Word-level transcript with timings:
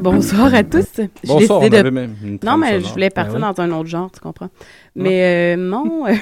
Bonsoir 0.00 0.54
à 0.54 0.62
tous. 0.62 1.00
Bonsoir, 1.26 1.58
on 1.58 1.60
décidé 1.60 1.70
de- 1.70 1.76
avait 1.80 1.90
même 1.90 2.14
une 2.22 2.38
Non, 2.42 2.56
mais 2.56 2.80
je 2.80 2.88
voulais 2.88 3.10
partir 3.10 3.34
Ben 3.38 3.48
oui. 3.48 3.54
dans 3.54 3.62
un 3.62 3.70
autre 3.78 3.88
genre, 3.88 4.10
tu 4.10 4.20
comprends? 4.20 4.48
Mais 4.94 5.54
euh, 5.54 5.56
non, 5.56 6.06
euh, 6.06 6.14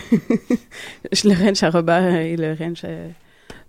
je 1.12 1.28
le 1.28 1.34
ranch 1.34 1.62
à 1.62 1.70
Robert 1.70 2.14
et 2.16 2.36
le 2.36 2.54
ranch 2.58 2.84
à 2.84 2.88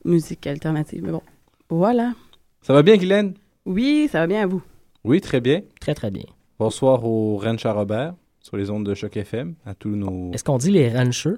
musique 0.05 0.47
alternative. 0.47 1.01
Mais 1.05 1.11
bon, 1.11 1.21
voilà. 1.69 2.13
Ça 2.61 2.73
va 2.73 2.81
bien, 2.83 2.97
Guylaine? 2.97 3.33
Oui, 3.65 4.09
ça 4.11 4.19
va 4.19 4.27
bien 4.27 4.43
à 4.43 4.47
vous. 4.47 4.61
Oui, 5.03 5.21
très 5.21 5.39
bien. 5.41 5.61
Très, 5.79 5.93
très 5.93 6.11
bien. 6.11 6.23
Bonsoir 6.57 7.03
au 7.05 7.37
Ranch 7.37 7.65
à 7.65 7.71
Robert, 7.73 8.13
sur 8.41 8.57
les 8.57 8.69
ondes 8.69 8.85
de 8.85 8.93
Choc 8.93 9.15
FM, 9.15 9.55
à 9.65 9.73
tous 9.75 9.89
nos... 9.95 10.31
Est-ce 10.33 10.43
qu'on 10.43 10.57
dit 10.57 10.71
les 10.71 10.89
ranchers? 10.89 11.35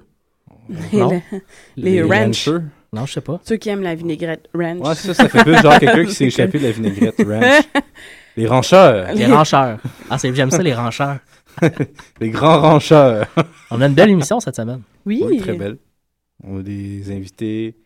Non. 0.92 1.10
le- 1.10 1.40
Les 1.76 2.02
ranch. 2.02 2.48
ranchers? 2.48 2.64
Non, 2.92 3.06
je 3.06 3.12
sais 3.14 3.20
pas. 3.20 3.40
Ceux 3.44 3.56
qui 3.56 3.68
aiment 3.70 3.82
la 3.82 3.94
vinaigrette 3.94 4.48
ranch. 4.54 4.80
Ouais, 4.80 4.94
ça, 4.94 5.14
ça 5.14 5.28
fait 5.28 5.42
plus 5.44 5.56
genre 5.62 5.78
quelqu'un 5.78 6.04
qui 6.04 6.14
s'est 6.14 6.24
échappé 6.26 6.58
de 6.58 6.64
la 6.64 6.70
vinaigrette 6.72 7.16
ranch. 7.18 7.62
Les 8.36 8.46
rancheurs. 8.46 9.12
Les 9.14 9.26
rancheurs. 9.26 9.78
Ah, 10.10 10.18
c'est- 10.18 10.34
j'aime 10.34 10.50
ça, 10.50 10.62
les 10.62 10.74
rancheurs. 10.74 11.18
Les 12.20 12.30
grands 12.30 12.60
rancheurs. 12.62 13.26
On 13.70 13.80
a 13.82 13.86
une 13.86 13.92
belle 13.94 14.08
émission 14.08 14.40
cette 14.40 14.56
semaine. 14.56 14.80
oui. 15.04 15.22
Oui, 15.26 15.38
très 15.38 15.52
belle. 15.52 15.76
On 16.42 16.58
a 16.60 16.62
des 16.62 17.12
invités 17.14 17.76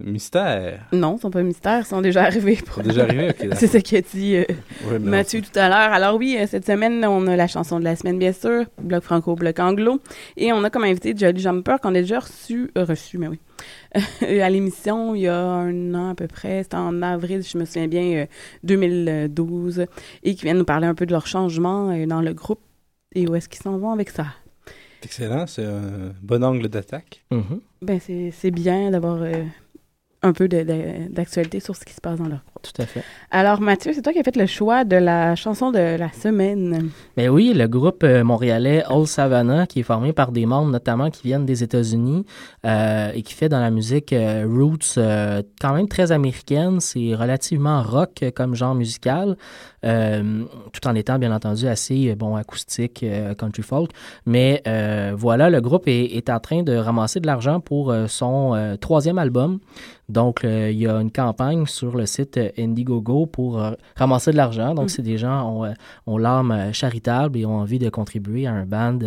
mystères. 0.00 0.84
Non, 0.92 1.16
ils 1.16 1.20
sont 1.20 1.30
pas 1.30 1.42
mystères, 1.42 1.80
ils 1.80 1.86
sont 1.86 2.00
déjà 2.02 2.24
arrivés. 2.24 2.58
Ils 2.60 2.72
sont 2.72 2.82
déjà 2.82 3.02
arrivés? 3.04 3.30
Ok. 3.30 3.48
C'est 3.56 3.68
ce 3.68 3.78
qu'a 3.78 4.00
dit 4.00 4.36
euh, 4.36 4.98
Mathieu 5.00 5.40
tout 5.40 5.56
à 5.58 5.68
l'heure. 5.68 5.92
Alors 5.92 6.16
oui, 6.16 6.36
euh, 6.38 6.46
cette 6.46 6.66
semaine, 6.66 7.04
on 7.06 7.26
a 7.26 7.36
la 7.36 7.46
chanson 7.46 7.78
de 7.78 7.84
la 7.84 7.96
semaine, 7.96 8.18
bien 8.18 8.32
sûr, 8.32 8.64
Bloc 8.80 9.02
Franco, 9.02 9.34
Bloc 9.34 9.58
Anglo. 9.58 10.00
Et 10.36 10.52
on 10.52 10.62
a 10.64 10.70
comme 10.70 10.84
invité 10.84 11.14
Jolly 11.16 11.40
Jumper 11.40 11.76
qu'on 11.82 11.90
a 11.94 12.00
déjà 12.00 12.18
reçu, 12.20 12.70
euh, 12.76 12.84
reçu, 12.84 13.16
mais 13.18 13.28
oui, 13.28 13.38
à 14.20 14.50
l'émission 14.50 15.14
il 15.14 15.22
y 15.22 15.28
a 15.28 15.38
un 15.38 15.94
an 15.94 16.10
à 16.10 16.14
peu 16.14 16.26
près. 16.26 16.62
C'était 16.62 16.76
en 16.76 17.02
avril, 17.02 17.42
je 17.42 17.58
me 17.58 17.64
souviens 17.64 17.88
bien, 17.88 18.22
euh, 18.22 18.26
2012. 18.64 19.86
Et 20.22 20.34
qui 20.34 20.42
viennent 20.42 20.58
nous 20.58 20.64
parler 20.64 20.86
un 20.86 20.94
peu 20.94 21.06
de 21.06 21.12
leur 21.12 21.26
changement 21.26 21.90
euh, 21.90 22.06
dans 22.06 22.20
le 22.20 22.32
groupe 22.32 22.60
et 23.14 23.26
où 23.26 23.34
est-ce 23.34 23.48
qu'ils 23.48 23.62
s'en 23.62 23.78
vont 23.78 23.90
avec 23.90 24.10
ça. 24.10 24.26
C'est 25.00 25.06
excellent, 25.06 25.46
c'est 25.46 25.64
un 25.64 26.12
bon 26.22 26.44
angle 26.44 26.68
d'attaque. 26.68 27.24
Mhm. 27.30 27.60
Ben, 27.82 27.98
c'est 28.00 28.30
c'est 28.30 28.50
bien 28.50 28.90
d'avoir 28.90 29.20
euh, 29.22 29.44
un 30.22 30.32
peu 30.32 30.48
d'actualité 30.48 31.60
sur 31.60 31.76
ce 31.76 31.84
qui 31.84 31.92
se 31.92 32.00
passe 32.00 32.18
dans 32.18 32.28
leur 32.28 32.44
groupe. 32.44 32.51
Tout 32.62 32.80
à 32.82 32.86
fait. 32.86 33.02
Alors 33.30 33.60
Mathieu, 33.60 33.92
c'est 33.92 34.02
toi 34.02 34.12
qui 34.12 34.20
as 34.20 34.22
fait 34.22 34.36
le 34.36 34.46
choix 34.46 34.84
de 34.84 34.96
la 34.96 35.34
chanson 35.34 35.70
de 35.70 35.96
la 35.96 36.12
semaine. 36.12 36.90
Mais 37.16 37.28
oui, 37.28 37.52
le 37.54 37.66
groupe 37.66 38.04
euh, 38.04 38.22
montréalais 38.24 38.84
Old 38.88 39.06
Savannah, 39.06 39.66
qui 39.66 39.80
est 39.80 39.84
formé 39.84 40.12
par 40.12 40.32
des 40.32 40.46
membres 40.46 40.70
notamment 40.70 41.10
qui 41.10 41.22
viennent 41.24 41.46
des 41.46 41.62
États-Unis 41.62 42.24
euh, 42.64 43.10
et 43.14 43.22
qui 43.22 43.34
fait 43.34 43.48
dans 43.48 43.60
la 43.60 43.70
musique 43.70 44.12
euh, 44.12 44.46
roots 44.48 44.94
euh, 44.96 45.42
quand 45.60 45.74
même 45.74 45.88
très 45.88 46.12
américaine. 46.12 46.80
C'est 46.80 47.14
relativement 47.14 47.82
rock 47.82 48.24
comme 48.34 48.54
genre 48.54 48.74
musical, 48.74 49.36
tout 49.82 50.86
en 50.86 50.94
étant 50.94 51.18
bien 51.18 51.32
entendu 51.34 51.66
assez 51.66 52.14
bon 52.14 52.36
acoustique, 52.36 53.04
country 53.36 53.62
folk. 53.62 53.90
Mais 54.26 54.62
voilà, 55.16 55.50
le 55.50 55.60
groupe 55.60 55.88
est, 55.88 56.16
est 56.16 56.30
en 56.30 56.38
train 56.38 56.62
de 56.62 56.74
ramasser 56.74 57.20
de 57.20 57.26
l'argent 57.26 57.60
pour 57.60 57.92
son 58.06 58.76
troisième 58.80 59.18
album. 59.18 59.58
Donc, 60.08 60.40
il 60.44 60.78
y 60.78 60.86
a 60.86 61.00
une 61.00 61.10
campagne 61.10 61.66
sur 61.66 61.96
le 61.96 62.06
site 62.06 62.38
Indiegogo 62.58 63.26
pour 63.26 63.60
euh, 63.62 63.72
ramasser 63.96 64.30
de 64.32 64.36
l'argent. 64.36 64.74
Donc, 64.74 64.86
Mm. 64.86 64.88
c'est 64.88 65.02
des 65.02 65.18
gens 65.18 65.48
ont, 65.50 65.64
euh, 65.64 65.72
ont 66.06 66.18
l'âme 66.18 66.50
euh, 66.50 66.72
charitable 66.72 67.38
et 67.38 67.46
ont 67.46 67.56
envie 67.58 67.78
de 67.78 67.88
contribuer 67.90 68.46
à 68.46 68.52
un 68.52 68.64
band 68.66 68.98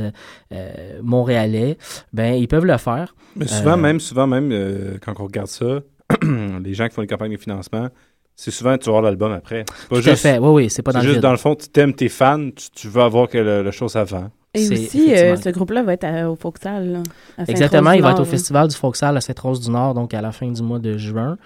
montréalais. 1.01 1.77
Ben, 2.13 2.33
ils 2.35 2.47
peuvent 2.47 2.65
le 2.65 2.77
faire. 2.77 3.15
Mais 3.35 3.47
souvent 3.47 3.73
Euh, 3.73 3.77
même, 3.77 3.99
souvent 3.99 4.27
même, 4.27 4.49
euh, 4.51 4.97
quand 5.03 5.13
on 5.19 5.25
regarde 5.25 5.47
ça, 5.47 5.79
les 6.63 6.73
gens 6.73 6.87
qui 6.87 6.93
font 6.95 7.01
les 7.01 7.07
campagnes 7.07 7.33
de 7.33 7.37
financement, 7.37 7.89
c'est 8.35 8.51
souvent 8.51 8.77
tu 8.77 8.85
vas 8.85 8.91
voir 8.93 9.01
l'album 9.03 9.31
après. 9.31 9.65
C'est 9.67 9.87
pas 9.89 9.95
Tout 9.95 10.01
à 10.01 10.11
juste, 10.11 10.21
fait. 10.23 10.37
Oui, 10.39 10.49
oui, 10.49 10.69
c'est 10.69 10.81
pas 10.83 10.91
dans 10.91 10.99
c'est 10.99 11.05
le 11.05 11.09
juste 11.13 11.17
vide. 11.17 11.23
dans 11.23 11.31
le 11.31 11.37
fond, 11.37 11.55
tu 11.55 11.69
t'aimes 11.69 11.93
tes 11.93 12.09
fans, 12.09 12.49
tu, 12.55 12.69
tu 12.71 12.87
veux 12.89 13.01
avoir 13.01 13.27
que 13.29 13.37
le, 13.37 13.63
le 13.63 13.71
chose 13.71 13.95
avant. 13.95 14.29
Et 14.55 14.67
aussi, 14.73 15.13
euh, 15.15 15.35
ce 15.35 15.49
groupe-là 15.49 15.83
va 15.83 15.93
être 15.93 16.03
à- 16.05 16.29
au 16.29 16.35
Foxal. 16.35 17.03
Exactement, 17.47 17.91
il 17.91 18.01
va 18.01 18.11
être 18.11 18.21
au 18.21 18.25
Festival 18.25 18.67
du 18.67 18.75
Foxal 18.75 19.17
à 19.17 19.21
Sainte-Rose-du-Nord, 19.21 19.93
donc 19.93 20.13
à 20.13 20.21
la 20.21 20.31
fin 20.31 20.49
du 20.51 20.61
mois 20.63 20.79
de 20.79 20.97
juin. 20.97 21.37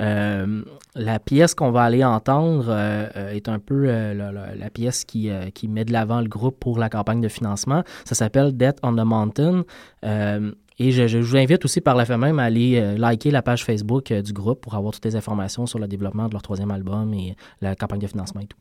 Euh, 0.00 0.62
la 0.94 1.18
pièce 1.18 1.54
qu'on 1.54 1.70
va 1.72 1.82
aller 1.82 2.04
entendre 2.04 2.66
euh, 2.68 3.32
est 3.32 3.48
un 3.48 3.58
peu 3.58 3.86
euh, 3.88 4.14
la, 4.14 4.30
la- 4.32 4.54
la 4.54 4.70
pièce 4.70 5.04
qui, 5.04 5.28
euh, 5.30 5.50
qui 5.50 5.66
met 5.68 5.84
de 5.84 5.92
l'avant 5.92 6.20
le 6.20 6.28
groupe 6.28 6.58
pour 6.60 6.78
la 6.78 6.88
campagne 6.88 7.20
de 7.20 7.28
financement. 7.28 7.82
Ça 8.04 8.14
s'appelle 8.14 8.56
Death 8.56 8.76
on 8.82 8.92
the 8.94 9.04
Mountain. 9.04 9.64
Euh, 10.04 10.52
et 10.78 10.92
je, 10.92 11.08
je 11.08 11.18
vous 11.18 11.36
invite 11.36 11.64
aussi 11.64 11.80
par 11.80 11.96
la 11.96 12.04
fait 12.04 12.16
même 12.16 12.38
à 12.38 12.44
aller 12.44 12.78
euh, 12.80 12.96
liker 12.96 13.32
la 13.32 13.42
page 13.42 13.64
Facebook 13.64 14.12
euh, 14.12 14.22
du 14.22 14.32
groupe 14.32 14.60
pour 14.60 14.76
avoir 14.76 14.92
toutes 14.92 15.04
les 15.06 15.16
informations 15.16 15.66
sur 15.66 15.80
le 15.80 15.88
développement 15.88 16.28
de 16.28 16.32
leur 16.34 16.42
troisième 16.42 16.70
album 16.70 17.12
et 17.14 17.34
la 17.60 17.74
campagne 17.74 17.98
de 17.98 18.06
financement 18.06 18.40
et 18.42 18.46
tout. 18.46 18.58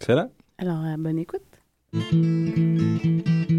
Excellent. 0.00 0.28
Alors, 0.58 0.78
euh, 0.84 0.94
bonne 0.96 1.18
écoute. 1.18 1.40
Thank 1.92 3.50
you. 3.50 3.55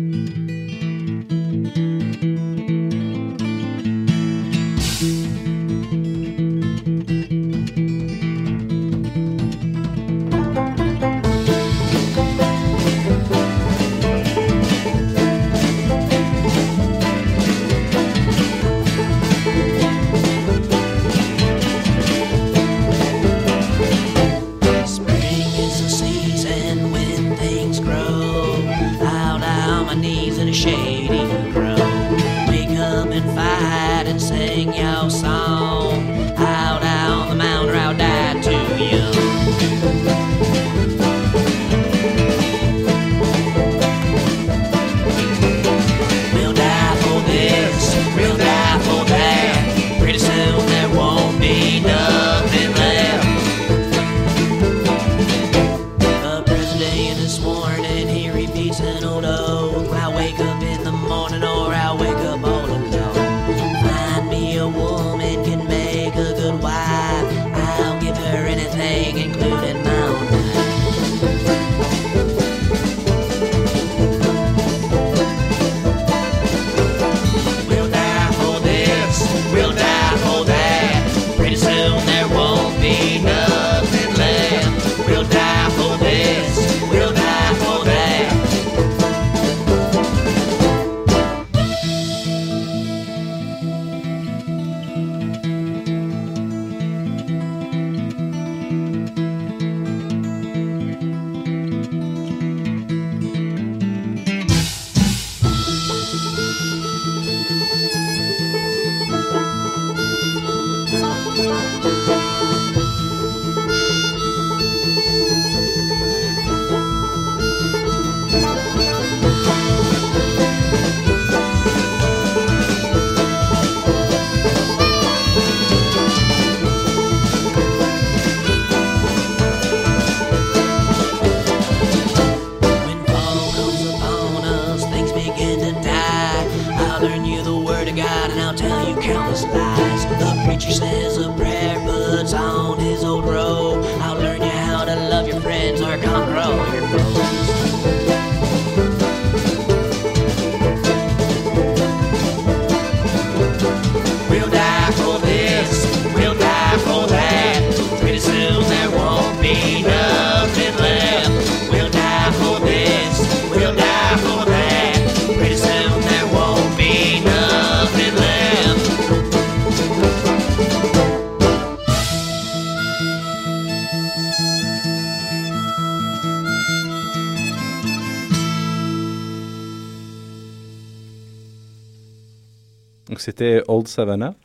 C'était 183.27 183.61
Old 183.67 183.87
Savannah 183.89 184.35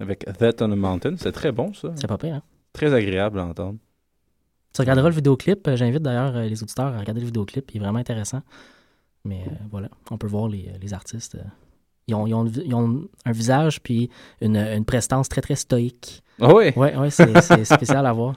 avec 0.00 0.24
That 0.38 0.54
on 0.60 0.72
a 0.72 0.76
Mountain. 0.76 1.14
C'est 1.18 1.30
très 1.30 1.52
bon, 1.52 1.72
ça. 1.72 1.90
C'est 1.94 2.08
pas 2.08 2.18
pire, 2.18 2.34
hein? 2.34 2.42
Très 2.72 2.92
agréable 2.92 3.38
à 3.38 3.44
entendre. 3.46 3.78
Tu 4.72 4.80
regarderas 4.80 5.08
le 5.08 5.14
vidéoclip. 5.14 5.68
Euh, 5.68 5.76
J'invite 5.76 6.02
d'ailleurs 6.02 6.34
euh, 6.34 6.46
les 6.48 6.60
auditeurs 6.60 6.86
à 6.92 6.98
regarder 6.98 7.20
le 7.20 7.26
vidéoclip. 7.26 7.70
Il 7.72 7.76
est 7.76 7.80
vraiment 7.84 8.00
intéressant. 8.00 8.42
Mais 9.24 9.42
euh, 9.46 9.50
voilà, 9.70 9.88
on 10.10 10.18
peut 10.18 10.26
voir 10.26 10.48
les, 10.48 10.68
les 10.82 10.92
artistes. 10.92 11.38
ils, 12.08 12.14
ont, 12.16 12.26
ils 12.26 12.34
ont- 12.34 12.46
ils 12.46 12.74
ont 12.74 13.08
un 13.24 13.32
visage 13.32 13.80
puis 13.80 14.10
une, 14.40 14.56
une 14.56 14.84
prestance 14.84 15.28
très, 15.28 15.40
très 15.40 15.54
stoïque. 15.54 16.24
Ah 16.40 16.52
oui? 16.52 16.72
Ouais, 16.74 16.96
ouais, 16.96 17.10
c'est 17.10 17.64
spécial 17.64 18.04
à 18.04 18.12
voir. 18.12 18.34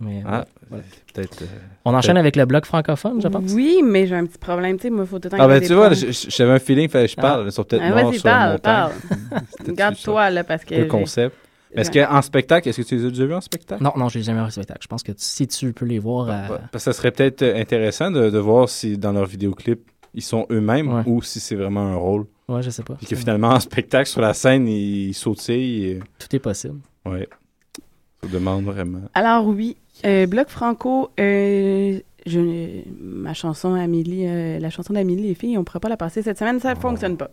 Mais, 0.00 0.22
Ah, 0.26 0.46
voilà. 0.70 0.84
peut-être. 1.12 1.42
euh, 1.42 1.46
On 1.84 1.92
enchaîne 1.94 2.16
avec 2.16 2.34
le 2.36 2.46
bloc 2.46 2.64
francophone, 2.64 3.20
je 3.22 3.28
pense. 3.28 3.52
Oui, 3.52 3.82
mais 3.84 4.06
j'ai 4.06 4.14
un 4.16 4.24
petit 4.24 4.38
problème. 4.38 4.76
Tu 4.76 4.84
sais, 4.84 4.90
moi, 4.90 5.04
faut 5.04 5.18
tout 5.18 5.28
le 5.30 5.36
temps 5.36 5.44
Ah, 5.44 5.46
ben, 5.46 5.60
tu 5.60 5.74
vois, 5.74 5.90
j'avais 5.92 6.52
un 6.52 6.58
feeling, 6.58 6.88
fallait 6.88 7.04
que 7.06 7.10
je 7.12 7.16
Ah. 7.18 7.22
parle. 7.22 7.46
Ils 7.46 7.52
sont 7.52 7.64
peut-être 7.64 7.82
Ah, 7.84 7.90
Vas-y, 7.92 8.14
sur 8.14 8.22
parle, 8.22 8.58
parle. 8.60 8.92
Garde-toi, 9.68 10.30
là, 10.30 10.44
parce 10.44 10.64
que... 10.64 10.74
Le 10.74 10.84
concept. 10.86 11.36
Mais 11.74 11.82
Est-ce 11.82 11.90
qu'en 11.92 12.20
spectacle, 12.22 12.68
est-ce 12.68 12.80
que 12.80 12.86
tu 12.86 12.96
les 12.96 13.04
as 13.04 13.08
déjà 13.10 13.26
vus 13.26 13.34
en 13.34 13.40
spectacle? 13.40 13.82
Non, 13.82 13.92
non, 13.96 14.08
j'ai 14.08 14.22
jamais 14.22 14.40
vu 14.40 14.46
le 14.46 14.50
spectacle. 14.50 14.80
Je 14.82 14.88
pense 14.88 15.02
que 15.04 15.12
tu- 15.12 15.18
si 15.20 15.46
tu 15.46 15.72
peux 15.72 15.84
les 15.84 16.00
voir. 16.00 16.26
Ouais, 16.26 16.32
euh, 16.34 16.54
ouais. 16.54 16.60
Parce 16.72 16.84
que 16.84 16.90
ça 16.90 16.92
serait 16.92 17.12
peut-être 17.12 17.42
euh, 17.42 17.60
intéressant 17.60 18.10
de, 18.10 18.28
de 18.28 18.38
voir 18.38 18.68
si 18.68 18.98
dans 18.98 19.12
leur 19.12 19.26
vidéoclip, 19.26 19.80
ils 20.14 20.22
sont 20.22 20.46
eux-mêmes 20.50 20.92
Ouais. 20.92 21.02
ou 21.06 21.22
si 21.22 21.38
c'est 21.38 21.54
vraiment 21.54 21.82
un 21.82 21.94
rôle. 21.94 22.26
ouais, 22.48 22.62
je 22.62 22.70
sais 22.70 22.82
pas. 22.82 22.94
Puis 22.94 23.06
que 23.06 23.14
finalement, 23.14 23.50
en 23.50 23.60
spectacle, 23.60 24.08
sur 24.08 24.20
la 24.20 24.34
scène, 24.34 24.66
ils 24.66 25.14
sautillent. 25.14 25.84
Et... 25.84 26.00
Tout 26.18 26.34
est 26.34 26.40
possible. 26.40 26.80
Ouais. 27.06 27.28
Ça 28.22 28.28
demande 28.28 28.64
vraiment. 28.64 29.02
Alors 29.14 29.46
oui, 29.46 29.76
euh, 30.04 30.26
Bloc 30.26 30.48
Franco, 30.48 31.10
euh, 31.18 31.98
je, 32.26 32.82
ma 33.00 33.32
chanson 33.32 33.74
Amélie, 33.74 34.26
euh, 34.26 34.58
la 34.58 34.68
chanson 34.70 34.92
d'Amélie, 34.92 35.28
les 35.28 35.34
filles, 35.34 35.56
on 35.56 35.60
ne 35.60 35.64
pourra 35.64 35.80
pas 35.80 35.88
la 35.88 35.96
passer 35.96 36.20
cette 36.22 36.38
semaine, 36.38 36.60
ça 36.60 36.74
ne 36.74 36.78
fonctionne 36.80 37.16
pas. 37.16 37.30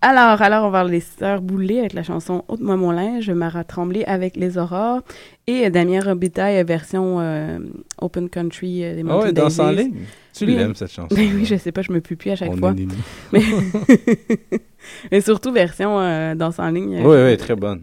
Alors, 0.00 0.40
alors 0.40 0.66
on 0.66 0.70
va 0.70 0.84
les 0.84 1.00
Sœurs 1.00 1.40
Boulay 1.42 1.80
avec 1.80 1.94
la 1.94 2.02
chanson 2.04 2.44
Ôte-moi 2.48 2.76
mon 2.76 2.92
linge, 2.92 3.28
Mara 3.30 3.64
Tremblay 3.64 4.04
avec 4.04 4.36
Les 4.36 4.56
Aurores 4.56 5.02
et 5.48 5.68
Damien 5.70 6.00
Robitaille 6.00 6.62
version 6.64 7.18
euh, 7.20 7.58
Open 8.00 8.28
Country 8.28 8.84
euh, 8.84 8.94
des 8.94 9.04
Ah 9.08 9.18
ouais, 9.18 9.32
danse 9.32 9.58
en 9.58 9.70
ligne. 9.72 9.94
Tu 10.32 10.44
Oui. 10.46 10.54
l'aimes, 10.54 10.76
cette 10.76 10.92
chanson. 10.92 11.14
Ben 11.14 11.28
oui, 11.34 11.44
je 11.44 11.56
sais 11.56 11.72
pas, 11.72 11.82
je 11.82 11.92
me 11.92 12.00
pue 12.00 12.14
plus 12.16 12.30
à 12.30 12.36
chaque 12.36 12.52
On 12.52 12.56
fois. 12.56 12.72
est. 12.72 12.86
Mais, 13.32 13.40
mais 15.10 15.20
surtout 15.20 15.52
version 15.52 16.34
danse 16.36 16.58
en 16.60 16.68
ligne. 16.70 17.00
Oui, 17.04 17.16
oui, 17.24 17.36
très 17.36 17.56
bonne. 17.56 17.82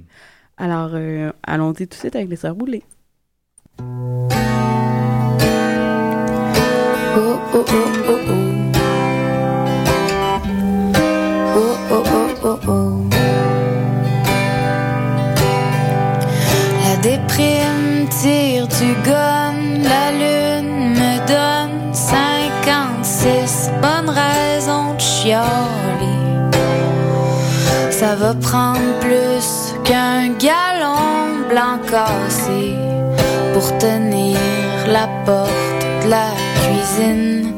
Alors, 0.57 0.91
allons-y 1.43 1.87
tout 1.87 1.89
de 1.89 1.93
suite 1.93 2.15
avec 2.15 2.29
les 2.29 2.35
Sœurs 2.37 2.55
Boulay. 2.55 2.83
Oh 3.79 3.83
oh 7.53 7.65
oh 7.69 7.85
oh 8.07 8.19
oh. 8.27 8.43
Oh 11.89 12.03
oh 12.43 12.59
oh. 12.67 13.03
La 16.83 16.93
déprime 17.03 18.07
tire 18.09 18.67
du 18.67 18.93
gun, 19.03 19.53
la 19.83 20.11
lune 20.11 20.95
me 20.95 21.13
donne 21.27 21.93
56 21.93 23.71
bonnes 23.81 24.09
raisons 24.09 24.95
de 24.95 24.99
chialer. 24.99 26.17
Ça 27.91 28.15
va 28.15 28.33
prendre 28.33 28.99
plus 29.01 29.73
qu'un 29.83 30.29
galon 30.39 31.45
blanc 31.49 31.77
cassé 31.89 32.76
pour 33.57 33.75
tenir 33.79 34.37
la 34.87 35.07
porte 35.25 35.81
de 36.03 36.09
la 36.09 36.29
cuisine. 36.61 37.53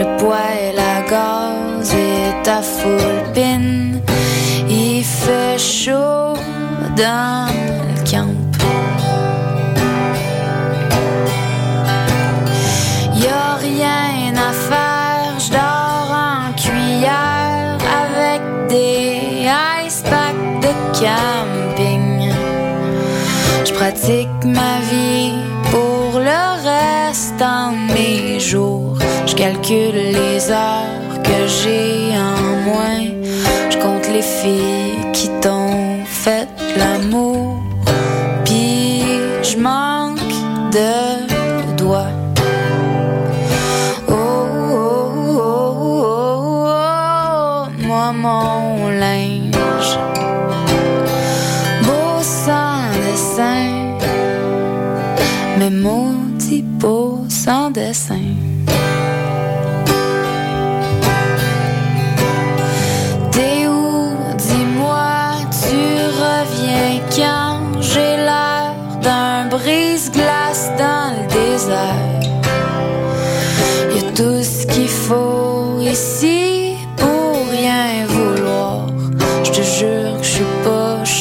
Le 0.00 0.06
poêle 0.18 0.80
à 0.94 1.08
gaz 1.08 1.94
est 1.94 2.48
à 2.48 2.60
full 2.60 3.22
pin. 3.32 4.00
Il 4.68 5.04
fait 5.04 5.56
chaud 5.56 6.34
dans 6.96 7.46
le 7.88 7.96
camp. 8.10 8.34
Y 13.14 13.26
a 13.28 13.54
rien 13.70 14.34
à 14.48 14.52
faire, 14.68 15.34
je 15.44 15.50
dors 15.52 16.10
en 16.32 16.52
cuillère 16.62 17.78
avec 18.02 18.40
des 18.68 19.46
ice 19.86 20.02
packs 20.10 20.60
de 20.64 20.72
camping. 20.98 21.43
Je 23.74 23.78
pratique 23.80 24.44
ma 24.44 24.78
vie 24.88 25.32
pour 25.72 26.20
le 26.20 26.42
restant 26.62 27.72
de 27.72 27.92
mes 27.92 28.38
jours. 28.38 28.96
Je 29.26 29.34
calcule 29.34 30.12
les 30.12 30.48
heures 30.48 31.22
que 31.24 31.48
j'ai 31.48 32.16
en 32.16 32.70
moins. 32.70 33.04
Je 33.70 33.76
compte 33.78 34.08
les 34.12 34.22
filles 34.22 35.10
qui 35.12 35.28
t'ont 35.40 35.83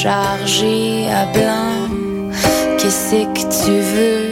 chargé 0.03 1.07
à 1.09 1.25
blanc. 1.27 1.87
Qu'est-ce 2.77 3.23
que 3.35 3.43
tu 3.63 3.71
veux? 3.93 4.22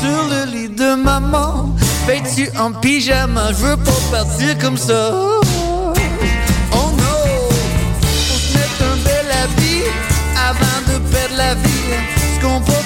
Sur 0.00 0.22
le 0.30 0.50
lit 0.50 0.68
de 0.68 0.94
maman. 0.94 1.74
Vêtu 2.06 2.48
en 2.58 2.72
pyjama, 2.72 3.48
je 3.50 3.66
veux 3.66 3.76
pas 3.76 4.00
partir 4.10 4.58
comme 4.58 4.76
ça. 4.76 5.10
Oh 5.12 6.90
non, 7.02 7.20
faut 8.00 8.38
se 8.38 8.56
mettre 8.56 8.82
un 8.92 8.96
bel 9.04 9.28
habit 9.42 9.84
avant 10.50 10.80
de 10.90 10.98
perdre 11.12 11.36
la 11.36 11.54
vie. 11.54 11.90
Ce 12.34 12.40
qu'on 12.40 12.60
voit 12.60 12.77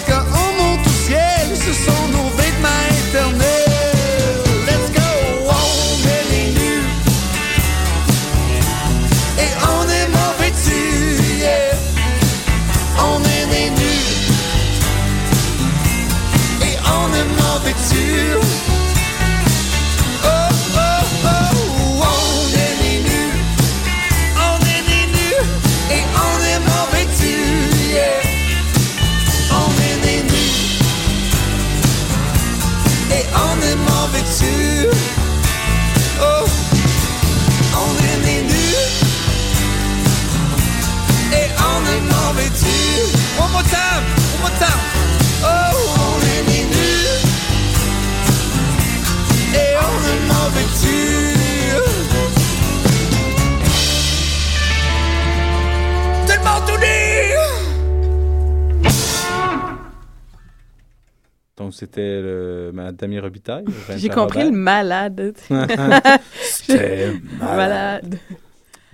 c'était 61.92 62.22
le 62.22 62.70
Madame 62.72 63.18
Robitaille. 63.18 63.64
J'ai 63.96 64.08
compris 64.08 64.44
le 64.44 64.50
malade. 64.50 65.34
C'était 66.40 67.12
malade. 67.40 68.18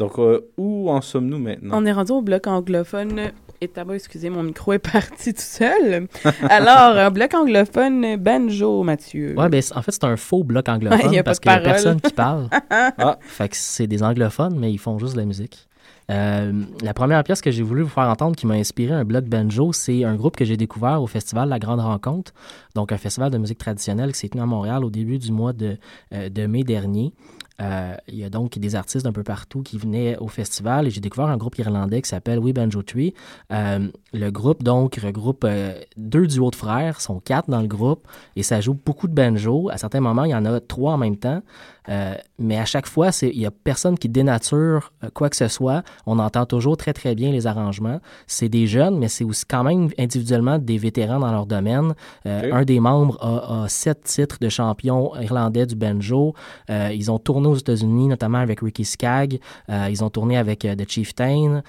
Donc, 0.00 0.18
euh, 0.18 0.50
où 0.56 0.90
en 0.90 1.00
sommes-nous 1.00 1.38
maintenant? 1.38 1.78
On 1.78 1.86
est 1.86 1.92
rendu 1.92 2.10
au 2.10 2.22
bloc 2.22 2.48
anglophone. 2.48 3.30
Et 3.60 3.68
tabac, 3.68 3.94
excusez, 3.94 4.30
mon 4.30 4.42
micro 4.42 4.72
est 4.72 4.78
parti 4.92 5.32
tout 5.32 5.40
seul. 5.40 6.08
Alors, 6.48 6.98
un 6.98 7.10
bloc 7.10 7.34
anglophone, 7.34 8.16
banjo, 8.16 8.82
Mathieu. 8.82 9.36
Ouais, 9.38 9.48
ben, 9.48 9.62
en 9.76 9.82
fait, 9.82 9.92
c'est 9.92 10.04
un 10.04 10.16
faux 10.16 10.42
bloc 10.42 10.68
anglophone 10.68 11.10
Ouais, 11.10 11.22
parce 11.22 11.38
qu'il 11.38 11.52
n'y 11.52 11.56
a 11.56 11.60
personne 11.60 12.00
qui 12.00 12.12
parle. 12.12 12.48
Ah. 12.68 13.16
Fait 13.20 13.48
que 13.48 13.56
c'est 13.56 13.86
des 13.86 14.02
anglophones, 14.02 14.58
mais 14.58 14.72
ils 14.72 14.78
font 14.78 14.98
juste 14.98 15.14
de 15.14 15.20
la 15.20 15.24
musique. 15.24 15.68
Euh, 16.10 16.64
la 16.82 16.94
première 16.94 17.22
pièce 17.22 17.42
que 17.42 17.50
j'ai 17.50 17.62
voulu 17.62 17.82
vous 17.82 17.88
faire 17.88 18.08
entendre 18.08 18.34
qui 18.34 18.46
m'a 18.46 18.54
inspiré 18.54 18.94
un 18.94 19.04
bloc 19.04 19.26
banjo, 19.26 19.72
c'est 19.72 20.04
un 20.04 20.14
groupe 20.14 20.36
que 20.36 20.44
j'ai 20.44 20.56
découvert 20.56 21.02
au 21.02 21.06
festival 21.06 21.48
La 21.48 21.58
Grande 21.58 21.80
Rencontre, 21.80 22.32
donc 22.74 22.92
un 22.92 22.96
festival 22.96 23.30
de 23.30 23.38
musique 23.38 23.58
traditionnelle 23.58 24.12
qui 24.12 24.20
s'est 24.20 24.28
tenu 24.28 24.42
à 24.42 24.46
Montréal 24.46 24.84
au 24.84 24.90
début 24.90 25.18
du 25.18 25.32
mois 25.32 25.52
de, 25.52 25.76
euh, 26.14 26.28
de 26.28 26.46
mai 26.46 26.64
dernier. 26.64 27.12
Euh, 27.60 27.96
il 28.06 28.14
y 28.14 28.24
a 28.24 28.30
donc 28.30 28.56
des 28.56 28.76
artistes 28.76 29.04
d'un 29.04 29.12
peu 29.12 29.24
partout 29.24 29.62
qui 29.62 29.78
venaient 29.78 30.16
au 30.18 30.28
festival 30.28 30.86
et 30.86 30.90
j'ai 30.90 31.00
découvert 31.00 31.26
un 31.26 31.36
groupe 31.36 31.58
irlandais 31.58 32.00
qui 32.00 32.08
s'appelle 32.08 32.38
We 32.38 32.54
Banjo 32.54 32.82
Tree. 32.82 33.14
Le 33.50 34.30
groupe, 34.30 34.62
donc, 34.62 34.96
regroupe 35.02 35.44
euh, 35.44 35.78
deux 35.96 36.26
duos 36.26 36.50
de 36.50 36.56
frères, 36.56 37.00
sont 37.00 37.20
quatre 37.20 37.50
dans 37.50 37.60
le 37.60 37.66
groupe 37.66 38.06
et 38.36 38.42
ça 38.42 38.60
joue 38.60 38.74
beaucoup 38.74 39.06
de 39.06 39.12
banjo. 39.12 39.68
À 39.70 39.76
certains 39.76 40.00
moments, 40.00 40.24
il 40.24 40.30
y 40.30 40.34
en 40.34 40.44
a 40.46 40.60
trois 40.60 40.94
en 40.94 40.98
même 40.98 41.16
temps. 41.16 41.42
Euh, 41.88 42.14
mais 42.38 42.58
à 42.58 42.64
chaque 42.64 42.86
fois, 42.86 43.10
il 43.22 43.38
n'y 43.38 43.46
a 43.46 43.50
personne 43.50 43.98
qui 43.98 44.08
dénature 44.08 44.92
euh, 45.02 45.08
quoi 45.12 45.28
que 45.30 45.36
ce 45.36 45.48
soit. 45.48 45.82
On 46.06 46.18
entend 46.18 46.46
toujours 46.46 46.76
très, 46.76 46.92
très 46.92 47.14
bien 47.14 47.32
les 47.32 47.46
arrangements. 47.46 48.00
C'est 48.26 48.48
des 48.48 48.66
jeunes, 48.66 48.98
mais 48.98 49.08
c'est 49.08 49.24
aussi 49.24 49.44
quand 49.44 49.64
même 49.64 49.88
individuellement 49.98 50.58
des 50.58 50.78
vétérans 50.78 51.18
dans 51.18 51.32
leur 51.32 51.46
domaine. 51.46 51.94
Euh. 52.26 52.52
Un 52.52 52.64
des 52.64 52.80
membres 52.80 53.18
a, 53.20 53.64
a 53.64 53.68
sept 53.68 54.02
titres 54.04 54.38
de 54.40 54.48
champion 54.48 55.12
irlandais 55.20 55.66
du 55.66 55.74
banjo. 55.74 56.34
Euh, 56.70 56.90
ils 56.94 57.10
ont 57.10 57.18
tourné 57.18 57.48
aux 57.48 57.56
États-Unis, 57.56 58.08
notamment 58.08 58.38
avec 58.38 58.60
Ricky 58.60 58.84
Skaggs. 58.84 59.38
Euh, 59.68 59.88
ils 59.90 60.04
ont 60.04 60.10
tourné 60.10 60.36
avec 60.36 60.60
The 60.60 60.88
Chieftain. 60.88 61.62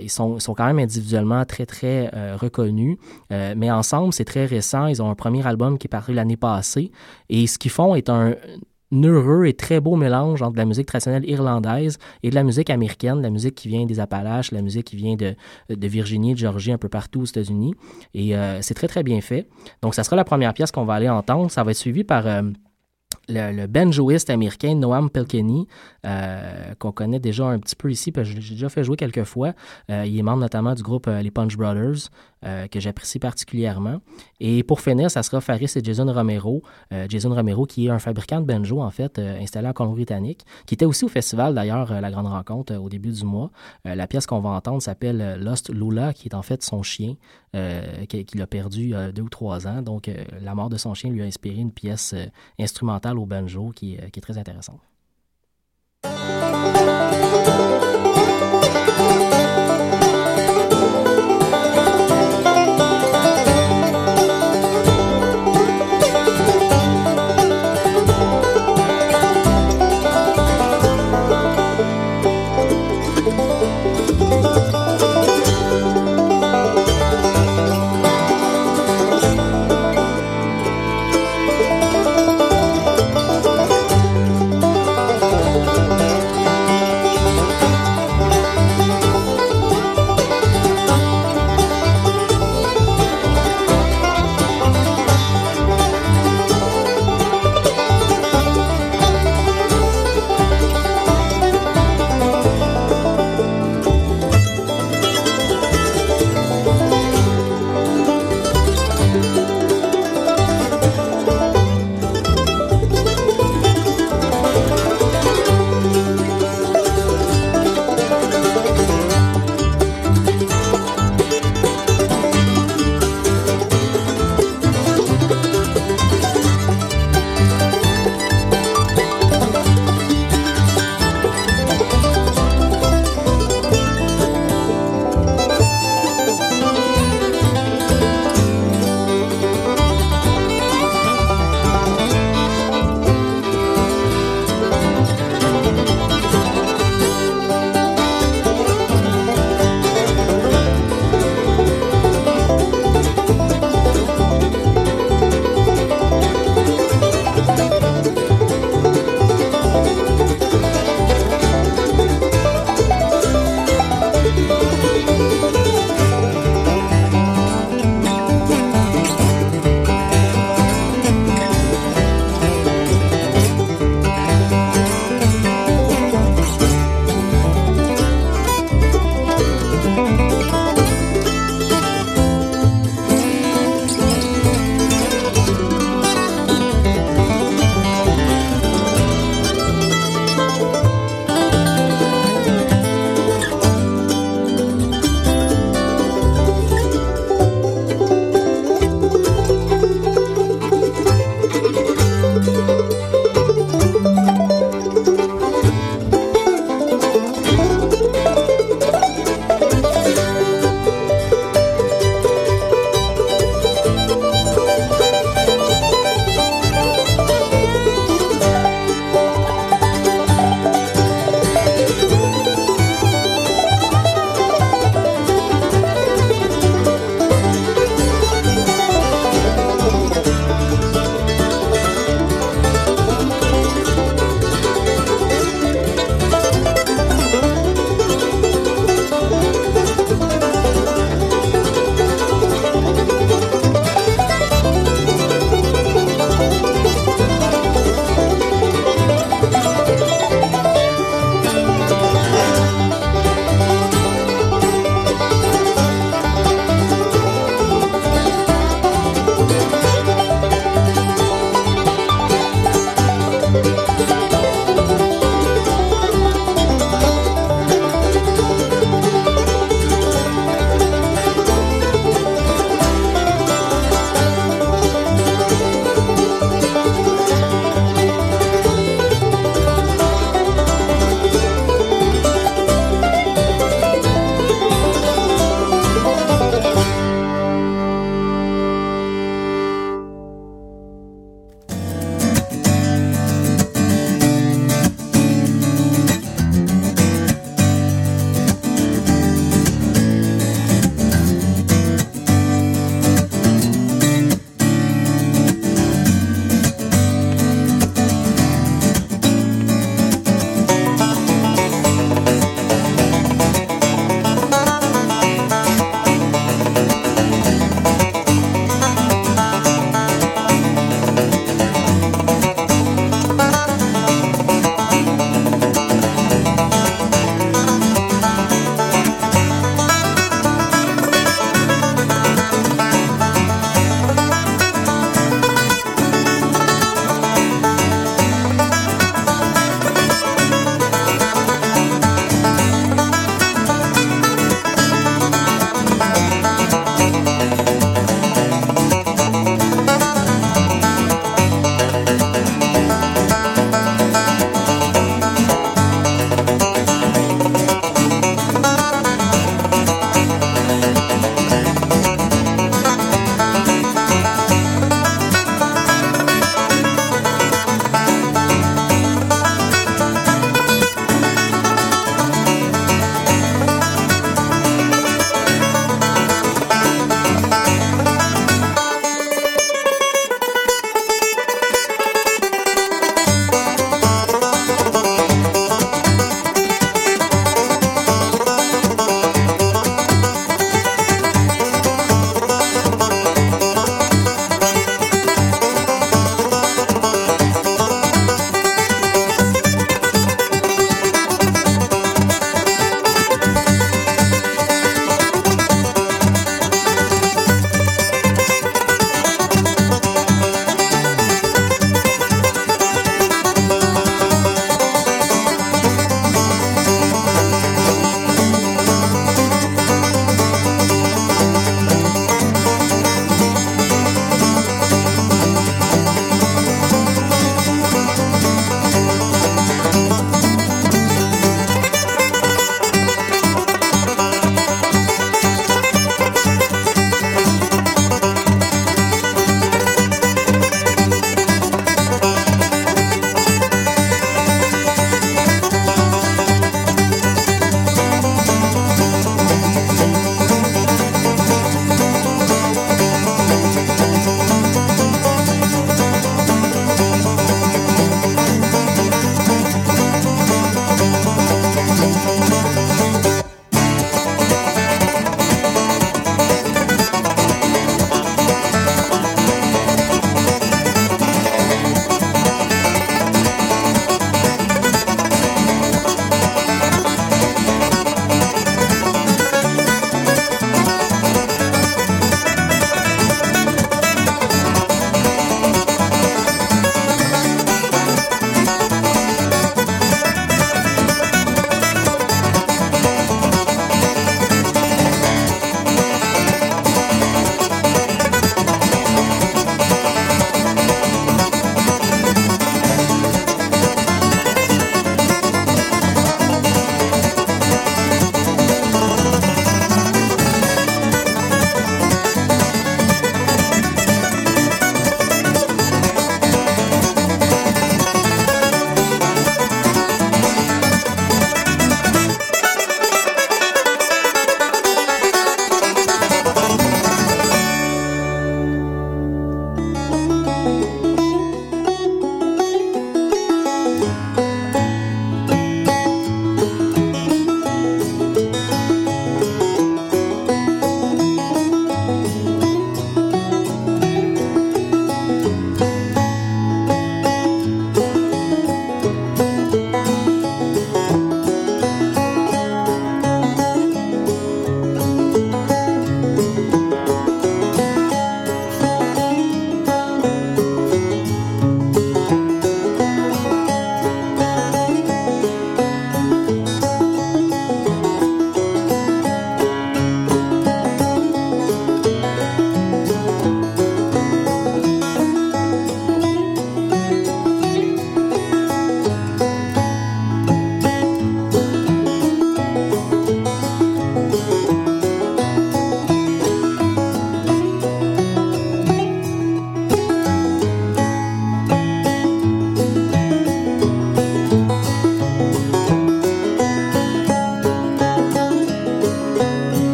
Ils, 0.00 0.10
sont, 0.10 0.38
quand 0.56 0.66
même 0.66 0.78
individuellement 0.78 1.44
très, 1.44 1.66
très 1.66 2.10
reconnus. 2.36 2.98
Mais 3.30 3.70
ensemble, 3.70 4.12
c'est 4.12 4.24
très 4.24 4.46
récent. 4.46 4.86
Ils 4.86 5.02
ont 5.02 5.10
un 5.10 5.14
premier 5.14 5.46
album 5.46 5.78
qui 5.78 5.86
est 5.86 5.88
paru 5.88 6.14
l'année 6.14 6.36
passée. 6.36 6.90
Et 7.28 7.46
ce 7.46 7.58
qu'ils 7.58 7.70
font 7.70 7.94
est 7.94 8.08
un 8.08 8.34
heureux 8.92 9.46
et 9.46 9.54
très 9.54 9.80
beau 9.80 9.96
mélange 9.96 10.42
entre 10.42 10.56
la 10.56 10.64
musique 10.64 10.86
traditionnelle 10.86 11.28
irlandaise 11.28 11.98
et 12.22 12.30
de 12.30 12.34
la 12.34 12.44
musique 12.44 12.70
américaine, 12.70 13.20
la 13.20 13.30
musique 13.30 13.54
qui 13.54 13.68
vient 13.68 13.84
des 13.84 14.00
Appalaches, 14.00 14.52
la 14.52 14.62
musique 14.62 14.86
qui 14.86 14.96
vient 14.96 15.16
de, 15.16 15.34
de 15.68 15.88
Virginie, 15.88 16.34
de 16.34 16.38
Georgie, 16.38 16.72
un 16.72 16.78
peu 16.78 16.88
partout 16.88 17.22
aux 17.22 17.24
États-Unis. 17.24 17.74
Et 18.14 18.36
euh, 18.36 18.60
c'est 18.62 18.74
très, 18.74 18.88
très 18.88 19.02
bien 19.02 19.20
fait. 19.20 19.48
Donc, 19.82 19.94
ça 19.94 20.04
sera 20.04 20.16
la 20.16 20.24
première 20.24 20.54
pièce 20.54 20.70
qu'on 20.70 20.84
va 20.84 20.94
aller 20.94 21.08
entendre. 21.08 21.50
Ça 21.50 21.64
va 21.64 21.72
être 21.72 21.76
suivi 21.76 22.04
par 22.04 22.26
euh, 22.26 22.42
le, 23.28 23.52
le 23.52 23.66
banjoiste 23.66 24.30
américain 24.30 24.74
Noam 24.74 25.10
Pilkenny, 25.10 25.66
euh, 26.04 26.74
qu'on 26.78 26.92
connaît 26.92 27.18
déjà 27.18 27.46
un 27.46 27.58
petit 27.58 27.76
peu 27.76 27.90
ici, 27.90 28.12
parce 28.12 28.28
que 28.28 28.40
j'ai 28.40 28.54
déjà 28.54 28.68
fait 28.68 28.84
jouer 28.84 28.96
quelques 28.96 29.24
fois. 29.24 29.52
Euh, 29.90 30.04
il 30.06 30.18
est 30.18 30.22
membre 30.22 30.40
notamment 30.40 30.74
du 30.74 30.82
groupe 30.82 31.08
euh, 31.08 31.20
Les 31.22 31.30
Punch 31.30 31.56
Brothers, 31.56 32.10
euh, 32.44 32.68
que 32.68 32.78
j'apprécie 32.78 33.18
particulièrement. 33.18 34.00
Et 34.38 34.62
pour 34.62 34.80
finir, 34.80 35.10
ça 35.10 35.22
sera 35.22 35.40
Faris 35.40 35.72
et 35.74 35.82
Jason 35.82 36.06
Romero. 36.12 36.62
Euh, 36.92 37.06
Jason 37.08 37.34
Romero, 37.34 37.66
qui 37.66 37.86
est 37.86 37.90
un 37.90 37.98
fabricant 37.98 38.40
de 38.40 38.46
banjo, 38.46 38.80
en 38.80 38.90
fait, 38.90 39.18
installé 39.18 39.66
en 39.68 39.72
Colombie-Britannique, 39.72 40.44
qui 40.66 40.74
était 40.74 40.84
aussi 40.84 41.04
au 41.04 41.08
festival, 41.08 41.54
d'ailleurs, 41.54 42.00
la 42.00 42.10
grande 42.10 42.26
rencontre 42.28 42.74
au 42.76 42.88
début 42.88 43.10
du 43.10 43.24
mois. 43.24 43.50
La 43.84 44.06
pièce 44.06 44.26
qu'on 44.26 44.40
va 44.40 44.50
entendre 44.50 44.82
s'appelle 44.82 45.38
Lost 45.40 45.70
Lula, 45.72 46.12
qui 46.12 46.28
est 46.28 46.34
en 46.34 46.42
fait 46.42 46.62
son 46.62 46.82
chien, 46.82 47.14
qui- 48.08 48.24
qu'il 48.26 48.42
a 48.42 48.46
perdu 48.46 48.92
deux 49.14 49.22
ou 49.22 49.28
trois 49.28 49.66
ans. 49.66 49.80
Donc, 49.82 50.10
la 50.42 50.54
mort 50.54 50.68
de 50.68 50.76
son 50.76 50.94
chien 50.94 51.10
lui 51.10 51.22
a 51.22 51.24
inspiré 51.24 51.56
une 51.56 51.72
pièce 51.72 52.14
instrumentale 52.60 53.15
au 53.18 53.26
banjo 53.26 53.70
qui, 53.74 53.94
est- 53.94 54.10
très 54.20 54.38
intéressante. 54.38 54.80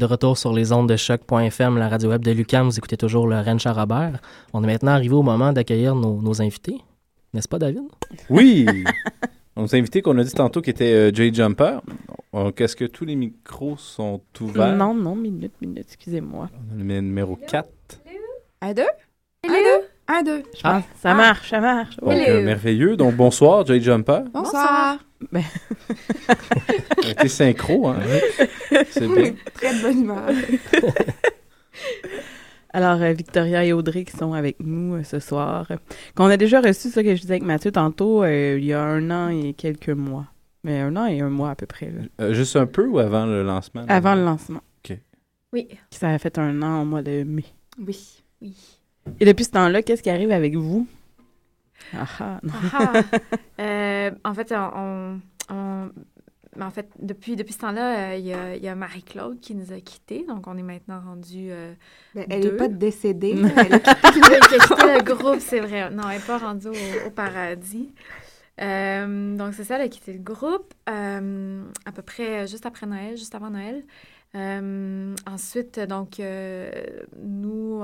De 0.00 0.06
retour 0.06 0.38
sur 0.38 0.52
les 0.52 0.72
ondes 0.72 0.88
de 0.88 0.96
choc.fm, 0.96 1.76
la 1.76 1.88
radio 1.88 2.08
web 2.08 2.24
de 2.24 2.32
Lucam. 2.32 2.66
Vous 2.66 2.78
écoutez 2.78 2.96
toujours 2.96 3.28
le 3.28 3.36
Rennes 3.36 3.58
Robert. 3.66 4.20
On 4.54 4.64
est 4.64 4.66
maintenant 4.66 4.92
arrivé 4.92 5.14
au 5.14 5.22
moment 5.22 5.52
d'accueillir 5.52 5.94
nos, 5.94 6.20
nos 6.20 6.40
invités. 6.40 6.78
N'est-ce 7.34 7.46
pas, 7.46 7.58
David? 7.58 7.82
Oui! 8.30 8.66
On 9.56 9.62
nous 9.62 9.74
a 9.74 9.78
invités 9.78 10.00
qu'on 10.00 10.16
a 10.16 10.24
dit 10.24 10.32
tantôt 10.32 10.62
qui 10.62 10.70
était 10.70 10.92
euh, 10.92 11.10
Jay 11.12 11.32
Jumper. 11.34 11.80
Donc, 12.32 12.60
est-ce 12.60 12.74
que 12.76 12.86
tous 12.86 13.04
les 13.04 13.14
micros 13.14 13.76
sont 13.76 14.22
ouverts? 14.40 14.74
Non, 14.74 14.94
non, 14.94 15.14
minute, 15.14 15.52
minute, 15.60 15.86
excusez-moi. 15.86 16.48
On 16.70 16.80
a 16.80 16.82
le 16.82 17.00
numéro 17.00 17.36
4. 17.36 17.68
Un, 18.62 18.72
deux? 18.72 18.82
Un, 19.44 19.48
deux? 19.48 19.86
Un, 20.08 20.22
deux. 20.22 20.42
Ah, 20.64 20.82
ça 20.96 21.12
marche, 21.14 21.50
ça 21.50 21.60
marche. 21.60 21.96
Donc, 21.98 22.12
euh, 22.12 22.42
merveilleux. 22.42 22.96
Donc, 22.96 23.16
bonsoir, 23.16 23.66
Jay 23.66 23.80
Jumper. 23.80 24.20
Bonsoir. 24.32 24.98
On 24.98 25.09
a 25.32 27.10
été 27.10 27.28
synchro, 27.28 27.88
hein? 27.88 27.98
C'est 28.90 29.08
bien. 29.08 29.34
Très 29.54 29.82
bonne 29.82 30.00
humeur. 30.02 30.28
Alors, 32.72 33.02
euh, 33.02 33.12
Victoria 33.12 33.64
et 33.64 33.72
Audrey 33.72 34.04
qui 34.04 34.16
sont 34.16 34.32
avec 34.32 34.56
nous 34.60 34.94
euh, 34.94 35.02
ce 35.02 35.18
soir. 35.18 35.66
Euh, 35.70 35.76
Qu'on 36.14 36.26
a 36.26 36.36
déjà 36.36 36.60
reçu 36.60 36.88
ça 36.88 37.02
que 37.02 37.14
je 37.16 37.20
disais 37.20 37.34
avec 37.34 37.42
Mathieu 37.42 37.72
tantôt, 37.72 38.22
euh, 38.22 38.56
il 38.58 38.64
y 38.64 38.72
a 38.72 38.80
un 38.82 39.10
an 39.10 39.28
et 39.28 39.54
quelques 39.54 39.88
mois. 39.88 40.26
Mais 40.62 40.78
un 40.80 40.94
an 40.96 41.06
et 41.06 41.20
un 41.20 41.30
mois 41.30 41.50
à 41.50 41.54
peu 41.56 41.66
près, 41.66 41.86
là. 41.86 42.02
Euh, 42.20 42.32
juste 42.32 42.54
un 42.54 42.66
peu 42.66 42.86
ou 42.86 42.98
avant 42.98 43.26
le 43.26 43.42
lancement? 43.42 43.84
Avant 43.88 44.14
le 44.14 44.24
lancement. 44.24 44.60
Oui. 45.52 45.66
Ça 45.90 46.10
a 46.10 46.18
fait 46.18 46.38
un 46.38 46.62
an 46.62 46.82
au 46.82 46.84
mois 46.84 47.02
de 47.02 47.24
mai. 47.24 47.44
Oui. 47.84 48.22
Oui. 48.40 48.54
Et 49.18 49.24
depuis 49.24 49.44
ce 49.44 49.50
temps-là, 49.50 49.82
qu'est-ce 49.82 50.02
qui 50.02 50.10
arrive 50.10 50.30
avec 50.30 50.54
vous? 50.54 50.86
Ah 51.96 52.06
ah, 52.20 52.40
non. 52.42 52.52
Ah, 52.72 52.92
euh, 53.60 54.10
en 54.24 54.34
fait, 54.34 54.52
on, 54.52 55.20
on- 55.50 55.90
mais 56.56 56.64
en 56.64 56.70
fait, 56.70 56.90
depuis, 56.98 57.36
depuis 57.36 57.52
ce 57.52 57.60
temps-là, 57.60 58.10
euh, 58.12 58.16
il 58.16 58.26
y 58.26 58.68
a, 58.68 58.74
Marie-Claude 58.74 59.38
qui 59.40 59.54
nous 59.54 59.72
a 59.72 59.80
quittés. 59.80 60.24
Donc, 60.28 60.46
on 60.48 60.56
est 60.58 60.62
maintenant 60.64 61.00
rendu. 61.00 61.48
Euh, 61.50 61.72
Ben, 62.14 62.26
elle 62.28 62.40
n'est 62.44 62.50
pas 62.56 62.68
décédée. 62.68 63.34
Non. 63.34 63.48
Elle 63.56 63.74
a 63.74 63.78
qui 63.78 63.88
a 63.90 63.94
quitté 63.94 64.98
le 64.98 65.02
groupe, 65.14 65.38
c'est 65.40 65.60
vrai. 65.60 65.90
Non, 65.90 66.02
elle 66.10 66.18
n'est 66.18 66.26
pas 66.26 66.38
rendue 66.38 66.68
au, 66.68 67.06
au 67.06 67.10
paradis. 67.10 67.94
Euh, 68.60 69.36
donc, 69.36 69.54
c'est 69.54 69.64
ça, 69.64 69.76
elle 69.76 69.82
a 69.82 69.88
quitté 69.88 70.12
le 70.12 70.18
groupe 70.18 70.74
euh, 70.88 71.64
à 71.86 71.92
peu 71.92 72.02
près 72.02 72.46
juste 72.48 72.66
après 72.66 72.86
Noël, 72.86 73.16
juste 73.16 73.34
avant 73.34 73.50
Noël. 73.50 73.84
Ensuite, 75.26 75.78
donc, 75.80 76.20
nous, 77.22 77.82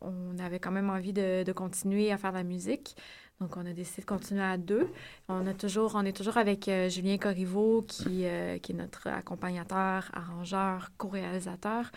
on 0.00 0.38
avait 0.44 0.58
quand 0.58 0.70
même 0.72 0.90
envie 0.90 1.12
de, 1.12 1.44
de 1.44 1.52
continuer 1.52 2.10
à 2.12 2.18
faire 2.18 2.32
de 2.32 2.38
la 2.38 2.44
musique. 2.44 2.96
Donc, 3.42 3.56
on 3.56 3.66
a 3.66 3.72
décidé 3.72 4.02
de 4.02 4.06
continuer 4.06 4.44
à 4.44 4.56
deux. 4.56 4.88
On, 5.28 5.44
est 5.48 5.58
toujours 5.58 5.96
avec 6.36 6.68
euh, 6.68 6.88
Julien 6.88 7.18
Corriveau, 7.18 7.84
qui, 7.88 8.24
euh, 8.24 8.58
qui 8.58 8.70
est 8.70 8.74
notre 8.76 9.08
accompagnateur, 9.08 10.08
arrangeur, 10.12 10.92
co-réalisateur. 10.96 11.90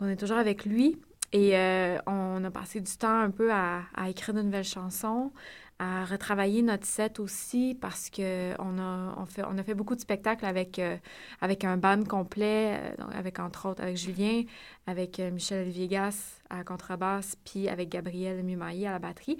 On 0.00 0.08
est 0.08 0.16
toujours 0.16 0.38
avec 0.38 0.64
lui. 0.64 1.00
Et 1.32 1.56
euh, 1.56 1.98
on 2.08 2.42
a 2.42 2.50
passé 2.50 2.80
du 2.80 2.90
temps 2.96 3.20
un 3.20 3.30
peu 3.30 3.52
à 3.52 3.84
écrire 4.08 4.34
de 4.34 4.42
nouvelles 4.42 4.64
chansons, 4.64 5.30
à 5.82 6.04
retravailler 6.04 6.62
notre 6.62 6.86
set 6.86 7.18
aussi 7.18 7.76
parce 7.80 8.08
que 8.08 8.52
on 8.60 8.78
a, 8.78 9.16
on 9.18 9.26
fait, 9.26 9.42
on 9.44 9.58
a 9.58 9.64
fait 9.64 9.74
beaucoup 9.74 9.96
de 9.96 10.00
spectacles 10.00 10.46
avec, 10.46 10.78
euh, 10.78 10.96
avec 11.40 11.64
un 11.64 11.76
band 11.76 12.04
complet, 12.04 12.78
euh, 12.80 13.04
avec 13.12 13.40
entre 13.40 13.68
autres 13.68 13.82
avec 13.82 13.96
Julien, 13.96 14.44
avec 14.86 15.18
euh, 15.18 15.32
Michel 15.32 15.68
Viegas 15.68 16.40
à 16.50 16.62
contrebasse, 16.62 17.36
puis 17.44 17.68
avec 17.68 17.88
Gabriel 17.88 18.44
Mumaillé 18.44 18.86
à 18.86 18.92
la 18.92 18.98
batterie. 19.00 19.38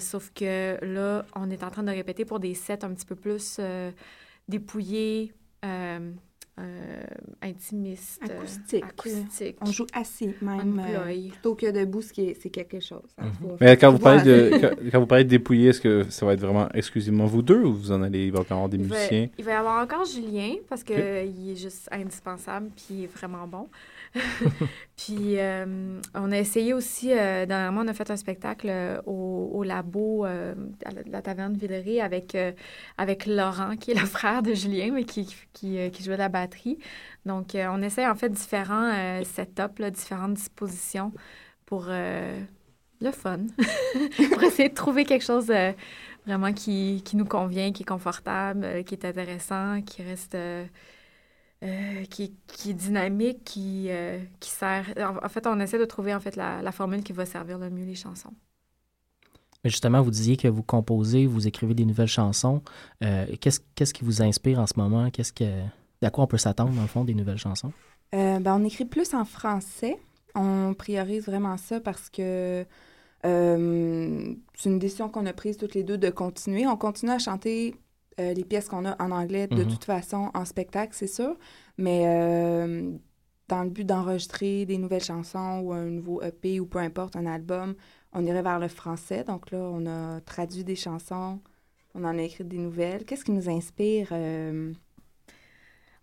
Sauf 0.00 0.30
que 0.32 0.82
là, 0.82 1.26
on 1.36 1.50
est 1.50 1.62
en 1.62 1.70
train 1.70 1.82
de 1.82 1.90
répéter 1.90 2.24
pour 2.24 2.40
des 2.40 2.54
sets 2.54 2.84
un 2.84 2.94
petit 2.94 3.04
peu 3.04 3.16
plus 3.16 3.60
dépouillés, 4.48 5.34
euh, 6.58 7.02
intimistes, 7.42 8.20
euh, 8.28 8.34
Acoustique. 8.36 8.84
acoustiques. 8.84 9.56
On 9.60 9.66
joue 9.70 9.86
assis, 9.92 10.34
même. 10.40 10.80
euh, 10.84 11.28
plutôt 11.30 11.54
que 11.54 11.70
debout, 11.70 12.02
ce 12.02 12.12
qui 12.12 12.22
est, 12.30 12.34
c'est 12.40 12.50
quelque 12.50 12.80
chose. 12.80 13.02
hein. 13.18 13.26
Mhm. 13.40 13.56
Mais 13.60 13.76
quand 13.76 13.92
vous 13.92 13.98
parlez 13.98 14.22
de, 14.22 14.58
quand, 14.60 14.70
quand 14.90 15.00
vous 15.00 15.06
parlez 15.06 15.24
de 15.24 15.28
dépouiller, 15.30 15.68
est-ce 15.68 15.80
que 15.80 16.04
ça 16.10 16.26
va 16.26 16.34
être 16.34 16.40
vraiment 16.40 16.68
exclusivement 16.74 17.26
vous 17.26 17.42
deux 17.42 17.62
ou 17.62 17.72
vous 17.74 17.92
en 17.92 18.02
allez, 18.02 18.26
il 18.26 18.32
va 18.32 18.40
y 18.40 18.52
avoir 18.52 18.68
des 18.68 18.76
Il 18.78 18.84
va, 18.84 18.96
musiciens? 18.96 19.28
il 19.38 19.44
va 19.44 19.50
y 19.52 19.54
avoir 19.54 19.82
encore 19.82 20.04
Julien 20.04 20.54
parce 20.68 20.84
que 20.84 20.92
Ok. 20.92 20.98
euh, 20.98 21.24
il 21.24 21.50
est 21.52 21.56
juste 21.56 21.88
indispensable 21.92 22.70
puis 22.76 22.86
il 22.90 23.04
est 23.04 23.12
vraiment 23.12 23.46
bon. 23.46 23.68
puis 24.96 25.38
euh, 25.38 26.00
on 26.14 26.32
a 26.32 26.38
essayé 26.38 26.72
aussi, 26.72 27.12
euh, 27.12 27.46
dernièrement, 27.46 27.82
on 27.82 27.88
a 27.88 27.94
fait 27.94 28.10
un 28.10 28.16
spectacle 28.16 28.68
euh, 28.70 29.00
au, 29.06 29.50
au 29.52 29.62
labo 29.62 30.24
euh, 30.24 30.54
à 30.84 30.90
la, 30.90 31.02
la 31.06 31.22
taverne 31.22 31.54
Villeray 31.54 32.00
avec, 32.00 32.36
avec 32.96 33.26
Laurent, 33.26 33.76
qui 33.76 33.92
est 33.92 34.00
le 34.00 34.06
frère 34.06 34.42
de 34.42 34.54
Julien, 34.54 34.90
mais 34.92 35.04
qui, 35.04 35.34
qui, 35.52 35.90
jouait 36.02 36.14
de 36.14 36.18
la 36.18 36.28
batterie. 36.28 36.78
Donc, 37.26 37.54
on 37.54 37.82
essaie 37.82 38.06
en 38.06 38.14
fait 38.14 38.30
différents 38.30 39.22
setups, 39.24 39.78
là, 39.78 39.90
différentes 39.90 40.34
dispositions 40.34 41.12
pour 41.66 41.86
le 41.88 43.10
fun, 43.12 43.40
pour 44.32 44.42
essayer 44.42 44.70
de 44.70 44.74
trouver 44.74 45.04
quelque 45.04 45.24
chose 45.24 45.52
vraiment 46.26 46.52
qui, 46.52 47.02
qui 47.04 47.16
nous 47.16 47.26
convient, 47.26 47.72
qui 47.72 47.82
est 47.82 47.86
confortable, 47.86 48.84
qui 48.84 48.94
est 48.94 49.04
intéressant, 49.04 49.82
qui 49.82 50.02
reste... 50.02 50.36
euh, 51.62 52.04
qui, 52.04 52.34
qui 52.46 52.70
est 52.70 52.74
dynamique, 52.74 53.44
qui, 53.44 53.86
euh, 53.88 54.18
qui 54.40 54.50
sert... 54.50 54.92
En, 54.96 55.24
en 55.24 55.28
fait, 55.28 55.46
on 55.46 55.58
essaie 55.60 55.78
de 55.78 55.84
trouver 55.84 56.14
en 56.14 56.20
fait 56.20 56.36
la, 56.36 56.62
la 56.62 56.72
formule 56.72 57.02
qui 57.02 57.12
va 57.12 57.26
servir 57.26 57.58
le 57.58 57.70
mieux 57.70 57.84
les 57.84 57.94
chansons. 57.94 58.34
Mais 59.64 59.70
justement, 59.70 60.00
vous 60.02 60.12
disiez 60.12 60.36
que 60.36 60.46
vous 60.46 60.62
composez, 60.62 61.26
vous 61.26 61.48
écrivez 61.48 61.74
des 61.74 61.84
nouvelles 61.84 62.06
chansons. 62.06 62.62
Euh, 63.02 63.26
qu'est-ce, 63.40 63.60
qu'est-ce 63.74 63.92
qui 63.92 64.04
vous 64.04 64.22
inspire 64.22 64.60
en 64.60 64.66
ce 64.66 64.74
moment? 64.76 65.10
Qu'est-ce 65.10 65.32
que, 65.32 65.62
à 66.00 66.10
quoi 66.10 66.24
on 66.24 66.28
peut 66.28 66.38
s'attendre, 66.38 66.72
dans 66.74 66.82
le 66.82 66.88
fond, 66.88 67.04
des 67.04 67.14
nouvelles 67.14 67.38
chansons? 67.38 67.72
Euh, 68.14 68.38
ben, 68.38 68.60
on 68.60 68.64
écrit 68.64 68.84
plus 68.84 69.14
en 69.14 69.24
français. 69.24 69.98
On 70.36 70.74
priorise 70.74 71.26
vraiment 71.26 71.56
ça 71.56 71.80
parce 71.80 72.08
que 72.08 72.64
euh, 73.26 74.34
c'est 74.54 74.70
une 74.70 74.78
décision 74.78 75.08
qu'on 75.08 75.26
a 75.26 75.32
prise 75.32 75.56
toutes 75.56 75.74
les 75.74 75.82
deux 75.82 75.98
de 75.98 76.10
continuer. 76.10 76.66
On 76.68 76.76
continue 76.76 77.10
à 77.10 77.18
chanter 77.18 77.74
euh, 78.18 78.32
les 78.34 78.44
pièces 78.44 78.68
qu'on 78.68 78.84
a 78.84 79.00
en 79.02 79.10
anglais 79.10 79.46
de 79.48 79.64
Mhm. 79.64 79.68
toute 79.68 79.84
façon 79.84 80.30
en 80.34 80.44
spectacle, 80.44 80.92
c'est 80.94 81.06
sûr. 81.06 81.36
Mais 81.78 82.02
euh, 82.06 82.92
dans 83.48 83.62
le 83.62 83.70
but 83.70 83.84
d'enregistrer 83.84 84.66
des 84.66 84.78
nouvelles 84.78 85.04
chansons 85.04 85.60
ou 85.64 85.72
un 85.72 85.86
nouveau 85.86 86.20
EP 86.22 86.60
ou 86.60 86.66
peu 86.66 86.78
importe, 86.78 87.16
un 87.16 87.26
album, 87.26 87.74
on 88.12 88.24
irait 88.26 88.42
vers 88.42 88.58
le 88.58 88.68
français. 88.68 89.24
Donc 89.24 89.50
là, 89.50 89.58
on 89.58 89.86
a 89.86 90.20
traduit 90.22 90.64
des 90.64 90.76
chansons, 90.76 91.40
on 91.94 92.04
en 92.04 92.18
a 92.18 92.22
écrit 92.22 92.44
des 92.44 92.58
nouvelles. 92.58 93.04
Qu'est-ce 93.04 93.24
qui 93.24 93.32
nous 93.32 93.48
inspire? 93.48 94.08
Euh, 94.12 94.72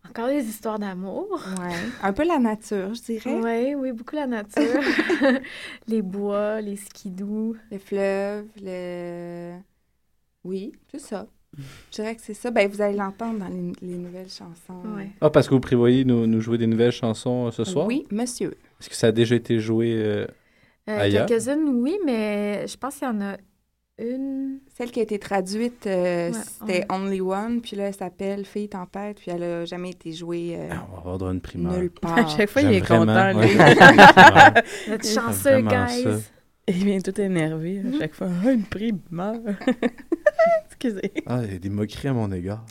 Encore 0.09 0.27
des 0.27 0.45
histoires 0.47 0.77
d'amour. 0.79 1.39
ouais, 1.59 1.75
un 2.03 2.13
peu 2.13 2.25
la 2.27 2.37
nature, 2.37 2.93
je 2.93 3.01
dirais. 3.01 3.39
Oui, 3.41 3.75
oui, 3.75 3.91
beaucoup 3.91 4.15
la 4.15 4.27
nature. 4.27 4.81
les 5.87 6.01
bois, 6.03 6.61
les 6.61 6.75
skidoo. 6.75 7.55
Le 7.71 7.77
fleuve, 7.79 8.47
le... 8.61 9.57
Oui, 10.43 10.73
c'est 10.91 10.99
ça. 10.99 11.27
Je 11.57 11.95
dirais 11.95 12.15
que 12.15 12.21
c'est 12.21 12.33
ça. 12.33 12.51
Ben, 12.51 12.67
vous 12.69 12.81
allez 12.81 12.97
l'entendre 12.97 13.39
dans 13.39 13.47
les, 13.47 13.71
les 13.81 13.97
nouvelles 13.97 14.29
chansons. 14.29 14.81
Ouais. 14.95 15.09
Ah, 15.21 15.29
parce 15.29 15.47
que 15.47 15.53
vous 15.53 15.59
prévoyez 15.59 16.03
nous, 16.05 16.27
nous 16.27 16.41
jouer 16.41 16.57
des 16.57 16.67
nouvelles 16.67 16.91
chansons 16.91 17.47
euh, 17.47 17.51
ce 17.51 17.63
soir? 17.63 17.85
Oui, 17.87 18.05
monsieur. 18.11 18.55
Est-ce 18.79 18.89
que 18.89 18.95
ça 18.95 19.07
a 19.07 19.11
déjà 19.11 19.35
été 19.35 19.59
joué? 19.59 19.93
euh, 19.97 20.25
Euh, 20.89 20.99
Ailleurs? 20.99 21.25
Quelques-unes, 21.25 21.67
oui, 21.81 21.97
mais 22.05 22.67
je 22.67 22.77
pense 22.77 22.95
qu'il 22.97 23.07
y 23.07 23.11
en 23.11 23.21
a 23.21 23.37
une. 23.97 24.59
Celle 24.77 24.91
qui 24.91 24.99
a 24.99 25.03
été 25.03 25.17
traduite, 25.17 25.87
euh, 25.87 26.29
Ouais, 26.31 26.37
c'était 26.59 26.85
Only 26.91 27.21
One, 27.21 27.61
puis 27.61 27.77
là, 27.77 27.85
elle 27.87 27.95
s'appelle 27.95 28.45
Fille 28.45 28.67
Tempête, 28.67 29.17
puis 29.21 29.31
elle 29.31 29.41
a 29.43 29.65
jamais 29.65 29.91
été 29.91 30.11
jouée 30.11 30.55
euh, 30.59 30.67
ah, 30.71 30.85
on 30.89 30.93
va 30.95 30.99
avoir 30.99 31.17
droit 31.17 31.29
à 31.29 31.33
une 31.33 31.39
primeur. 31.41 31.73
nulle 31.77 31.89
part. 31.89 32.17
À 32.17 32.27
chaque 32.27 32.49
fois, 32.49 32.61
il 32.61 32.73
est 32.73 32.81
content, 32.85 33.31
lui. 33.39 33.49
a 33.59 34.53
chanceux, 35.01 35.61
guys. 35.61 36.03
ça. 36.03 36.17
Il 36.67 36.83
vient 36.83 36.99
tout 36.99 37.19
énervé 37.21 37.79
à 37.95 37.97
chaque 37.99 38.13
fois. 38.15 38.27
Ah, 38.45 38.51
une 38.51 38.63
primeur. 38.63 39.35
Excusez. 40.67 41.11
Ah, 41.25 41.41
il 41.45 41.53
y 41.53 41.55
a 41.55 41.59
des 41.59 41.69
moqueries 41.69 42.07
à 42.09 42.13
mon 42.13 42.31
égard. 42.31 42.63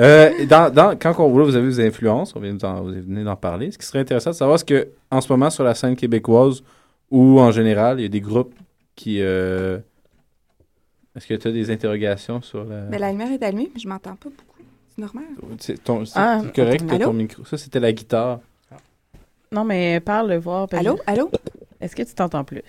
Euh, 0.00 0.46
dans, 0.46 0.72
dans- 0.72 0.96
quand 0.98 1.14
on, 1.18 1.36
là, 1.38 1.44
vous 1.44 1.56
avez 1.56 1.68
vos 1.68 1.80
influences, 1.80 2.34
on 2.36 2.40
vient 2.40 2.54
d'en- 2.54 2.82
vous 2.82 2.90
venez 2.92 3.24
d'en 3.24 3.36
parler. 3.36 3.70
Ce 3.70 3.78
qui 3.78 3.86
serait 3.86 3.98
intéressant 3.98 4.30
de 4.30 4.36
savoir, 4.36 4.58
c'est 4.58 4.68
que 4.68 4.88
en 5.10 5.20
ce 5.20 5.30
moment, 5.32 5.50
sur 5.50 5.64
la 5.64 5.74
scène 5.74 5.96
québécoise 5.96 6.62
ou 7.10 7.40
en 7.40 7.50
général, 7.50 7.98
il 8.00 8.02
y 8.02 8.06
a 8.06 8.08
des 8.08 8.20
groupes 8.20 8.54
qui. 8.94 9.18
euh, 9.20 9.78
Est-ce 11.16 11.26
que 11.26 11.34
tu 11.34 11.48
as 11.48 11.52
des 11.52 11.70
interrogations 11.70 12.40
sur 12.42 12.64
la. 12.64 12.82
Ben, 12.82 13.00
la 13.00 13.10
lumière 13.10 13.32
est 13.32 13.42
allumée, 13.42 13.70
mais 13.74 13.80
je 13.80 13.88
m'entends 13.88 14.16
pas 14.16 14.28
beaucoup. 14.30 14.62
C'est 14.94 15.00
normal. 15.02 15.24
C'est 15.58 15.76
Ah, 16.14 16.40
correct, 16.54 16.84
t'as 16.86 16.94
allô? 16.94 17.04
ton 17.06 17.12
micro. 17.12 17.44
Ça, 17.44 17.58
c'était 17.58 17.80
la 17.80 17.92
guitare. 17.92 18.40
Non, 19.52 19.64
mais 19.64 19.98
parle, 20.00 20.34
voir. 20.36 20.68
Allô? 20.72 20.98
Allô? 21.06 21.30
Est-ce 21.80 21.96
que 21.96 22.02
tu 22.02 22.14
t'entends 22.14 22.44
plus? 22.44 22.62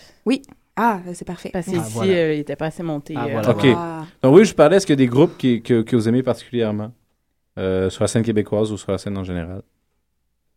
Ah, 0.75 1.01
c'est 1.13 1.25
parfait. 1.25 1.49
Parce 1.51 1.67
Ah, 1.67 1.71
qu'ici, 1.71 1.93
voilà. 1.93 2.13
euh, 2.13 2.33
il 2.33 2.39
était 2.39 2.55
pas 2.55 2.67
assez 2.67 2.83
monté. 2.83 3.13
Ah, 3.17 3.25
euh, 3.25 3.31
voilà. 3.31 3.49
Ok. 3.51 3.65
Ah. 3.75 4.05
Donc, 4.23 4.35
oui, 4.35 4.45
je 4.45 4.53
parlais, 4.55 4.77
est-ce 4.77 4.85
qu'il 4.85 4.93
y 4.93 5.01
a 5.01 5.05
des 5.05 5.07
groupes 5.07 5.37
qui, 5.37 5.61
que, 5.61 5.81
que 5.81 5.95
vous 5.95 6.07
aimez 6.09 6.23
particulièrement 6.23 6.93
euh, 7.59 7.89
sur 7.89 8.03
la 8.03 8.07
scène 8.07 8.23
québécoise 8.23 8.71
ou 8.71 8.77
sur 8.77 8.91
la 8.91 8.97
scène 8.97 9.17
en 9.17 9.23
général? 9.23 9.61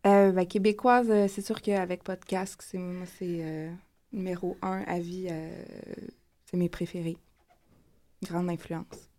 Euh, 0.07 0.33
ben, 0.33 0.47
québécoise, 0.47 1.11
euh, 1.11 1.27
c'est 1.29 1.41
sûr 1.43 1.61
qu'avec 1.63 2.05
Podcast, 2.05 2.61
c'est 2.65 2.79
moi, 2.79 3.07
c'est 3.19 3.39
euh, 3.41 3.71
numéro 4.13 4.57
un 4.63 4.83
à 4.87 4.99
vie. 5.01 5.27
euh, 5.31 5.63
c'est 6.47 6.57
mes 6.57 6.69
préférés. 6.69 7.17
Grande 8.23 8.49
influence. 8.51 9.11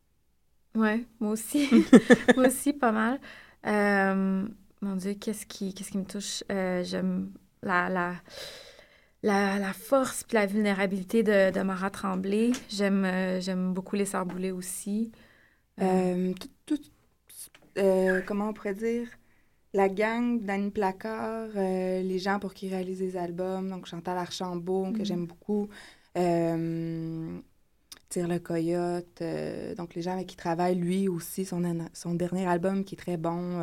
Ouais, 0.76 1.06
moi 1.20 1.32
aussi. 1.32 1.70
moi 2.36 2.48
aussi, 2.48 2.74
pas 2.74 2.91
mal. 2.91 3.20
Euh, 3.66 4.48
mon 4.82 4.96
Dieu, 4.96 5.14
qu'est-ce 5.16 5.46
qui, 5.46 5.74
qu'est-ce 5.74 5.91
qui 5.91 5.98
me 5.98 6.06
touche? 6.06 6.43
Euh, 6.52 6.84
j'aime 6.84 7.32
la, 7.64 7.89
la, 7.89 8.14
la, 9.26 9.60
la 9.60 9.74
force 9.74 10.24
puis 10.24 10.36
la 10.36 10.46
vulnérabilité 10.46 11.24
de, 11.24 11.52
de 11.52 11.62
Mara 11.62 11.90
Tremblay. 11.90 12.52
J'aime, 12.70 13.04
euh, 13.06 13.42
j'aime 13.42 13.74
beaucoup 13.74 13.96
les 13.96 14.06
Sœurs 14.06 14.26
Boulay 14.26 14.52
aussi. 14.52 15.12
Euh, 15.82 16.34
tout, 16.40 16.50
tout- 16.78 16.82
euh, 17.78 18.22
comment 18.26 18.50
on 18.50 18.54
pourrait 18.54 18.76
dire? 18.76 19.08
La 19.74 19.90
gang 19.90 20.40
d'Annie 20.42 20.72
Placard, 20.72 21.50
euh, 21.56 22.02
les 22.02 22.20
gens 22.20 22.40
pour 22.40 22.54
qui 22.54 22.70
réalisent 22.70 23.00
des 23.00 23.18
albums, 23.18 23.70
donc 23.70 23.88
Chantal 23.88 24.18
Archambault, 24.18 24.92
que 24.94 25.00
Mhm. 25.00 25.06
j'aime 25.06 25.26
beaucoup, 25.26 25.68
euh, 26.18 27.40
Tire 28.08 28.28
le 28.30 28.40
Coyote, 28.40 29.22
euh, 29.22 29.76
donc 29.76 29.96
les 29.96 30.02
gens 30.02 30.14
avec 30.14 30.28
qui 30.28 30.36
il 30.36 30.38
travaille, 30.38 30.76
lui 30.76 31.10
aussi, 31.10 31.44
son 31.44 32.14
dernier 32.14 32.46
album 32.48 32.86
qui 32.86 32.96
est 32.96 32.98
très 32.98 33.18
bon. 33.18 33.60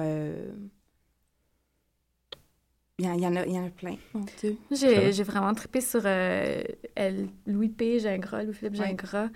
Il 3.03 3.19
y, 3.19 3.23
y 3.23 3.27
en 3.27 3.35
a, 3.37 3.45
il 3.47 3.53
y 3.53 3.59
en 3.59 3.67
a 3.67 3.71
plein, 3.71 3.97
mon 4.15 4.25
Dieu. 4.41 4.57
J'ai, 4.71 5.13
j'ai 5.13 5.23
vraiment 5.25 5.53
trippé 5.55 5.81
sur 5.81 6.03
euh, 6.05 6.63
elle- 6.95 7.29
Louis 7.47 7.69
P. 7.69 7.99
Gingras, 7.99 8.45
Louis-Philippe. 8.45 8.77
Gingras. 8.77 9.29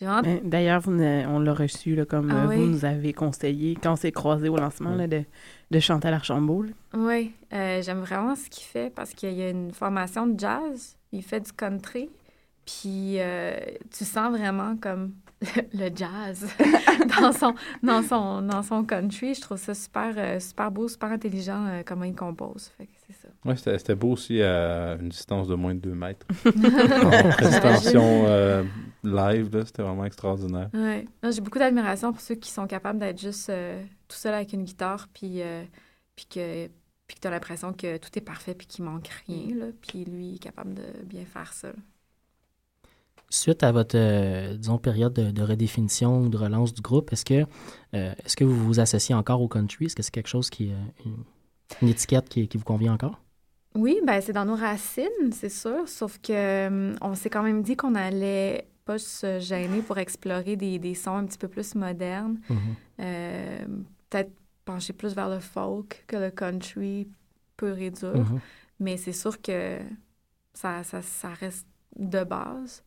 J'ai 0.00 0.06
vraiment 0.06 0.22
Ben, 0.22 0.40
D'ailleurs, 0.42 0.82
on 0.88 1.38
l'a 1.38 1.54
reçu, 1.54 1.94
là, 1.94 2.04
comme 2.04 2.30
Ah 2.32 2.44
euh, 2.44 2.46
vous 2.46 2.62
oui? 2.62 2.68
nous 2.68 2.84
avez 2.84 3.12
conseillé 3.12 3.76
quand 3.80 3.92
on 3.92 3.96
s'est 3.96 4.10
croisé 4.10 4.48
au 4.48 4.56
lancement 4.56 4.94
là, 4.96 5.06
de, 5.06 5.22
de 5.70 5.78
Chantal 5.80 6.14
Archambault. 6.14 6.62
là. 6.62 6.72
Oui, 6.94 7.32
euh, 7.52 7.80
j'aime 7.82 8.00
vraiment 8.00 8.34
ce 8.34 8.48
qu'il 8.50 8.64
fait 8.64 8.92
parce 8.92 9.12
qu'il 9.14 9.32
y 9.34 9.42
a 9.42 9.50
une 9.50 9.72
formation 9.72 10.26
de 10.26 10.40
jazz, 10.40 10.96
il 11.12 11.22
fait 11.22 11.40
du 11.40 11.52
country, 11.52 12.10
puis 12.66 13.16
euh, 13.20 13.54
tu 13.96 14.04
sens 14.04 14.36
vraiment 14.36 14.76
comme 14.76 15.12
le, 15.72 15.90
jazz 15.94 16.46
dans 17.20 17.32
son, 17.32 17.54
dans, 17.82 18.02
son, 18.02 18.42
dans 18.42 18.62
son 18.62 18.84
country. 18.84 19.34
Je 19.34 19.40
trouve 19.40 19.58
ça 19.58 19.74
super, 19.74 20.14
euh, 20.16 20.40
super 20.40 20.70
beau, 20.70 20.88
super 20.88 21.10
intelligent 21.10 21.66
euh, 21.66 21.82
comment 21.84 22.04
il 22.04 22.14
compose. 22.14 22.70
Fait 22.76 22.86
que 22.86 22.92
c'est 23.06 23.14
ça. 23.14 23.28
Ouais, 23.44 23.56
c'était 23.56 23.78
c'était 23.78 23.94
beau 23.94 24.12
aussi 24.12 24.40
à 24.42 24.96
une 25.00 25.08
distance 25.08 25.48
de 25.48 25.54
moins 25.54 25.74
de 25.74 25.80
2 25.80 25.94
mètres. 25.94 26.26
En 26.46 27.30
prestation 27.30 28.24
euh, 28.26 28.64
live, 29.02 29.54
là, 29.54 29.64
c'était 29.64 29.82
vraiment 29.82 30.04
extraordinaire. 30.04 30.70
Ouais. 30.72 31.06
J'ai 31.30 31.40
beaucoup 31.40 31.58
d'admiration 31.58 32.12
pour 32.12 32.20
ceux 32.20 32.36
qui 32.36 32.50
sont 32.50 32.66
capables 32.66 32.98
d'être 32.98 33.20
juste 33.20 33.50
euh, 33.50 33.82
tout 34.08 34.16
seul 34.16 34.34
avec 34.34 34.52
une 34.52 34.64
guitare, 34.64 35.08
puis, 35.12 35.42
puis 36.14 36.26
que, 36.26 36.66
puis 37.06 37.16
que 37.16 37.20
tu 37.20 37.28
as 37.28 37.30
l'impression 37.30 37.72
que 37.72 37.96
tout 37.96 38.10
est 38.16 38.22
parfait, 38.22 38.54
puis 38.54 38.66
qu'il 38.66 38.84
manque 38.84 39.08
rien. 39.26 39.56
Là, 39.56 39.66
puis 39.80 40.04
lui, 40.04 40.26
il 40.26 40.34
est 40.36 40.38
capable 40.38 40.74
de 40.74 41.04
bien 41.04 41.24
faire 41.24 41.52
ça. 41.52 41.68
là. 41.68 41.74
Suite 43.34 43.62
à 43.62 43.72
votre, 43.72 43.96
euh, 43.96 44.56
disons, 44.58 44.76
période 44.76 45.14
de, 45.14 45.30
de 45.30 45.42
redéfinition 45.42 46.20
ou 46.20 46.28
de 46.28 46.36
relance 46.36 46.74
du 46.74 46.82
groupe, 46.82 47.10
est-ce 47.14 47.24
que, 47.24 47.46
euh, 47.94 48.12
est-ce 48.24 48.36
que 48.36 48.44
vous 48.44 48.62
vous 48.62 48.78
associez 48.78 49.14
encore 49.14 49.40
au 49.40 49.48
country? 49.48 49.86
Est-ce 49.86 49.96
que 49.96 50.02
c'est 50.02 50.10
quelque 50.10 50.28
chose 50.28 50.50
qui, 50.50 50.70
euh, 50.70 50.76
une, 51.06 51.24
une 51.80 51.88
étiquette 51.88 52.28
qui, 52.28 52.46
qui 52.46 52.58
vous 52.58 52.64
convient 52.64 52.92
encore? 52.92 53.18
Oui, 53.74 53.98
ben 54.06 54.20
c'est 54.20 54.34
dans 54.34 54.44
nos 54.44 54.54
racines, 54.54 55.32
c'est 55.32 55.48
sûr. 55.48 55.88
Sauf 55.88 56.18
que 56.18 56.94
on 57.02 57.14
s'est 57.14 57.30
quand 57.30 57.42
même 57.42 57.62
dit 57.62 57.74
qu'on 57.74 57.94
allait 57.94 58.66
pas 58.84 58.98
se 58.98 59.38
gêner 59.38 59.80
pour 59.80 59.96
explorer 59.96 60.56
des, 60.56 60.78
des 60.78 60.94
sons 60.94 61.16
un 61.16 61.24
petit 61.24 61.38
peu 61.38 61.48
plus 61.48 61.74
modernes. 61.74 62.38
Mhm. 62.50 62.58
Euh, 63.00 63.64
Peut-être 64.10 64.32
pencher 64.66 64.92
plus 64.92 65.14
vers 65.14 65.30
le 65.30 65.40
folk 65.40 66.04
que 66.06 66.16
le 66.16 66.30
country 66.30 67.08
pur 67.56 67.78
et 67.78 67.90
dur. 67.90 68.14
Mhm. 68.14 68.40
Mais 68.78 68.98
c'est 68.98 69.12
sûr 69.12 69.40
que 69.40 69.78
ça, 70.52 70.84
ça, 70.84 71.00
ça 71.00 71.30
reste 71.30 71.66
de 71.96 72.24
base. 72.24 72.82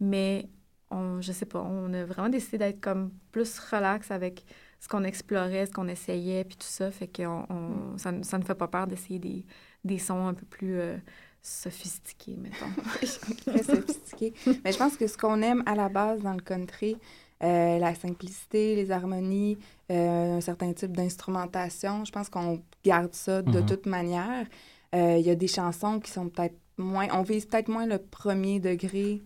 Mais 0.00 0.48
on, 0.90 1.20
je 1.20 1.30
sais 1.32 1.46
pas, 1.46 1.60
on 1.62 1.92
a 1.92 2.04
vraiment 2.04 2.28
décidé 2.30 2.58
d'être 2.58 2.80
comme 2.80 3.10
plus 3.32 3.58
relax 3.58 4.10
avec 4.10 4.44
ce 4.80 4.88
qu'on 4.88 5.04
explorait, 5.04 5.66
ce 5.66 5.72
qu'on 5.72 5.88
essayait, 5.88 6.42
puis 6.44 6.56
tout 6.56 6.66
ça. 6.66 6.90
Fait 6.90 7.06
que 7.06 7.22
on, 7.26 7.46
on- 7.50 7.98
ça, 7.98 8.10
ne- 8.12 8.22
ça 8.22 8.38
ne 8.38 8.44
fait 8.44 8.54
pas 8.54 8.66
peur 8.68 8.86
d'essayer 8.86 9.18
des, 9.18 9.44
des 9.84 9.98
sons 9.98 10.26
un 10.26 10.34
peu 10.34 10.46
plus 10.46 10.78
euh, 10.80 10.96
sophistiqués, 11.42 12.36
mettons. 12.36 12.70
très 13.46 13.62
sophistiqué. 13.62 14.32
Mais 14.64 14.72
je 14.72 14.78
pense 14.78 14.96
que 14.96 15.06
ce 15.06 15.16
qu'on 15.18 15.42
aime 15.42 15.62
à 15.66 15.74
la 15.74 15.88
base 15.88 16.22
dans 16.22 16.32
le 16.34 16.40
country, 16.40 16.96
euh, 17.42 17.78
la 17.78 17.94
simplicité, 17.94 18.74
les 18.76 18.90
harmonies, 18.90 19.58
euh, 19.90 20.36
un 20.36 20.40
certain 20.40 20.72
type 20.72 20.96
d'instrumentation, 20.96 22.04
je 22.04 22.12
pense 22.12 22.28
qu'on 22.28 22.62
garde 22.84 23.14
ça 23.14 23.42
de 23.42 23.60
Mhm. 23.60 23.66
toute 23.66 23.86
manière. 23.86 24.46
Euh, 24.94 25.16
Il 25.18 25.26
y 25.26 25.30
a 25.30 25.34
des 25.34 25.46
chansons 25.48 26.00
qui 26.00 26.10
sont 26.10 26.28
peut-être 26.28 26.56
moins... 26.76 27.06
On 27.12 27.22
vise 27.22 27.46
peut-être 27.46 27.68
moins 27.68 27.86
le 27.86 27.98
premier 27.98 28.60
degré, 28.60 29.22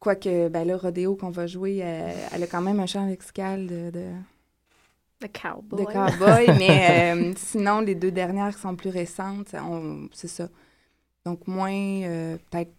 quoique 0.00 0.48
ben, 0.48 0.66
le 0.66 0.74
rodéo 0.76 1.16
qu'on 1.16 1.30
va 1.30 1.46
jouer, 1.46 1.80
euh, 1.82 2.28
elle 2.32 2.42
a 2.42 2.46
quand 2.46 2.62
même 2.62 2.80
un 2.80 2.86
chant 2.86 3.06
lexical 3.06 3.66
de, 3.66 3.90
de, 3.90 5.26
cowboy. 5.28 5.86
cowboy, 5.86 6.46
mais 6.58 7.14
euh, 7.14 7.32
sinon, 7.36 7.80
les 7.80 7.94
deux 7.94 8.10
dernières 8.10 8.54
qui 8.54 8.60
sont 8.60 8.76
plus 8.76 8.90
récentes, 8.90 9.54
c'est 10.12 10.28
ça. 10.28 10.48
Donc, 11.24 11.46
moins, 11.48 11.72
euh, 11.72 12.36
peut-être, 12.50 12.72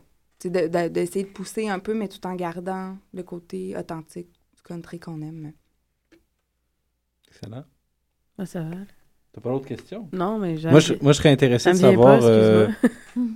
de- 0.46 0.68
de- 0.68 0.88
d'essayer 0.88 1.26
de, 1.26 1.30
pousser 1.30 1.68
un 1.68 1.80
peu, 1.80 1.94
mais 1.94 2.08
tout 2.08 2.26
en 2.26 2.36
gardant 2.36 2.98
le 3.14 3.24
côté 3.24 3.76
authentique 3.78 4.30
du 4.56 4.62
country 4.64 5.00
qu'on 5.00 5.22
aime. 5.22 5.52
Excellent. 7.28 7.66
Ah, 8.38 8.46
ça 8.46 8.62
va. 8.62 8.78
T'as 9.34 9.42
pas 9.42 9.50
d'autres 9.50 9.68
questions? 9.68 10.08
Non, 10.14 10.40
mais 10.40 10.58
j'ai... 10.58 10.70
Moi 10.70 10.80
je, 10.80 10.94
moi, 11.02 11.12
je 11.12 11.18
serais 11.18 11.30
intéressé 11.30 11.66
ça 11.66 11.74
de 11.74 11.78
savoir. 11.78 12.20
pas, 12.20 12.26
euh, 12.26 12.68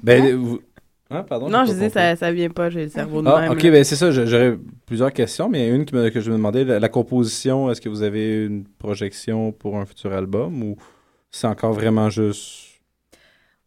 ben, 0.03 0.35
vous... 0.35 0.61
Hein, 1.11 1.23
pardon? 1.23 1.49
non, 1.49 1.65
je 1.65 1.71
disais, 1.73 1.89
ça, 1.89 2.15
ça 2.15 2.31
vient 2.31 2.49
pas, 2.49 2.69
j'ai 2.69 2.83
le 2.83 2.89
cerveau 2.89 3.21
de 3.21 3.27
Ah, 3.27 3.39
même. 3.41 3.51
ok, 3.51 3.61
ben 3.63 3.83
c'est 3.83 3.95
ça. 3.95 4.11
J'aurais 4.11 4.57
plusieurs 4.85 5.11
questions, 5.13 5.49
mais 5.49 5.65
il 5.65 5.69
y 5.69 5.71
a 5.71 5.75
une 5.75 5.85
qui 5.85 5.95
me- 5.95 6.09
que 6.09 6.21
je 6.21 6.31
me 6.31 6.37
demandais 6.37 6.63
la, 6.63 6.79
la 6.79 6.89
composition. 6.89 7.69
Est-ce 7.69 7.81
que 7.81 7.89
vous 7.89 8.01
avez 8.03 8.45
une 8.45 8.65
projection 8.65 9.51
pour 9.51 9.77
un 9.77 9.85
futur 9.85 10.13
album 10.13 10.63
ou 10.63 10.77
c'est 11.31 11.47
encore 11.47 11.73
vraiment 11.73 12.09
juste? 12.09 12.81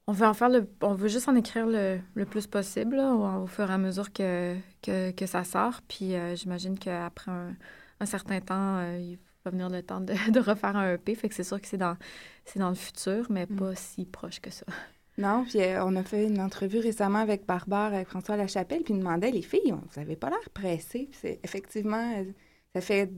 On 0.06 0.12
veut 0.12 0.26
en 0.26 0.34
faire 0.34 0.50
le, 0.50 0.68
on 0.82 0.94
veut 0.94 1.08
juste 1.08 1.28
en 1.28 1.34
écrire 1.34 1.66
le, 1.66 1.98
le 2.14 2.26
plus 2.26 2.46
possible 2.46 2.96
là, 2.96 3.14
au, 3.14 3.44
au 3.44 3.46
fur 3.46 3.70
et 3.70 3.72
à 3.72 3.78
mesure 3.78 4.12
que, 4.12 4.54
que, 4.82 5.10
que 5.12 5.26
ça 5.26 5.44
sort. 5.44 5.80
Puis 5.88 6.14
euh, 6.14 6.36
j'imagine 6.36 6.78
qu'après 6.78 7.30
un, 7.30 7.56
un 8.00 8.06
certain 8.06 8.40
temps, 8.40 8.76
euh, 8.78 8.98
il 8.98 9.18
va 9.44 9.50
venir 9.50 9.70
le 9.70 9.82
temps 9.82 10.00
de, 10.00 10.12
de 10.30 10.40
refaire 10.40 10.76
un 10.76 10.94
EP. 10.94 11.14
Fait 11.14 11.28
que 11.30 11.34
c'est 11.34 11.44
sûr 11.44 11.60
que 11.60 11.66
c'est 11.66 11.78
dans, 11.78 11.96
c'est 12.44 12.58
dans 12.58 12.68
le 12.68 12.74
futur, 12.74 13.26
mais 13.30 13.46
Mm. 13.48 13.56
pas 13.56 13.74
si 13.74 14.04
proche 14.04 14.40
que 14.40 14.50
ça. 14.50 14.66
Non, 15.16 15.44
puis 15.48 15.60
euh, 15.60 15.84
on 15.84 15.94
a 15.96 16.02
fait 16.02 16.26
une 16.26 16.40
entrevue 16.40 16.78
récemment 16.80 17.20
avec 17.20 17.46
Barbare, 17.46 17.94
avec 17.94 18.08
François 18.08 18.36
Lachapelle, 18.36 18.82
puis 18.82 18.94
il 18.94 18.98
demandait, 18.98 19.30
les 19.30 19.42
filles, 19.42 19.72
vous 19.72 20.00
avez 20.00 20.16
pas 20.16 20.28
l'air 20.30 20.50
pressées. 20.52 21.08
C'est 21.12 21.38
effectivement, 21.44 22.12
euh, 22.18 22.24
ça 22.74 22.80
fait 22.80 23.10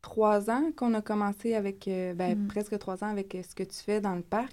trois 0.00 0.48
ans 0.50 0.70
qu'on 0.74 0.94
a 0.94 1.02
commencé 1.02 1.54
avec, 1.54 1.86
euh, 1.88 2.14
ben, 2.14 2.38
Mm. 2.38 2.46
presque 2.48 2.78
trois 2.78 3.04
ans 3.04 3.08
avec 3.10 3.36
ce 3.46 3.54
que 3.54 3.62
tu 3.64 3.76
fais 3.76 4.00
dans 4.00 4.14
le 4.14 4.22
parc. 4.22 4.52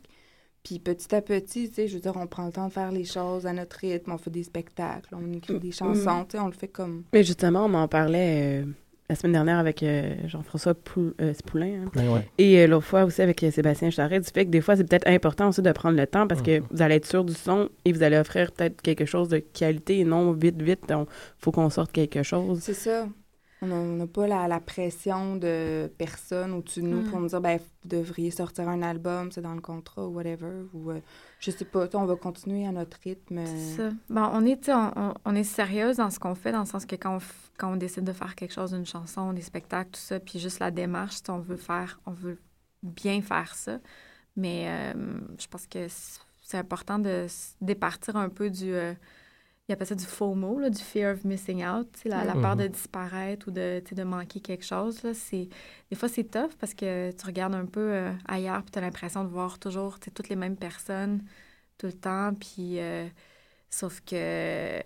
Puis 0.63 0.79
petit 0.79 1.13
à 1.13 1.21
petit, 1.21 1.69
tu 1.69 1.75
sais, 1.75 1.87
je 1.87 1.93
veux 1.93 2.01
dire, 2.01 2.13
on 2.17 2.25
prend 2.25 2.47
le 2.47 2.51
temps 2.51 2.67
de 2.67 2.73
faire 2.73 2.91
les 2.91 3.05
choses 3.05 3.45
à 3.45 3.53
notre 3.53 3.77
rythme, 3.77 4.11
on 4.11 4.17
fait 4.17 4.31
des 4.31 4.43
spectacles, 4.43 5.13
on 5.15 5.31
écrit 5.31 5.59
des 5.59 5.71
chansons, 5.71 6.25
tu 6.25 6.31
sais, 6.37 6.39
on 6.39 6.47
le 6.47 6.53
fait 6.53 6.67
comme... 6.67 7.03
Mais 7.13 7.23
justement, 7.23 7.65
on 7.65 7.69
m'en 7.69 7.87
parlait 7.87 8.63
euh, 8.63 8.65
la 9.09 9.15
semaine 9.15 9.33
dernière 9.33 9.59
avec 9.59 9.83
euh, 9.83 10.15
Jean-François 10.27 10.73
Pou- 10.73 11.13
euh, 11.21 11.33
Spoulin. 11.33 11.83
hein. 11.85 11.91
Ouais, 11.95 12.07
ouais. 12.07 12.27
Et 12.37 12.59
euh, 12.59 12.67
l'autre 12.67 12.85
fois 12.85 13.03
aussi 13.03 13.21
avec 13.21 13.43
euh, 13.43 13.51
Sébastien 13.51 13.89
Charret, 13.91 14.19
du 14.19 14.27
fait 14.33 14.45
que 14.45 14.49
des 14.49 14.61
fois, 14.61 14.75
c'est 14.75 14.83
peut-être 14.83 15.07
important 15.07 15.49
aussi 15.49 15.61
de 15.61 15.71
prendre 15.71 15.97
le 15.97 16.07
temps 16.07 16.27
parce 16.27 16.41
que 16.41 16.59
Mhm. 16.59 16.65
vous 16.71 16.81
allez 16.81 16.95
être 16.95 17.05
sûr 17.05 17.23
du 17.23 17.33
son 17.33 17.69
et 17.85 17.91
vous 17.93 18.01
allez 18.01 18.17
offrir 18.17 18.51
peut-être 18.51 18.81
quelque 18.81 19.05
chose 19.05 19.29
de 19.29 19.37
qualité 19.37 19.99
et 19.99 20.03
non 20.05 20.31
vite, 20.31 20.61
vite. 20.61 20.81
Il 20.89 21.05
faut 21.37 21.51
qu'on 21.51 21.69
sorte 21.69 21.91
quelque 21.91 22.23
chose. 22.23 22.59
C'est 22.61 22.73
ça. 22.73 23.07
On 23.71 23.95
n'a 23.95 24.07
pas 24.07 24.27
la, 24.27 24.47
la 24.47 24.59
pression 24.59 25.35
de 25.35 25.91
personne 25.97 26.53
au-dessus 26.53 26.81
de 26.81 26.87
nous 26.87 27.01
Mm. 27.01 27.09
pour 27.09 27.19
nous 27.19 27.27
dire, 27.27 27.41
ben, 27.41 27.57
vous 27.59 27.89
devriez 27.89 28.31
sortir 28.31 28.67
un 28.69 28.81
album, 28.81 29.31
c'est 29.31 29.41
dans 29.41 29.53
le 29.53 29.61
contrat 29.61 30.05
ou 30.07 30.13
whatever. 30.15 30.63
Ou, 30.73 30.91
euh, 30.91 30.99
je 31.39 31.51
sais 31.51 31.65
pas, 31.65 31.87
on 31.93 32.05
va 32.05 32.15
continuer 32.15 32.65
à 32.65 32.71
notre 32.71 32.97
rythme. 33.03 33.41
C'est 33.45 33.77
ça. 33.77 33.89
Bon, 34.09 34.29
on 34.33 34.45
est, 34.45 34.69
on, 34.69 35.13
on- 35.25 35.35
est 35.35 35.43
sérieuse 35.43 35.97
dans 35.97 36.09
ce 36.09 36.19
qu'on 36.19 36.35
fait, 36.35 36.51
dans 36.51 36.61
le 36.61 36.65
sens 36.65 36.85
que 36.85 36.95
quand 36.95 37.17
on, 37.17 37.19
quand 37.57 37.73
on 37.73 37.75
décide 37.75 38.03
de 38.03 38.13
faire 38.13 38.35
quelque 38.35 38.53
chose, 38.53 38.73
une 38.73 38.85
chanson, 38.85 39.33
des 39.33 39.41
spectacles, 39.41 39.91
tout 39.91 39.99
ça, 39.99 40.19
puis 40.19 40.39
juste 40.39 40.59
la 40.59 40.71
démarche, 40.71 41.17
on 41.29 41.39
veut 41.39 41.57
faire, 41.57 41.99
on 42.05 42.11
veut 42.11 42.39
bien 42.83 43.21
faire 43.21 43.53
ça. 43.55 43.79
Mais 44.35 44.65
euh, 44.67 44.93
je 45.39 45.47
pense 45.47 45.65
que 45.67 45.87
c'est 46.43 46.57
important 46.57 46.99
de 46.99 47.25
départir 47.61 48.15
un 48.17 48.29
peu 48.29 48.49
du, 48.49 48.73
euh, 48.73 48.93
il 49.67 49.73
appelle 49.73 49.87
ça 49.87 49.95
du 49.95 50.05
FOMO, 50.05 50.59
là, 50.59 50.69
du 50.69 50.81
fear 50.81 51.13
of 51.15 51.23
missing 51.25 51.65
out, 51.65 51.87
tu 51.93 52.01
sais, 52.01 52.09
la, 52.09 52.23
la 52.23 52.33
peur 52.33 52.55
Mhm. 52.55 52.63
de 52.63 52.67
disparaître 52.67 53.47
ou 53.47 53.51
de, 53.51 53.79
tu 53.83 53.89
sais, 53.89 53.95
de 53.95 54.03
manquer 54.03 54.39
quelque 54.39 54.63
chose. 54.65 55.01
Là, 55.03 55.13
c'est, 55.13 55.49
des 55.89 55.95
fois, 55.95 56.07
c'est 56.09 56.23
tough 56.25 56.51
parce 56.59 56.73
que 56.75 57.11
tu 57.11 57.25
regardes 57.25 57.55
un 57.55 57.65
peu 57.65 57.79
euh, 57.93 58.11
ailleurs 58.27 58.61
puis 58.61 58.71
tu 58.71 58.77
as 58.79 58.81
l'impression 58.81 59.23
de 59.23 59.29
voir 59.29 59.57
toujours 59.59 59.99
toutes 59.99 60.29
les 60.29 60.35
mêmes 60.35 60.55
personnes 60.57 61.23
tout 61.79 61.87
le 61.87 61.93
temps. 61.93 62.33
Puis, 62.35 62.79
euh, 62.79 63.07
sauf 63.69 64.01
que 64.01 64.15
euh, 64.15 64.79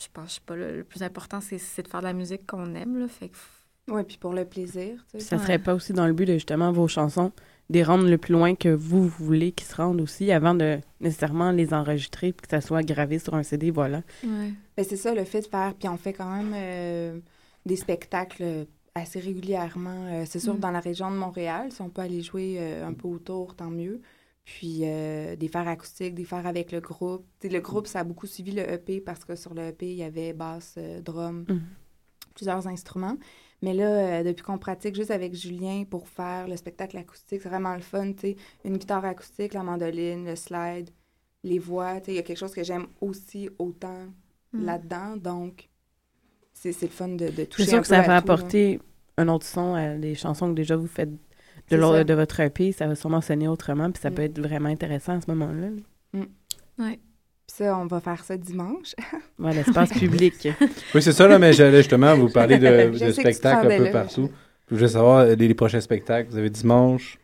je 0.00 0.06
pense, 0.12 0.30
je 0.30 0.34
sais 0.36 0.40
pas, 0.46 0.56
le, 0.56 0.78
le 0.78 0.84
plus 0.84 1.02
important, 1.02 1.40
c'est, 1.40 1.58
c'est 1.58 1.82
de 1.82 1.88
faire 1.88 2.00
de 2.00 2.06
la 2.06 2.12
musique 2.14 2.46
qu'on 2.46 2.74
aime. 2.74 2.98
Là, 2.98 3.08
fait 3.08 3.28
que 3.28 3.36
f- 3.36 3.92
Ouais, 3.94 4.04
puis 4.04 4.18
pour 4.18 4.32
le 4.32 4.44
plaisir. 4.44 5.04
Ça 5.18 5.36
Ouais. 5.36 5.42
serait 5.42 5.58
pas 5.58 5.74
aussi 5.74 5.92
dans 5.92 6.06
le 6.06 6.12
but 6.12 6.24
de 6.26 6.34
justement 6.34 6.72
vos 6.72 6.88
chansons, 6.88 7.32
les 7.72 7.82
rendre 7.84 8.08
le 8.08 8.18
plus 8.18 8.32
loin 8.32 8.54
que 8.56 8.68
vous 8.68 9.06
voulez 9.08 9.52
qu'ils 9.52 9.66
se 9.68 9.76
rendent 9.76 10.00
aussi 10.00 10.30
avant 10.32 10.54
de 10.54 10.78
nécessairement 11.00 11.52
les 11.52 11.72
enregistrer 11.72 12.32
puis 12.32 12.42
que 12.46 12.50
ça 12.50 12.60
soit 12.60 12.82
gravé 12.82 13.18
sur 13.18 13.34
un 13.34 13.42
CD, 13.44 13.70
voilà. 13.70 14.02
Ben, 14.24 14.52
c'est 14.78 14.96
ça, 14.96 15.14
le 15.14 15.24
fait 15.24 15.40
de 15.42 15.46
faire. 15.46 15.74
Puis 15.78 15.88
on 15.88 15.96
fait 15.96 16.12
quand 16.12 16.30
même 16.36 16.52
euh, 16.54 17.18
des 17.64 17.76
spectacles 17.76 18.66
assez 18.94 19.20
régulièrement. 19.20 20.06
Euh, 20.08 20.24
c'est 20.26 20.40
sûr, 20.40 20.54
Mm. 20.56 20.58
dans 20.60 20.70
la 20.72 20.80
région 20.80 21.10
de 21.12 21.16
Montréal, 21.16 21.70
si 21.70 21.80
on 21.80 21.88
peut 21.90 22.02
aller 22.02 22.22
jouer 22.22 22.56
euh, 22.58 22.86
un 22.86 22.92
peu 22.92 23.06
autour, 23.08 23.54
tant 23.54 23.70
mieux. 23.70 24.00
Puis 24.44 24.80
euh, 24.82 25.36
des 25.36 25.46
fers 25.46 25.68
acoustiques, 25.68 26.14
des 26.16 26.24
fers 26.24 26.44
avec 26.46 26.72
le 26.72 26.80
groupe. 26.80 27.24
Le 27.44 27.60
groupe, 27.60 27.86
ça 27.86 28.00
a 28.00 28.04
beaucoup 28.04 28.26
suivi 28.26 28.50
le 28.50 28.68
EP 28.68 29.00
parce 29.00 29.24
que 29.24 29.36
sur 29.36 29.54
le 29.54 29.68
EP, 29.68 29.86
il 29.92 29.98
y 29.98 30.02
avait 30.02 30.32
basse, 30.32 30.74
euh, 30.76 31.00
drum, 31.00 31.44
Mhm. 31.48 31.60
plusieurs 32.34 32.66
instruments. 32.66 33.16
Mais 33.62 33.74
là, 33.74 33.84
euh, 34.20 34.22
depuis 34.22 34.42
qu'on 34.42 34.58
pratique 34.58 34.94
juste 34.94 35.10
avec 35.10 35.34
Julien 35.34 35.84
pour 35.88 36.08
faire 36.08 36.48
le 36.48 36.56
spectacle 36.56 36.96
acoustique, 36.96 37.42
c'est 37.42 37.48
vraiment 37.48 37.74
le 37.74 37.80
fun, 37.82 38.12
tu 38.12 38.20
sais. 38.20 38.36
Une 38.64 38.78
guitare 38.78 39.04
acoustique, 39.04 39.52
la 39.54 39.62
mandoline, 39.62 40.24
le 40.24 40.34
slide, 40.36 40.90
les 41.44 41.58
voix, 41.58 42.00
tu 42.00 42.06
sais. 42.06 42.12
Il 42.12 42.16
y 42.16 42.18
a 42.18 42.22
quelque 42.22 42.38
chose 42.38 42.54
que 42.54 42.64
j'aime 42.64 42.86
aussi 43.00 43.48
autant 43.58 44.06
Mm. 44.52 44.64
là-dedans. 44.64 45.16
Donc, 45.16 45.68
c'est 46.52 46.72
c'est 46.72 46.86
le 46.86 46.92
fun 46.92 47.08
de, 47.08 47.26
de 47.28 47.30
C'est 47.36 47.46
toucher 47.46 47.68
sûr 47.68 47.78
un 47.78 47.82
que 47.82 47.88
peu 47.88 47.94
ça 47.94 48.06
là. 48.06 48.16
apporter 48.16 48.80
un 49.16 49.28
autre 49.28 49.46
son 49.46 49.74
à 49.74 49.94
des 49.96 50.14
chansons 50.16 50.48
que 50.48 50.54
déjà 50.54 50.74
vous 50.76 50.88
faites 50.88 51.10
de, 51.12 51.16
C'est 51.68 51.80
ça. 51.80 52.02
de 52.04 52.14
votre 52.14 52.40
EP. 52.40 52.72
Ça 52.72 52.86
va 52.88 52.94
sûrement 52.96 53.20
sonner 53.20 53.46
autrement, 53.46 53.90
puis 53.92 54.00
ça 54.02 54.10
Mm. 54.10 54.14
peut 54.14 54.22
être 54.22 54.40
vraiment 54.40 54.68
intéressant 54.68 55.12
à 55.18 55.20
ce 55.20 55.30
moment-là. 55.30 55.68
Puis 56.12 56.98
ça, 57.50 57.76
on 57.76 57.86
va 57.86 58.00
faire 58.00 58.24
ça 58.24 58.36
dimanche. 58.36 58.94
Ouais, 59.38 59.54
l'espace 59.54 59.90
public. 59.90 60.48
Oui, 60.94 61.02
c'est 61.02 61.12
ça, 61.12 61.26
là, 61.26 61.38
mais 61.38 61.52
j'allais 61.52 61.78
justement 61.78 62.14
vous 62.14 62.28
parler 62.28 62.58
de, 62.58 63.12
spectacles 63.12 63.72
un 63.72 63.78
peu 63.78 63.90
partout. 63.90 64.30
Je 64.70 64.76
voulais 64.76 64.88
savoir 64.88 65.20
euh, 65.20 65.34
les, 65.34 65.48
les 65.48 65.54
prochains 65.54 65.80
spectacles. 65.80 66.30
Vous 66.30 66.38
avez 66.38 66.50
dimanche? 66.50 67.18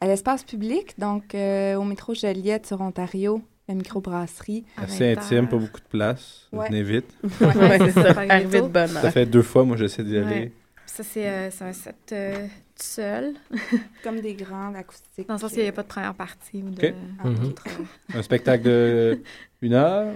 À 0.00 0.06
l'espace 0.06 0.44
public, 0.44 0.94
donc 0.98 1.34
euh, 1.34 1.74
au 1.74 1.82
métro 1.82 2.14
Joliette 2.14 2.66
sur 2.66 2.80
Ontario, 2.80 3.42
la 3.68 3.74
microbrasserie. 3.74 4.64
Assez 4.76 5.14
20 5.14 5.20
intime, 5.20 5.48
pas 5.48 5.56
beaucoup 5.56 5.80
de 5.80 5.88
place. 5.88 6.48
Ouais. 6.52 6.68
Venez 6.68 6.84
vite. 6.84 7.12
ouais, 7.40 7.56
Ouais, 7.56 7.90
ça. 7.90 8.14
ça, 8.14 8.20
Arrivé 8.28 8.60
de 8.60 8.68
bonne 8.68 8.88
Ça 8.88 9.10
fait 9.10 9.26
deux 9.26 9.42
fois, 9.42 9.64
moi, 9.64 9.76
j'essaie 9.76 10.04
d'y 10.04 10.16
aller. 10.16 10.40
Ouais. 10.40 10.52
Ça, 10.86 11.04
c'est 11.04 11.28
euh, 11.28 11.50
un 11.60 11.72
set 11.72 11.94
euh, 12.12 12.46
tout 12.74 12.82
seul. 12.82 13.34
Comme 14.02 14.20
des 14.20 14.34
grandes 14.34 14.74
acoustiques. 14.74 15.28
Dans 15.28 15.34
le 15.34 15.40
sens 15.40 15.52
qu'il 15.52 15.62
n'y 15.62 15.68
a 15.68 15.72
pas 15.72 15.82
de 15.82 15.88
première 15.88 16.14
partie 16.14 16.62
ou 16.62 16.70
de... 16.70 16.88
Ok. 16.88 17.44
Autre, 17.44 17.64
euh, 17.68 18.18
Un 18.18 18.22
spectacle 18.22 18.64
de 18.64 19.22
une 19.62 19.74
heure. 19.74 20.12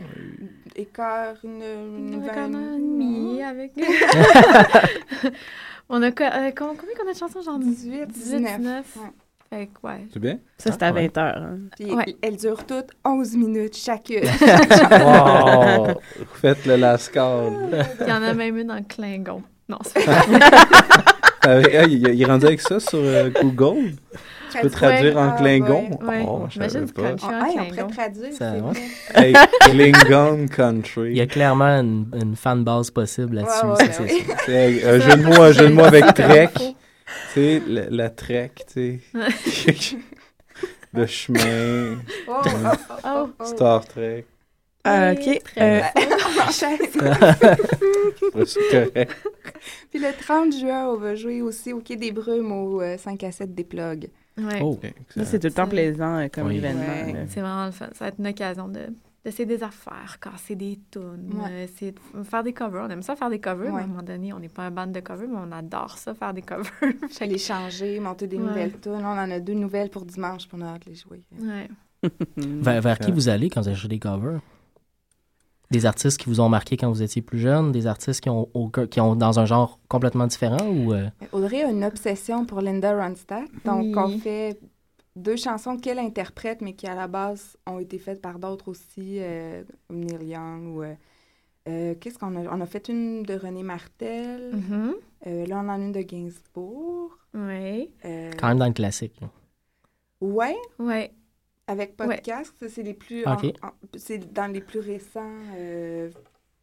écart, 0.76 1.34
une, 1.44 1.62
une 1.62 2.14
On 2.22 2.28
a 2.28 2.32
vingt- 2.32 2.38
un 2.44 2.54
an 2.54 2.74
et 2.76 2.78
demi 2.78 3.42
avec... 3.42 3.72
on 5.88 6.02
a... 6.02 6.06
euh, 6.06 6.50
com- 6.52 6.76
combien 6.78 6.94
qu'on 6.98 7.08
a 7.10 7.12
de 7.12 7.18
chansons? 7.18 7.42
Genre? 7.42 7.58
18, 7.58 8.06
18, 8.08 8.36
19. 8.38 8.56
19. 8.58 8.96
Ouais. 8.96 9.02
Fait 9.50 9.66
que, 9.66 9.86
ouais. 9.86 10.06
C'est 10.12 10.18
bien? 10.18 10.38
Ça, 10.56 10.72
c'est 10.72 10.82
à 10.82 10.86
Ah, 10.86 10.92
ouais. 10.92 11.08
20 11.14 11.18
heures. 11.18 11.42
hein. 11.42 11.58
Puis 11.76 11.92
Ouais. 11.92 12.16
elles 12.22 12.36
durent 12.36 12.64
toutes 12.64 12.90
11 13.04 13.36
minutes 13.36 13.76
chacune. 13.76 14.22
Wow! 14.90 16.00
Faites 16.40 16.64
le 16.66 16.76
lascar. 16.76 17.50
Il 18.00 18.06
y 18.08 18.12
en 18.12 18.22
a 18.22 18.32
même 18.32 18.56
une 18.56 18.70
en 18.70 18.82
Klingon. 18.82 19.42
Non, 19.68 19.78
c'est 19.84 20.04
pas 20.06 20.24
ah, 21.44 21.58
il 21.88 22.20
est 22.22 22.24
rendu 22.24 22.46
avec 22.46 22.60
ça 22.60 22.78
sur 22.78 22.98
euh, 23.00 23.30
Google? 23.42 23.92
Tu 24.52 24.60
peux 24.60 24.70
traduire 24.70 25.16
en 25.16 25.30
Ah, 25.30 25.36
Klingon? 25.38 25.90
ouais. 26.00 26.06
Ouais. 26.08 26.24
Oh, 26.28 26.46
je 26.50 26.56
Imagine 26.56 26.86
savais 26.86 27.16
pas. 27.16 27.16
Ah, 27.22 27.46
on 27.48 27.52
Klingon. 27.52 27.66
pourrait 27.88 27.88
traduire. 27.88 28.32
Hey, 29.14 29.34
Klingon 29.60 30.46
Country. 30.48 31.10
Il 31.10 31.16
y 31.16 31.20
a 31.20 31.26
clairement 31.26 31.80
une, 31.80 32.06
une 32.20 32.36
fanbase 32.36 32.90
possible 32.90 33.36
là-dessus. 33.36 33.92
C'est 34.46 34.84
un 34.88 34.98
jeu 35.00 35.16
de 35.16 35.22
mots, 35.22 35.42
un 35.42 35.52
jeu 35.52 35.68
de 35.68 35.72
mots 35.74 35.84
avec 35.84 36.04
Trek. 36.14 36.48
Tu 37.34 37.40
sais, 37.40 37.62
la, 37.66 37.82
la 37.90 38.10
Trek, 38.10 38.52
tu 38.72 39.00
sais. 39.12 39.96
le 40.94 41.06
chemin, 41.06 41.98
Oh, 42.26 42.40
oh, 43.04 43.28
oh. 43.38 43.44
Star 43.44 43.84
Trek. 43.86 44.24
Ah, 44.84 45.12
Oui, 45.12 45.38
OK. 45.38 45.42
Euh. 45.58 45.80
Puis 49.90 49.98
le 50.00 50.12
30 50.18 50.52
juin, 50.56 50.86
on 50.88 50.96
va 50.96 51.14
jouer 51.14 51.42
aussi 51.42 51.72
au 51.72 51.80
Quai 51.80 51.96
des 51.96 52.12
Brumes 52.12 52.52
au 52.52 52.80
euh, 52.80 52.96
5 52.96 53.22
à 53.24 53.32
7 53.32 53.54
des 53.54 53.64
plugs. 53.64 54.08
Ouais. 54.38 54.60
Oh, 54.62 54.78
ça, 55.10 55.24
c'est 55.24 55.38
tout 55.38 55.48
le 55.48 55.52
temps 55.52 55.66
plaisant 55.68 56.16
euh, 56.18 56.28
comme 56.28 56.46
Oui. 56.48 56.56
événement. 56.56 56.82
Ouais. 56.82 57.26
C'est 57.28 57.40
vraiment 57.40 57.66
le 57.66 57.70
fun. 57.72 57.88
Ça 57.92 58.04
va 58.04 58.08
être 58.08 58.18
une 58.18 58.28
occasion 58.28 58.68
de 58.68 58.80
d'essayer 59.24 59.46
des 59.46 59.62
affaires, 59.62 60.18
casser 60.20 60.56
des 60.56 60.80
tunes, 60.90 61.30
Ouais. 61.34 61.48
euh, 61.50 61.64
essayer 61.64 61.92
de 61.92 61.98
f- 61.98 62.24
faire 62.24 62.42
des 62.42 62.52
covers. 62.52 62.86
On 62.88 62.90
aime 62.90 63.02
ça 63.02 63.14
faire 63.14 63.30
des 63.30 63.38
covers, 63.38 63.72
mais 63.72 63.82
à 63.82 63.84
un 63.84 63.86
moment 63.86 64.02
donné, 64.02 64.32
on 64.32 64.40
n'est 64.40 64.48
pas 64.48 64.64
un 64.64 64.72
band 64.72 64.88
de 64.88 64.98
covers, 64.98 65.28
mais 65.28 65.38
on 65.38 65.52
adore 65.52 65.96
ça 65.96 66.12
faire 66.12 66.34
des 66.34 66.42
covers. 66.42 66.72
Les 67.20 67.38
changer, 67.38 68.00
monter 68.00 68.26
des 68.26 68.36
Ouais. 68.38 68.42
nouvelles 68.42 68.80
tunes. 68.80 68.92
Là, 69.00 69.12
on 69.14 69.18
en 69.18 69.30
a 69.30 69.38
deux 69.38 69.54
nouvelles 69.54 69.90
pour 69.90 70.04
dimanche, 70.06 70.48
puis 70.48 70.58
on 70.60 70.66
a 70.66 70.70
hâte 70.70 70.86
de 70.86 70.90
les 70.90 70.96
jouer. 70.96 71.22
ouais. 71.40 71.68
Vers, 72.36 72.80
vers 72.82 72.98
qui 72.98 73.12
vous 73.12 73.28
allez 73.28 73.48
quand 73.48 73.60
vous 73.60 73.68
achetez 73.68 73.86
des 73.86 74.00
covers? 74.00 74.40
Des 75.72 75.86
artistes 75.86 76.18
qui 76.20 76.28
vous 76.28 76.40
ont 76.40 76.48
marqué 76.50 76.76
quand 76.76 76.90
vous 76.90 77.02
étiez 77.02 77.22
plus 77.22 77.38
jeune? 77.38 77.72
Des 77.72 77.86
artistes 77.86 78.20
qui 78.20 78.28
ont, 78.28 78.48
aucun- 78.54 78.86
qui 78.86 79.00
ont 79.00 79.16
dans 79.16 79.40
un 79.40 79.46
genre 79.46 79.80
complètement 79.88 80.26
différent? 80.26 80.64
ou 80.68 80.92
euh, 80.92 81.08
Audrey 81.32 81.62
a 81.64 81.70
une 81.70 81.82
obsession 81.84 82.44
pour 82.44 82.60
Linda 82.60 82.90
Ronstadt. 82.94 83.48
Donc, 83.64 83.84
Oui. 83.86 83.94
on 83.96 84.18
fait 84.18 84.60
deux 85.16 85.36
chansons 85.36 85.76
qu'elle 85.78 85.98
interprète, 85.98 86.60
mais 86.60 86.74
qui, 86.74 86.86
à 86.86 86.94
la 86.94 87.08
base, 87.08 87.56
ont 87.66 87.78
été 87.78 87.98
faites 87.98 88.20
par 88.20 88.38
d'autres 88.38 88.68
aussi, 88.68 89.16
euh, 89.20 89.62
Neil 89.90 90.28
Young 90.28 90.76
ou... 90.76 90.82
euh, 90.82 90.94
euh, 91.68 91.94
Qu'est-ce 91.98 92.18
qu'on 92.18 92.36
a? 92.36 92.54
On 92.54 92.60
a 92.60 92.66
fait 92.66 92.88
une 92.88 93.22
de 93.22 93.34
René 93.34 93.62
Martel. 93.62 94.52
Mhm. 94.54 94.94
Euh, 95.26 95.46
là, 95.46 95.56
on 95.56 95.68
en 95.68 95.68
a 95.70 95.76
une 95.78 95.92
de 95.92 96.02
Gainsbourg. 96.02 97.16
Euh, 97.34 98.30
quand 98.38 98.48
même 98.48 98.58
dans 98.58 98.66
le 98.66 98.72
classique? 98.72 99.18
Ouais, 100.20 100.56
Ouais. 100.78 101.12
Avec 101.66 101.98
Ouais. 102.00 102.06
podcast. 102.06 102.54
Ça, 102.58 102.68
c'est 102.68 102.82
les 102.82 102.94
plus... 102.94 103.24
C'est 103.96 104.32
dans 104.32 104.50
les 104.52 104.60
plus 104.60 104.80
récents. 104.80 105.30
euh, 105.56 106.10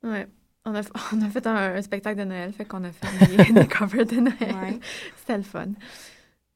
Ouais. 0.04 0.28
On 0.66 0.76
a, 0.76 0.82
on 1.14 1.22
a 1.22 1.30
fait 1.30 1.48
un, 1.48 1.76
un 1.76 1.82
spectacle 1.82 2.20
de 2.20 2.26
Noël, 2.26 2.52
fait 2.54 2.66
qu'on 2.66 2.84
a 2.84 2.92
fait 2.92 3.38
des, 3.38 3.54
des 3.54 3.68
covers 3.68 4.06
de 4.06 4.16
Noël. 4.18 4.56
Ouais. 4.62 4.80
C'était 5.18 5.38
le 5.38 5.44
fun. 5.44 5.68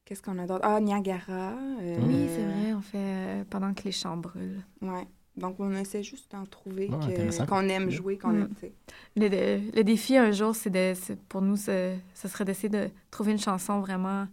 Qu'est-ce 0.04 0.22
qu'on 0.22 0.38
a 0.38 0.46
d'autre? 0.46 0.60
Ah, 0.64 0.80
Niagara. 0.80 1.52
euh, 1.80 1.96
Oui, 2.02 2.28
c'est 2.28 2.42
vrai, 2.42 2.74
on 2.74 2.82
fait 2.82 2.98
euh, 2.98 3.44
pendant 3.48 3.72
que 3.72 3.82
les 3.84 3.92
champs 3.92 4.16
brûlent. 4.18 4.62
Ouais. 4.82 5.06
Donc, 5.36 5.56
on 5.58 5.72
essaie 5.72 6.02
juste 6.02 6.30
d'en 6.30 6.44
trouver 6.44 6.88
que- 6.88 6.94
intéressant. 6.94 7.46
qu'on 7.46 7.68
aime 7.68 7.90
jouer, 7.90 8.18
qu'on 8.18 8.28
Mm. 8.34 8.42
aime. 8.62 8.70
Le, 9.16 9.28
le- 9.28 9.70
le 9.74 9.82
défi 9.82 10.16
un 10.16 10.30
jour, 10.30 10.54
c'est 10.54 10.70
de, 10.70 10.92
pour 11.28 11.40
nous, 11.42 11.56
ce, 11.56 11.96
ce 12.14 12.28
serait 12.28 12.44
d'essayer 12.44 12.68
de 12.68 12.88
trouver 13.10 13.32
une 13.32 13.38
chanson 13.40 13.80
vraiment 13.80 14.28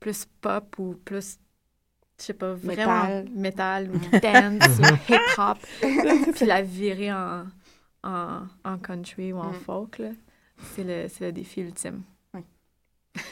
plus 0.00 0.26
pop 0.40 0.76
ou 0.78 0.94
plus, 1.04 1.38
je 2.18 2.24
sais 2.24 2.32
pas, 2.34 2.54
vraiment 2.54 3.24
Métal. 3.34 3.90
ou 3.90 3.98
dance 4.22 4.78
ou 4.78 5.12
hip-hop, 5.12 5.58
puis 6.34 6.46
la 6.46 6.62
virer 6.62 7.12
en, 7.12 7.44
en, 8.04 8.40
en 8.64 8.78
country 8.78 9.32
ou 9.32 9.38
en 9.38 9.50
Mm. 9.50 9.54
folk. 9.54 9.98
là. 9.98 10.10
C'est 10.74 10.84
le, 10.84 11.08
c'est 11.08 11.24
le 11.26 11.32
défi 11.32 11.60
ultime. 11.62 12.02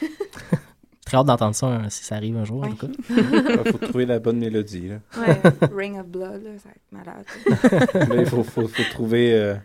Très 1.05 1.17
hâte 1.17 1.25
d'entendre 1.25 1.55
ça 1.55 1.67
hein, 1.67 1.89
si 1.89 2.03
ça 2.03 2.15
arrive 2.15 2.37
un 2.37 2.45
jour, 2.45 2.63
en 2.63 2.69
tout 2.73 2.87
cas. 2.87 2.93
Il 3.09 3.71
faut 3.71 3.77
trouver 3.79 4.05
la 4.05 4.19
bonne 4.19 4.37
mélodie. 4.37 4.87
Là, 4.89 4.99
Ouais. 5.17 5.41
Ring 5.75 5.99
of 5.99 6.07
Blood, 6.07 6.43
là, 6.43 6.51
ça 6.59 6.69
va 6.69 6.75
être 6.75 6.91
malade. 6.91 8.09
Là, 8.09 8.21
il 8.21 8.25
faut, 8.27 8.43
faut, 8.43 8.67
faut 8.67 8.83
trouver. 8.91 9.33
euh, 9.33 9.55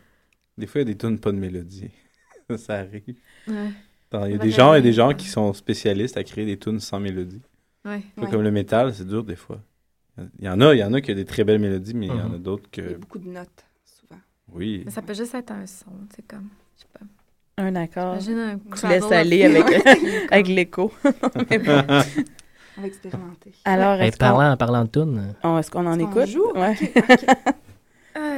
Des 0.58 0.66
fois, 0.66 0.80
il 0.80 0.88
y 0.88 0.90
a 0.90 0.92
des 0.94 0.98
tunes 0.98 1.18
pas 1.20 1.30
de 1.32 1.36
mélodie. 1.36 1.90
ça 2.56 2.76
arrive. 2.76 3.16
ouais. 3.48 3.68
Attends, 4.10 4.24
Il 4.26 4.32
y 4.32 4.34
a 4.34 4.38
des 4.38 4.50
gens, 4.50 4.72
il 4.72 4.76
y 4.76 4.78
a 4.78 4.82
des 4.82 4.92
gens 4.92 5.12
qui 5.12 5.28
sont 5.28 5.52
spécialistes 5.52 6.16
à 6.16 6.24
créer 6.24 6.46
des 6.46 6.58
tunes 6.58 6.80
sans 6.80 6.98
mélodie. 7.00 7.42
Ouais. 7.87 8.01
Pas 8.16 8.22
Ouais. 8.22 8.30
Comme 8.30 8.43
le 8.43 8.51
métal, 8.51 8.93
c'est 8.95 9.07
dur 9.07 9.24
des 9.24 9.37
fois. 9.37 9.61
Il 10.39 10.45
y 10.45 10.49
en 10.49 10.61
a, 10.61 10.74
il 10.74 10.78
y 10.78 10.84
en 10.84 10.93
a 10.95 11.01
qui 11.01 11.12
ont 11.12 11.14
des 11.14 11.24
très 11.24 11.45
belles 11.45 11.59
mélodies, 11.61 11.95
mais 11.95 12.07
il 12.07 12.12
y 12.14 12.20
en 12.20 12.20
a 12.32 12.37
Mhm. 12.37 12.39
d'autres 12.43 12.68
Il 12.76 12.82
y 12.84 12.87
a 12.87 12.91
que. 12.91 12.95
beaucoup 12.99 13.18
de 13.18 13.28
notes, 13.28 13.64
souvent. 13.84 14.20
Oui. 14.53 14.82
Mais 14.84 14.91
ça 14.91 15.03
peut 15.03 15.14
juste 15.14 15.34
être 15.34 15.51
un 15.53 15.66
son, 15.66 15.91
c'est 16.14 16.26
comme, 16.26 16.49
je 16.76 16.82
sais 16.82 16.89
pas. 16.93 17.05
Un 17.62 17.74
accord. 17.76 18.14
Imagine 18.14 18.39
un 18.39 18.59
Tu 18.76 18.87
laisses 18.87 19.12
aller 19.12 19.45
avec, 19.45 19.64
avec 20.32 20.49
l'écho. 20.49 20.93
Mais 21.51 21.59
bon. 21.59 21.82
On 22.78 22.80
va 22.82 22.87
expérimenter. 22.87 23.53
Alors, 23.64 24.01
est-ce 24.03 24.18
qu'on 24.18 24.26
parlant, 24.26 24.57
parlant 24.59 24.84
de 24.84 24.91
tunes, 24.91 25.34
on- 25.43 25.59
est-ce 25.59 25.70
qu'on 25.70 25.87
en 25.87 25.99
Est-ce 25.99 26.05
qu'on 26.05 26.20
écoute? 26.22 26.26
joue? 26.30 26.53
Ouais. 26.55 26.76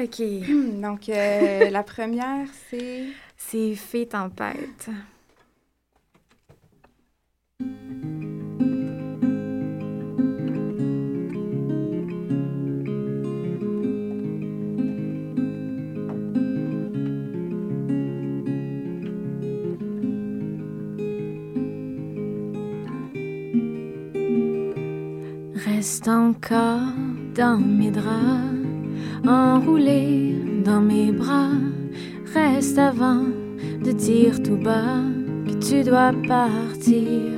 OK. 0.05 0.80
Donc, 0.82 1.09
euh, 1.09 1.70
la 1.70 1.82
première, 1.82 2.46
c'est... 2.70 3.05
C'est 3.36 3.74
Fée 3.76 4.07
Tempête. 4.07 4.88
Reste 25.89 26.09
encore 26.09 26.93
dans 27.34 27.57
mes 27.57 27.91
draps, 27.91 29.26
enroulé 29.26 30.34
dans 30.62 30.82
mes 30.82 31.12
bras. 31.12 31.57
Reste 32.34 32.76
avant 32.76 33.24
de 33.82 33.93
dire 33.93 34.43
tout 34.43 34.59
bas 34.59 35.01
que 35.47 35.55
tu 35.66 35.82
dois 35.82 36.12
partir. 36.28 37.32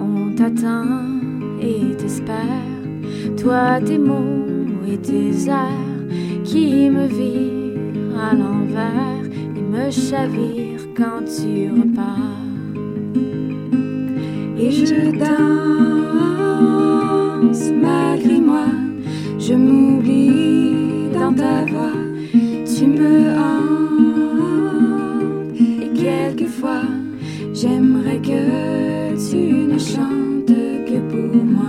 On 0.00 0.34
t'attend 0.34 1.06
et 1.62 1.96
t'espère, 1.96 2.66
toi 3.40 3.80
tes 3.80 3.98
mots 3.98 4.66
et 4.88 4.98
tes 4.98 5.46
airs 5.46 6.42
qui 6.42 6.90
me 6.90 7.06
virent 7.06 8.18
à 8.28 8.34
l'envers 8.34 9.24
et 9.56 9.60
me 9.60 9.88
chavirent 9.92 10.88
quand 10.96 11.22
tu 11.26 11.70
repars. 11.70 12.38
et 14.58 14.72
je 14.72 15.12
danse 15.12 16.87
malgré 17.72 18.40
moi. 18.40 18.66
Je 19.38 19.54
m'oublie 19.54 21.10
dans 21.12 21.32
ta 21.32 21.64
voix, 21.64 21.92
tu 22.32 22.86
me 22.86 23.30
hantes 23.30 24.68
et 25.58 25.88
quelquefois 25.94 26.82
j'aimerais 27.54 28.18
que 28.18 29.30
tu 29.30 29.36
ne 29.72 29.78
chantes 29.78 30.46
que 30.86 30.98
pour 31.10 31.44
moi. 31.44 31.67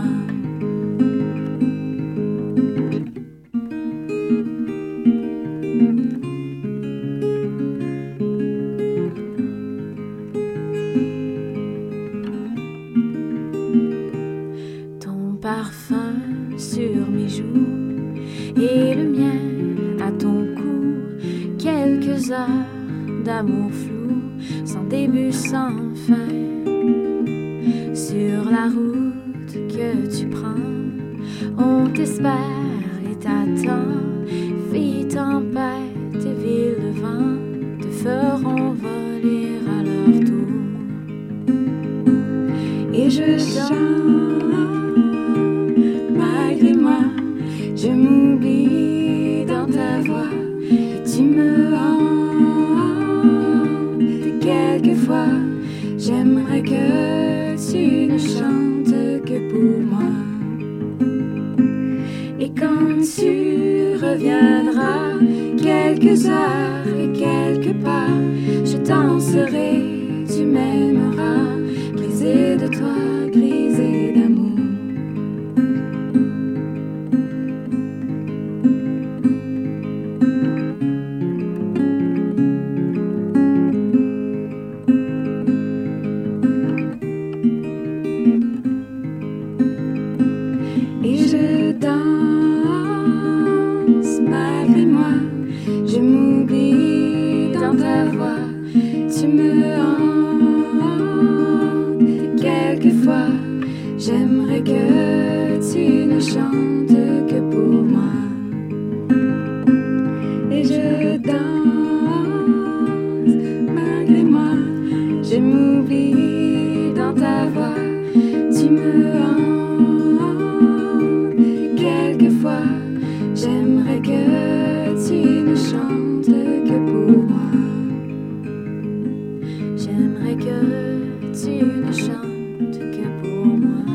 Que 130.39 131.31
tu 131.33 131.63
ne 131.65 131.91
chantes 131.91 132.79
que 132.79 133.21
pour 133.21 133.45
moi. 133.45 133.85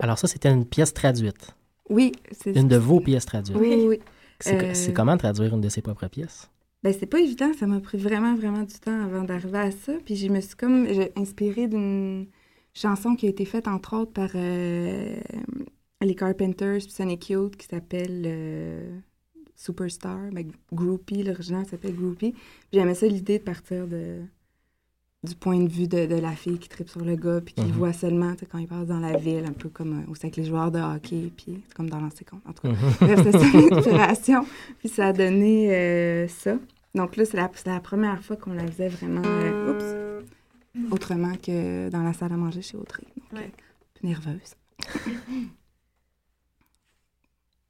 Alors 0.00 0.18
ça, 0.18 0.26
c'était 0.26 0.50
une 0.50 0.66
pièce 0.66 0.92
traduite. 0.92 1.54
Oui, 1.88 2.12
c'est 2.32 2.56
Une 2.56 2.68
de 2.68 2.76
vos 2.76 3.00
pièces 3.00 3.26
traduites. 3.26 3.56
Oui, 3.58 3.86
oui. 3.88 4.00
C'est 4.40 4.90
Euh, 4.90 4.92
comment 4.94 5.16
traduire 5.16 5.54
une 5.54 5.60
de 5.60 5.68
ses 5.68 5.82
propres 5.82 6.08
pièces? 6.08 6.50
Ben, 6.82 6.92
c'est 6.98 7.06
pas 7.06 7.20
évident, 7.20 7.52
ça 7.56 7.66
m'a 7.66 7.78
pris 7.78 7.96
vraiment, 7.98 8.34
vraiment 8.34 8.62
du 8.62 8.74
temps 8.74 9.04
avant 9.04 9.22
d'arriver 9.22 9.58
à 9.58 9.70
ça. 9.70 9.92
Puis 10.04 10.16
je 10.16 10.28
me 10.28 10.40
suis 10.40 10.56
comme 10.56 10.88
j'ai 10.92 11.12
inspirée 11.16 11.68
d'une 11.68 12.26
chanson 12.74 13.14
qui 13.14 13.26
a 13.26 13.30
été 13.30 13.44
faite, 13.44 13.68
entre 13.68 13.96
autres, 13.96 14.12
par 14.12 14.30
euh, 14.34 15.16
les 16.00 16.14
Carpenters 16.14 16.78
puis 16.80 16.90
Sonic 16.90 17.30
Youth, 17.30 17.56
qui 17.56 17.66
s'appelle 17.66 18.22
euh, 18.26 18.98
Superstar. 19.56 20.30
Ben, 20.32 20.50
Groupie, 20.72 21.22
l'original 21.22 21.66
s'appelle 21.66 21.94
Groupie. 21.94 22.34
J'aimais 22.72 22.94
ça, 22.94 23.06
l'idée 23.06 23.38
de 23.38 23.44
partir 23.44 23.86
de, 23.86 24.20
du 25.22 25.34
point 25.36 25.60
de 25.62 25.68
vue 25.68 25.86
de, 25.86 26.06
de 26.06 26.16
la 26.16 26.32
fille 26.32 26.58
qui 26.58 26.68
tripe 26.68 26.88
sur 26.88 27.04
le 27.04 27.14
gars, 27.14 27.40
puis 27.44 27.54
qui 27.54 27.60
Mhm. 27.62 27.70
voit 27.72 27.92
seulement 27.92 28.34
quand 28.50 28.58
il 28.58 28.66
passe 28.66 28.86
dans 28.88 28.98
la 29.00 29.16
ville, 29.16 29.44
un 29.46 29.52
peu 29.52 29.68
comme 29.68 30.00
euh, 30.00 30.12
avec 30.20 30.36
les 30.36 30.44
joueurs 30.44 30.70
de 30.72 30.80
hockey, 30.80 31.30
puis 31.36 31.62
c'est 31.68 31.74
comme 31.74 31.88
dans 31.90 32.00
l'ancien 32.00 32.26
compte. 32.28 32.42
En 32.46 32.52
tout 32.52 32.62
cas, 32.62 32.68
Mhm. 32.70 32.76
Bref, 33.00 33.22
c'était 33.24 33.38
ça 33.38 33.38
l'inspiration. 33.70 34.46
Puis 34.80 34.88
ça 34.88 35.08
a 35.08 35.12
donné 35.12 35.72
euh, 35.74 36.26
ça. 36.28 36.56
Donc 36.94 37.16
là, 37.16 37.24
c'est 37.24 37.36
la, 37.36 37.50
c'est 37.54 37.68
la 37.68 37.80
première 37.80 38.22
fois 38.22 38.36
qu'on 38.36 38.52
la 38.52 38.66
faisait 38.66 38.88
vraiment 38.88 39.22
euh, 39.24 40.20
oups, 40.74 40.92
autrement 40.92 41.34
que 41.36 41.88
dans 41.90 42.02
la 42.02 42.12
salle 42.12 42.32
à 42.32 42.36
manger 42.36 42.62
chez 42.62 42.76
Audrey. 42.76 43.02
Donc, 43.16 43.32
Ouais. 43.40 43.46
euh, 43.46 43.46
un 43.46 44.00
peu 44.00 44.06
nerveuse. 44.06 44.54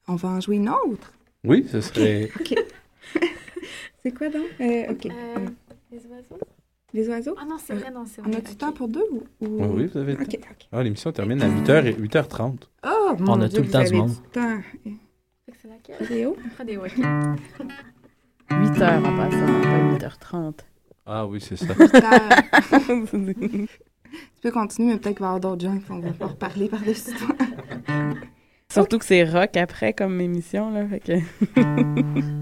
On 0.08 0.16
va 0.16 0.28
en 0.30 0.40
jouer 0.40 0.56
une 0.56 0.68
autre? 0.68 1.12
Oui, 1.44 1.66
ce 1.70 1.80
serait. 1.80 2.30
C'est 4.02 4.12
quoi 4.12 4.28
donc? 4.28 4.46
Euh, 4.60 4.90
OK. 4.90 5.06
Euh, 5.06 5.10
Euh, 5.10 5.48
les 5.92 5.98
oiseaux? 6.06 6.38
les 6.92 7.08
oiseaux? 7.08 7.36
Ah 7.40 7.44
non, 7.44 7.56
c'est 7.58 7.74
vrai, 7.74 7.90
non, 7.90 8.04
c'est 8.04 8.20
On 8.20 8.24
vrai. 8.24 8.36
a 8.36 8.40
du 8.40 8.50
ok. 8.50 8.58
temps 8.58 8.72
pour 8.72 8.88
deux 8.88 9.04
ou... 9.12 9.22
ou- 9.40 9.46
Oui, 9.64 9.68
oui, 9.84 9.86
vous 9.86 9.98
avez 9.98 10.14
le 10.16 10.22
OK, 10.22 10.28
temps. 10.40 10.48
OK. 10.50 10.68
Ah, 10.72 10.82
l'émission 10.82 11.12
termine 11.12 11.40
à 11.40 11.48
8h 11.48 11.86
et 11.86 11.92
8h30. 11.94 12.56
Oh, 12.84 13.14
mon 13.20 13.32
On 13.34 13.40
a 13.40 13.48
Dieu, 13.48 13.58
tout 13.60 13.64
le 13.64 13.70
temps 13.70 13.84
du 13.84 13.94
monde. 13.94 14.10
temps. 14.32 14.60
C'est 15.60 15.68
laquelle? 15.68 16.02
Vidéo? 16.06 16.36
Rodéo, 16.58 16.80
ok. 16.84 16.96
8 16.96 17.04
heures 18.82 19.04
en 19.04 19.16
passant, 19.16 19.60
pas 19.62 19.98
8h30. 19.98 20.54
Ah 21.06 21.26
oui, 21.26 21.40
c'est 21.40 21.56
ça. 21.56 21.74
tu 21.74 23.68
peux 24.42 24.50
continuer, 24.50 24.92
mais 24.92 24.98
peut-être 24.98 25.16
qu'il 25.16 25.24
va 25.24 25.26
y 25.26 25.34
avoir 25.34 25.40
d'autres 25.40 25.62
gens 25.62 25.78
qui 25.78 25.84
vont 25.86 26.00
vouloir 26.00 26.30
reparler 26.30 26.68
par-dessus 26.68 27.14
toi. 27.14 27.34
Surtout 28.70 28.98
que 28.98 29.04
c'est 29.04 29.24
rock 29.24 29.56
après 29.56 29.92
comme 29.92 30.20
émission, 30.20 30.70
là. 30.70 30.86
Fait 30.88 31.00
que... 31.00 32.41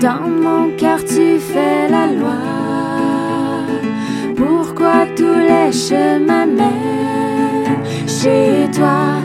Dans 0.00 0.28
mon 0.28 0.70
cœur, 0.76 0.98
tu 1.04 1.38
fais 1.38 1.88
la 1.88 2.06
loi. 2.06 2.38
Pourquoi 4.34 5.06
tous 5.14 5.40
les 5.50 5.70
chemins 5.72 6.46
mènent 6.46 7.84
chez 8.06 8.70
toi? 8.72 9.20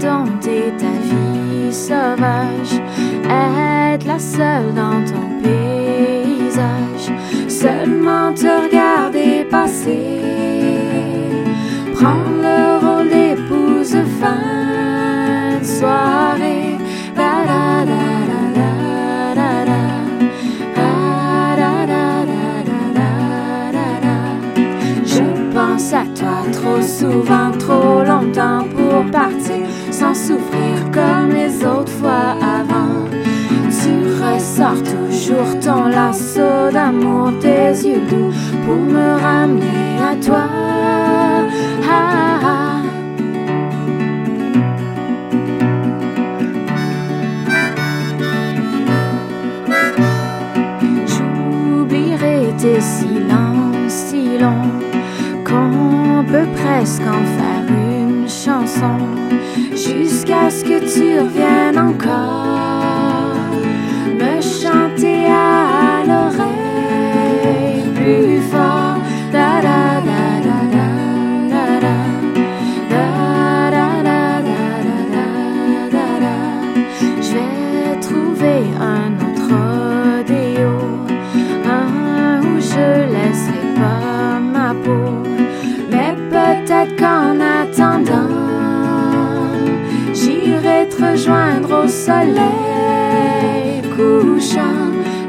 Dompter 0.00 0.72
ta 0.76 0.90
vie 1.08 1.72
sauvage, 1.72 2.74
être 3.30 4.06
la 4.06 4.18
seule 4.18 4.74
dans 4.74 5.02
ton 5.04 5.40
paysage, 5.40 7.12
seulement 7.48 8.34
te 8.34 8.46
regarder 8.64 9.44
passer. 9.48 10.63
Je 25.06 25.22
pense 25.54 25.92
à 25.92 26.04
toi 26.18 26.42
trop 26.52 26.82
souvent, 26.82 27.50
trop 27.58 28.02
longtemps 28.02 28.64
pour 28.74 29.10
partir 29.12 29.66
sans 29.90 30.14
souffrir 30.14 30.90
comme 30.92 31.30
les 31.30 31.64
autres 31.64 31.92
fois 31.92 32.36
avant. 32.40 33.08
Tu 33.70 33.92
ressors 34.22 34.82
toujours 34.82 35.58
ton 35.60 35.88
lasso 35.88 36.72
d'amour, 36.72 37.32
tes 37.40 37.70
yeux 37.86 38.00
doux 38.10 38.32
pour 38.66 38.76
me 38.76 39.20
ramener 39.20 39.98
à 40.00 40.16
toi. 40.16 40.44
Ah. 41.88 42.23
Peut 56.34 56.48
presque 56.64 57.02
en 57.02 57.24
faire 57.38 57.64
une 57.68 58.28
chanson 58.28 58.98
jusqu'à 59.70 60.50
ce 60.50 60.64
que 60.64 60.78
tu 60.80 61.20
reviennes 61.20 61.78
encore. 61.78 63.36
Me 64.18 64.40
chanter 64.42 65.26
à 65.26 66.02
l'oreille 66.04 66.63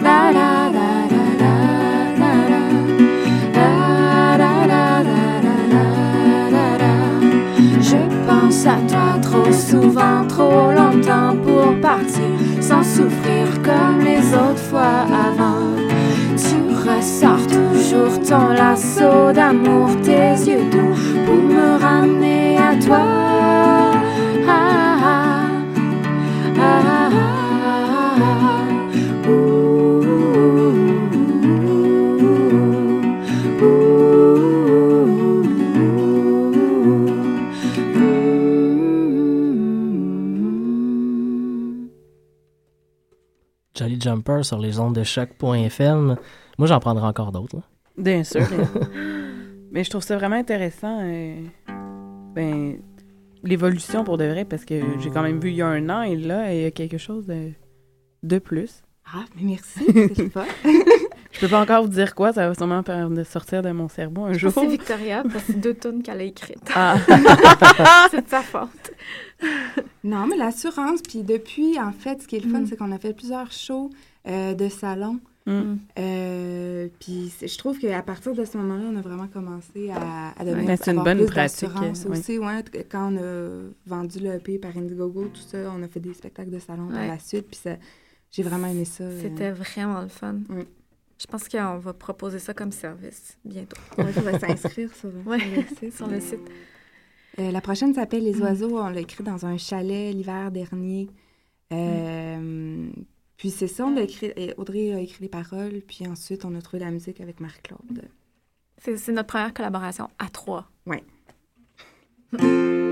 Da 0.04 0.32
da 0.32 0.62
da 0.70 1.08
da. 1.40 1.54
Je 7.82 7.98
pense 8.28 8.66
à 8.68 8.78
toi 8.88 9.20
trop 9.22 9.52
souvent, 9.52 10.26
trop 10.28 10.72
longtemps 10.72 11.36
pour 11.44 11.80
partir 11.82 12.24
sans 12.62 12.84
souffrir 12.84 13.46
comme 13.64 14.00
les 14.04 14.34
autres 14.34 14.66
fois 14.70 15.06
avant. 15.28 15.76
Tu 16.38 16.58
ressors 16.88 17.46
toujours 17.48 18.20
ton 18.22 18.50
lasso 18.54 19.32
d'amour, 19.34 19.90
tes 20.04 20.34
yeux 20.50 20.70
doux 20.72 20.95
Jumper 44.06 44.44
sur 44.44 44.60
les 44.60 44.80
ondes 44.80 44.96
de 44.96 45.04
choc.fm. 45.04 46.16
Moi, 46.58 46.68
j'en 46.68 46.80
prendrai 46.80 47.06
encore 47.06 47.32
d'autres. 47.32 47.58
là. 47.58 47.64
Bien 47.98 48.24
sûr. 48.24 48.42
Mais 49.72 49.84
je 49.84 49.90
trouve 49.90 50.04
ça 50.04 50.16
vraiment 50.18 50.36
intéressant. 50.38 51.00
euh, 51.02 51.36
ben, 52.34 52.78
l'évolution 53.44 54.04
pour 54.04 54.18
de 54.18 54.26
vrai, 54.26 54.46
parce 54.46 54.66
que 54.66 54.82
j'ai 55.00 55.10
quand 55.10 55.22
même 55.22 55.40
vu 55.40 55.50
il 55.50 55.56
y 55.56 55.62
a 55.62 55.68
un 55.68 55.90
an 55.90 56.02
et 56.02 56.16
là, 56.16 56.54
il 56.54 56.62
y 56.62 56.66
a 56.66 56.72
quelque 56.72 56.98
chose 56.98 57.26
de, 57.28 57.52
de 58.24 58.40
plus. 58.40 58.82
Ah, 59.14 59.26
mais 59.36 59.44
merci, 59.44 59.86
c'est. 60.16 60.32
Je 61.36 61.40
peux 61.42 61.48
pas 61.48 61.62
encore 61.62 61.84
vous 61.84 61.90
dire 61.90 62.16
quoi, 62.16 62.34
ça 62.34 62.48
va 62.48 62.56
sûrement 62.56 62.82
de 62.82 63.24
sortir 63.24 63.62
de 63.62 63.72
mon 63.72 63.88
cerveau 63.88 64.26
un 64.26 64.34
Je 64.34 64.40
jour. 64.40 64.52
c'est 64.54 64.68
Victoria, 64.68 65.22
parce 65.24 65.36
que 65.46 65.54
c'est 65.54 65.60
deux 65.60 65.74
tonnes 65.76 66.02
qu'elle 66.02 66.20
a 66.22 66.24
écrites. 66.24 66.70
Ah. 66.76 66.98
c'est 68.12 68.24
de 68.26 68.30
sa 68.30 68.42
faute. 68.42 68.92
Non, 70.04 70.28
mais 70.28 70.38
l'assurance, 70.38 71.02
puis 71.02 71.24
depuis, 71.24 71.80
en 71.80 71.92
fait, 71.92 72.22
ce 72.22 72.28
qui 72.28 72.38
est 72.38 72.40
le 72.44 72.50
fun, 72.50 72.62
Mm. 72.62 72.66
c'est 72.68 72.78
qu'on 72.78 72.92
a 72.92 72.98
fait 72.98 73.14
plusieurs 73.14 73.52
shows 73.52 73.90
euh, 74.28 74.54
de 74.54 74.70
salon. 74.70 75.20
Mm. 75.46 75.76
Euh, 76.00 76.88
puis 77.00 77.32
je 77.42 77.58
trouve 77.58 77.78
qu'à 77.78 78.02
partir 78.02 78.34
de 78.34 78.46
ce 78.46 78.58
moment-là, 78.58 78.86
on 78.92 78.96
a 78.98 79.02
vraiment 79.02 79.28
commencé 79.28 79.92
à, 79.92 80.30
à 80.40 80.46
donner 80.46 80.66
Ben, 80.66 80.78
c'est 80.78 80.92
une 80.92 81.00
avoir 81.00 81.14
bonne 81.16 81.26
plus 81.26 81.34
pratique, 81.34 81.70
d'assurance 81.70 82.06
euh, 82.06 82.10
oui. 82.10 82.18
aussi. 82.20 82.40
Ouais, 82.40 82.64
quand 82.90 83.12
on 83.14 83.18
a 83.18 83.50
vendu 83.86 84.20
le 84.20 84.34
EP 84.36 84.58
par 84.58 84.76
Indiegogo, 84.76 85.26
tout 85.34 85.42
ça, 85.42 85.58
on 85.78 85.84
a 85.84 85.88
fait 85.88 86.00
des 86.00 86.14
spectacles 86.14 86.50
de 86.50 86.60
salon 86.60 86.88
par 86.88 87.00
Ouais. 87.02 87.08
la 87.08 87.20
suite. 87.20 87.48
Puis 87.52 87.60
j'ai 88.32 88.42
vraiment 88.44 88.68
aimé 88.68 88.86
ça. 88.86 89.04
euh. 89.04 89.20
C'était 89.22 89.52
vraiment 89.52 90.02
le 90.02 90.08
fun. 90.08 90.36
Oui. 90.50 90.64
Je 91.20 91.26
pense 91.28 91.48
qu'on 91.48 91.78
va 91.78 91.94
proposer 91.94 92.40
ça 92.40 92.54
comme 92.54 92.72
service 92.72 93.38
bientôt. 93.46 93.78
Ouais, 93.98 94.12
faudrait 94.12 94.38
s'inscrire 94.40 94.94
sur, 94.94 95.10
Ouais, 95.26 95.40
sur 95.92 96.08
le 96.08 96.20
site. 96.20 96.40
Euh, 97.40 97.52
la 97.52 97.62
prochaine 97.62 97.94
s'appelle 97.94 98.24
Les 98.24 98.34
Mm. 98.36 98.42
oiseaux. 98.42 98.80
On 98.80 98.90
l'a 98.90 99.00
écrit 99.02 99.24
dans 99.24 99.46
un 99.46 99.58
chalet 99.58 100.14
l'hiver 100.14 100.52
dernier. 100.52 101.10
Euh, 101.74 102.88
Puis 103.38 103.50
c'est 103.50 103.68
ça, 103.68 103.86
on 103.86 103.94
l'a 103.96 104.02
écrit. 104.04 104.32
Audrey 104.58 104.94
a 104.94 105.00
écrit 105.00 105.24
les 105.24 105.30
paroles, 105.30 105.82
puis 105.88 106.08
ensuite 106.08 106.46
on 106.46 106.54
a 106.56 106.62
trouvé 106.62 106.84
la 106.84 106.92
musique 106.92 107.20
avec 107.22 107.40
Marc-Claude. 107.40 108.04
C'est 108.78 109.12
notre 109.12 109.28
première 109.28 109.54
collaboration 109.54 110.10
à 110.20 110.30
trois. 110.30 110.70
Ouais. 110.86 111.04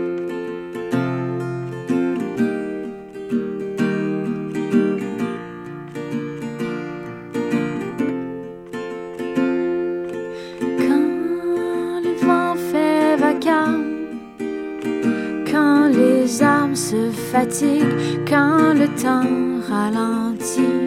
quand 18.28 18.74
le 18.74 18.88
temps 19.02 19.24
ralentit, 19.70 20.83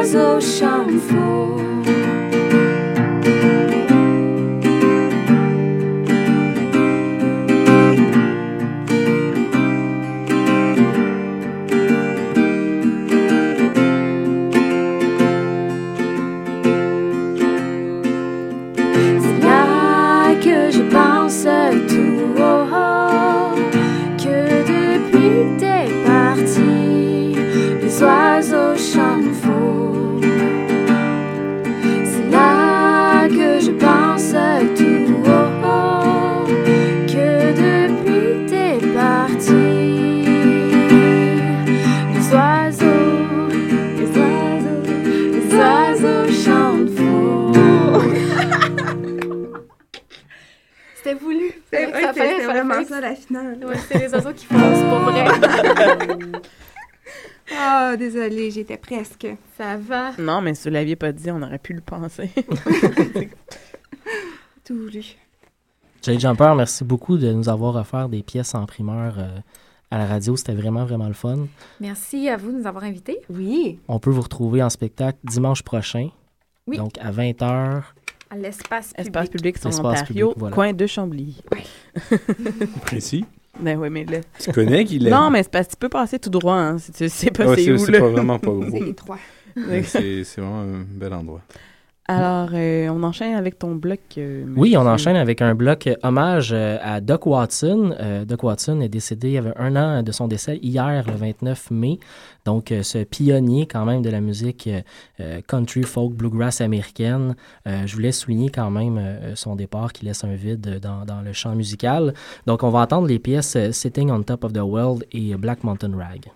les 0.00 0.14
oiseaux 0.14 0.40
mais 60.48 60.54
si 60.54 60.68
vous 60.68 60.74
l'aviez 60.74 60.96
pas 60.96 61.12
dit, 61.12 61.30
on 61.30 61.42
aurait 61.42 61.58
pu 61.58 61.74
le 61.74 61.82
penser. 61.82 62.30
Tout 64.64 64.86
lu. 64.86 65.04
Jay 66.02 66.18
Jumper, 66.18 66.54
merci 66.56 66.84
beaucoup 66.84 67.18
de 67.18 67.30
nous 67.32 67.50
avoir 67.50 67.76
offert 67.76 68.08
des 68.08 68.22
pièces 68.22 68.54
en 68.54 68.64
primeur 68.64 69.18
euh, 69.18 69.28
à 69.90 69.98
la 69.98 70.06
radio. 70.06 70.36
C'était 70.36 70.54
vraiment, 70.54 70.86
vraiment 70.86 71.08
le 71.08 71.12
fun. 71.12 71.48
Merci 71.80 72.30
à 72.30 72.38
vous 72.38 72.50
de 72.50 72.60
nous 72.60 72.66
avoir 72.66 72.84
invités. 72.84 73.18
Oui. 73.28 73.78
On 73.88 73.98
peut 73.98 74.08
vous 74.08 74.22
retrouver 74.22 74.62
en 74.62 74.70
spectacle 74.70 75.18
dimanche 75.22 75.62
prochain. 75.62 76.08
Oui. 76.66 76.78
Donc 76.78 76.92
à 76.98 77.12
20h. 77.12 77.82
À 78.30 78.36
l'espace 78.36 78.94
public. 78.94 79.06
Espace 79.06 79.28
public, 79.28 79.56
Espace 79.56 79.78
Ontario, 79.80 80.28
public, 80.28 80.38
voilà. 80.38 80.54
coin 80.54 80.72
de 80.72 80.86
Chambly. 80.86 81.42
Précis. 82.86 83.26
Ben 83.60 83.78
oui, 83.78 83.90
mais 83.90 84.04
là... 84.04 84.20
Tu 84.38 84.50
connais 84.52 84.84
qu'il 84.86 85.06
est. 85.06 85.10
Non, 85.10 85.28
mais 85.28 85.42
c'est 85.42 85.50
parce 85.50 85.66
que 85.66 85.72
tu 85.72 85.78
peux 85.78 85.88
passer 85.88 86.18
tout 86.18 86.30
droit, 86.30 86.54
hein, 86.54 86.78
si 86.78 86.92
tu 86.92 87.08
sais 87.08 87.30
pas 87.30 87.46
Ouais, 87.46 87.56
c'est 87.56 87.72
où, 87.72 87.78
c'est 87.78 87.98
pas 87.98 88.08
vraiment 88.08 88.38
pas 88.38 88.50
gros. 88.50 88.70
C'est 88.70 88.88
étroit. 88.88 89.18
C'est 89.84 90.22
vraiment 90.36 90.60
un 90.62 90.84
bel 90.88 91.12
endroit. 91.12 91.42
Alors, 92.10 92.48
euh, 92.54 92.88
on 92.88 93.02
enchaîne 93.02 93.34
avec 93.34 93.58
ton 93.58 93.74
bloc. 93.74 94.00
euh, 94.16 94.46
Oui, 94.56 94.78
on 94.78 94.86
enchaîne 94.86 95.16
avec 95.16 95.42
un 95.42 95.54
bloc 95.54 95.86
euh, 95.86 95.94
hommage 96.02 96.54
euh, 96.54 96.78
à 96.80 97.02
Doc 97.02 97.26
Watson. 97.26 97.94
Euh, 98.00 98.24
Doc 98.24 98.44
Watson 98.44 98.80
est 98.80 98.88
décédé, 98.88 99.28
il 99.28 99.34
y 99.34 99.36
avait 99.36 99.52
un 99.58 99.76
an 99.76 100.02
de 100.02 100.10
son 100.10 100.26
décès, 100.26 100.56
hier, 100.62 101.04
le 101.06 101.12
29 101.12 101.70
mai. 101.70 101.98
Donc, 102.46 102.72
euh, 102.72 102.82
ce 102.82 103.04
pionnier 103.04 103.66
quand 103.66 103.84
même 103.84 104.00
de 104.00 104.08
la 104.08 104.22
musique 104.22 104.70
country, 105.48 105.82
folk, 105.82 106.14
bluegrass 106.14 106.62
américaine. 106.62 107.36
Euh, 107.66 107.82
je 107.84 107.94
voulais 107.94 108.12
souligner 108.12 108.48
quand 108.48 108.70
même 108.70 108.96
euh, 108.96 109.34
son 109.34 109.54
départ 109.54 109.92
qui 109.92 110.06
laisse 110.06 110.24
un 110.24 110.34
vide 110.34 110.80
dans, 110.80 111.04
dans 111.04 111.20
le 111.20 111.34
champ 111.34 111.54
musical. 111.54 112.14
Donc, 112.46 112.62
on 112.62 112.70
va 112.70 112.78
entendre 112.80 113.06
les 113.06 113.18
pièces 113.18 113.54
euh, 113.54 113.70
Sitting 113.70 114.10
on 114.10 114.22
Top 114.22 114.44
of 114.44 114.54
the 114.54 114.62
World 114.62 115.04
et 115.12 115.34
Black 115.34 115.62
Mountain 115.62 115.94
Rag. 115.94 116.30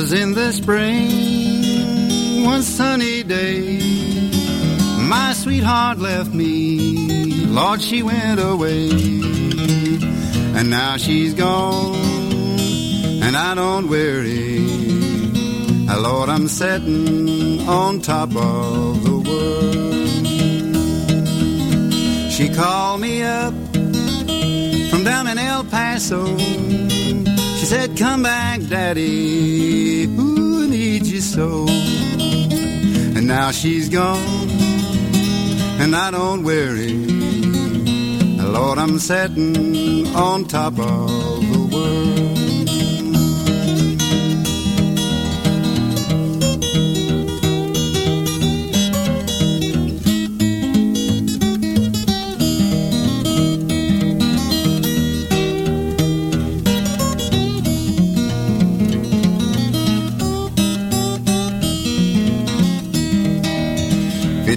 Was 0.00 0.12
in 0.12 0.32
the 0.32 0.52
spring, 0.52 2.44
one 2.44 2.62
sunny 2.62 3.24
day. 3.24 3.80
My 5.00 5.32
sweetheart 5.32 5.98
left 5.98 6.32
me, 6.32 7.46
Lord, 7.46 7.82
she 7.82 8.04
went 8.04 8.38
away. 8.38 8.90
And 10.56 10.70
now 10.70 10.98
she's 10.98 11.34
gone, 11.34 11.96
and 13.24 13.36
I 13.36 13.56
don't 13.56 13.88
worry. 13.88 14.60
Lord, 16.06 16.28
I'm 16.28 16.46
sitting 16.46 17.68
on 17.68 18.00
top 18.00 18.28
of 18.36 19.02
the 19.02 19.16
world. 19.28 19.74
She 22.30 22.48
called 22.50 23.00
me 23.00 23.24
up 23.24 23.52
from 24.90 25.02
down 25.02 25.26
in 25.26 25.38
El 25.38 25.64
Paso. 25.64 26.24
Said, 27.68 27.98
Come 27.98 28.22
back, 28.22 28.62
Daddy. 28.62 30.06
Who 30.06 30.66
needs 30.68 31.12
you 31.12 31.20
so. 31.20 31.66
And 31.68 33.26
now 33.26 33.50
she's 33.50 33.90
gone, 33.90 34.48
and 35.78 35.94
I 35.94 36.10
don't 36.10 36.44
worry. 36.44 36.94
Lord, 38.54 38.78
I'm 38.78 38.98
sitting 38.98 40.06
on 40.16 40.46
top 40.46 40.78
of 40.78 41.47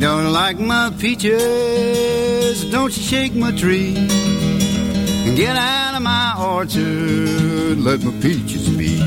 don't 0.01 0.33
like 0.33 0.57
my 0.59 0.91
peaches, 0.99 2.65
don't 2.71 2.97
you 2.97 3.03
shake 3.03 3.35
my 3.35 3.51
tree. 3.55 3.95
And 3.95 5.37
get 5.37 5.55
out 5.55 5.93
of 5.95 6.01
my 6.01 6.33
orchard, 6.39 7.77
let 7.77 8.01
my 8.03 8.11
peaches 8.19 8.67
be. 8.69 8.99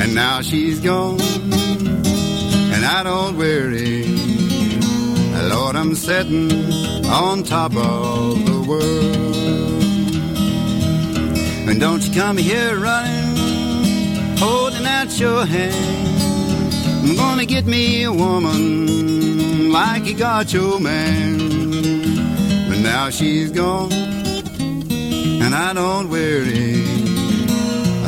And 0.00 0.14
now 0.14 0.40
she's 0.40 0.80
gone, 0.80 1.20
and 1.20 2.82
I 2.82 3.02
don't 3.04 3.36
worry. 3.36 4.06
Lord, 5.50 5.76
I'm 5.76 5.94
sitting 5.94 6.50
on 7.04 7.42
top 7.42 7.76
of 7.76 8.44
the 8.46 8.64
world. 8.66 9.82
And 11.68 11.78
don't 11.78 12.02
you 12.06 12.14
come 12.14 12.38
here 12.38 12.78
running, 12.78 14.36
holding 14.38 14.86
out 14.86 15.20
your 15.20 15.44
hand. 15.44 16.19
I'm 17.10 17.16
gonna 17.16 17.44
get 17.44 17.66
me 17.66 18.04
a 18.04 18.12
woman 18.12 19.72
like 19.72 20.04
you 20.04 20.14
got 20.14 20.52
your 20.52 20.78
man. 20.78 21.38
But 22.68 22.78
now 22.78 23.10
she's 23.10 23.50
gone, 23.50 23.90
and 23.90 25.52
I 25.52 25.72
don't 25.72 26.08
worry. 26.08 26.84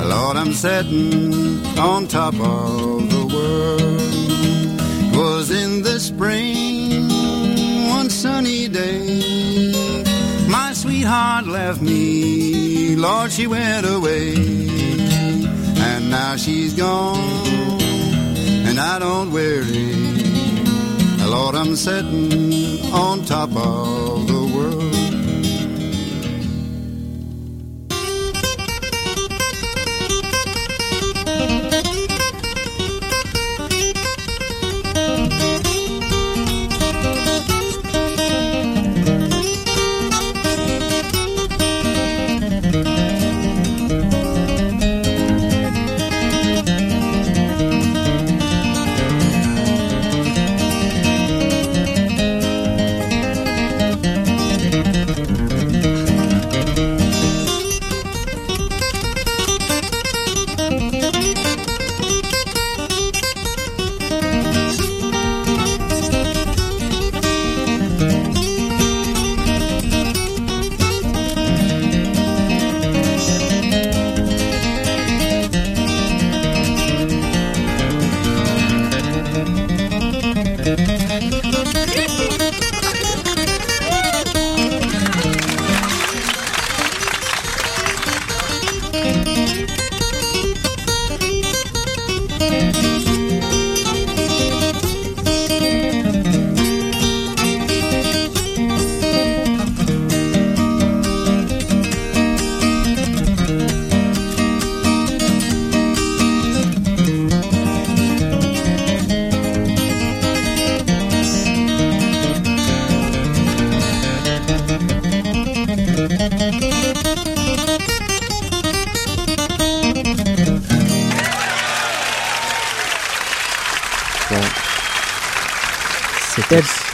Lord, 0.04 0.36
I'm 0.36 0.52
sitting 0.52 1.66
on 1.76 2.06
top 2.06 2.34
of 2.34 3.10
the 3.10 3.26
world. 3.34 5.16
Was 5.16 5.50
in 5.50 5.82
the 5.82 5.98
spring, 5.98 7.08
one 7.88 8.08
sunny 8.08 8.68
day. 8.68 9.74
My 10.48 10.72
sweetheart 10.74 11.48
left 11.48 11.82
me, 11.82 12.94
Lord, 12.94 13.32
she 13.32 13.48
went 13.48 13.84
away. 13.84 14.36
And 15.88 16.08
now 16.08 16.36
she's 16.36 16.72
gone, 16.74 17.81
I 18.84 18.98
don't 18.98 19.30
worry. 19.30 19.94
Lord, 21.24 21.54
I'm 21.54 21.76
sitting 21.76 22.92
on 22.92 23.24
top 23.24 23.54
of 23.56 24.31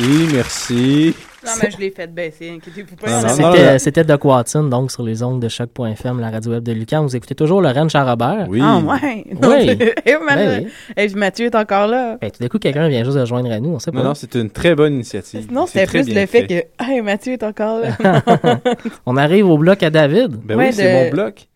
Merci, 0.01 0.29
merci. 0.33 1.15
Non, 1.45 1.53
mais 1.61 1.71
je 1.71 1.79
l'ai 1.79 1.91
fait 1.91 2.07
baisser, 2.13 2.51
inquiétez-vous 2.51 2.95
pas. 2.97 3.11
Non, 3.11 3.29
non, 3.37 3.79
C'était- 3.79 4.05
Doc 4.05 4.25
Watson, 4.25 4.65
donc 4.65 4.93
sur 4.93 5.03
les 5.03 5.23
ondes 5.25 5.41
de 5.41 5.49
choc.fm, 5.49 6.21
la 6.21 6.31
radio 6.31 6.53
web 6.53 6.63
de 6.63 6.73
Lucan. 6.73 7.03
Vous 7.03 7.17
écoutez 7.17 7.35
toujours 7.35 7.61
Lorraine 7.61 7.91
Charrobert. 7.91 8.47
Oui. 8.49 8.61
Ah, 8.63 8.79
ouais. 8.79 9.25
Oui. 9.43 9.77
Ben 10.29 10.67
eh, 10.97 11.09
Mathieu 11.15 11.47
est 11.47 11.55
encore 11.55 11.89
là. 11.89 12.17
Ben, 12.21 12.31
tout 12.31 12.41
d'un 12.43 12.49
coup, 12.49 12.59
quelqu'un 12.59 12.89
vient 12.89 13.03
juste 13.03 13.17
de 13.17 13.25
joindre 13.25 13.51
à 13.51 13.59
nous, 13.61 13.71
on 13.71 13.79
sait 13.79 13.91
pas. 13.91 13.99
Non, 13.99 14.05
non, 14.05 14.15
c'est 14.15 14.35
une 14.37 14.51
très 14.51 14.75
bonne 14.75 14.95
initiative. 14.95 15.51
Non, 15.51 15.67
C'est 15.67 15.87
c'était 15.87 16.03
plus 16.05 16.15
le 16.15 16.27
fait 16.27 16.47
que 16.47 16.85
hey, 16.85 17.01
Mathieu 17.01 17.33
est 17.33 17.43
encore 17.43 17.81
là. 17.81 18.23
on 19.07 19.17
arrive 19.17 19.49
au 19.49 19.59
bloc 19.59 19.83
à 19.83 19.91
David. 19.91 20.37
Ben 20.45 20.57
Ouais, 20.57 20.67
oui, 20.69 20.73
c'est 20.73 20.85
de- 20.93 21.05
mon 21.05 21.11
bloc. 21.11 21.48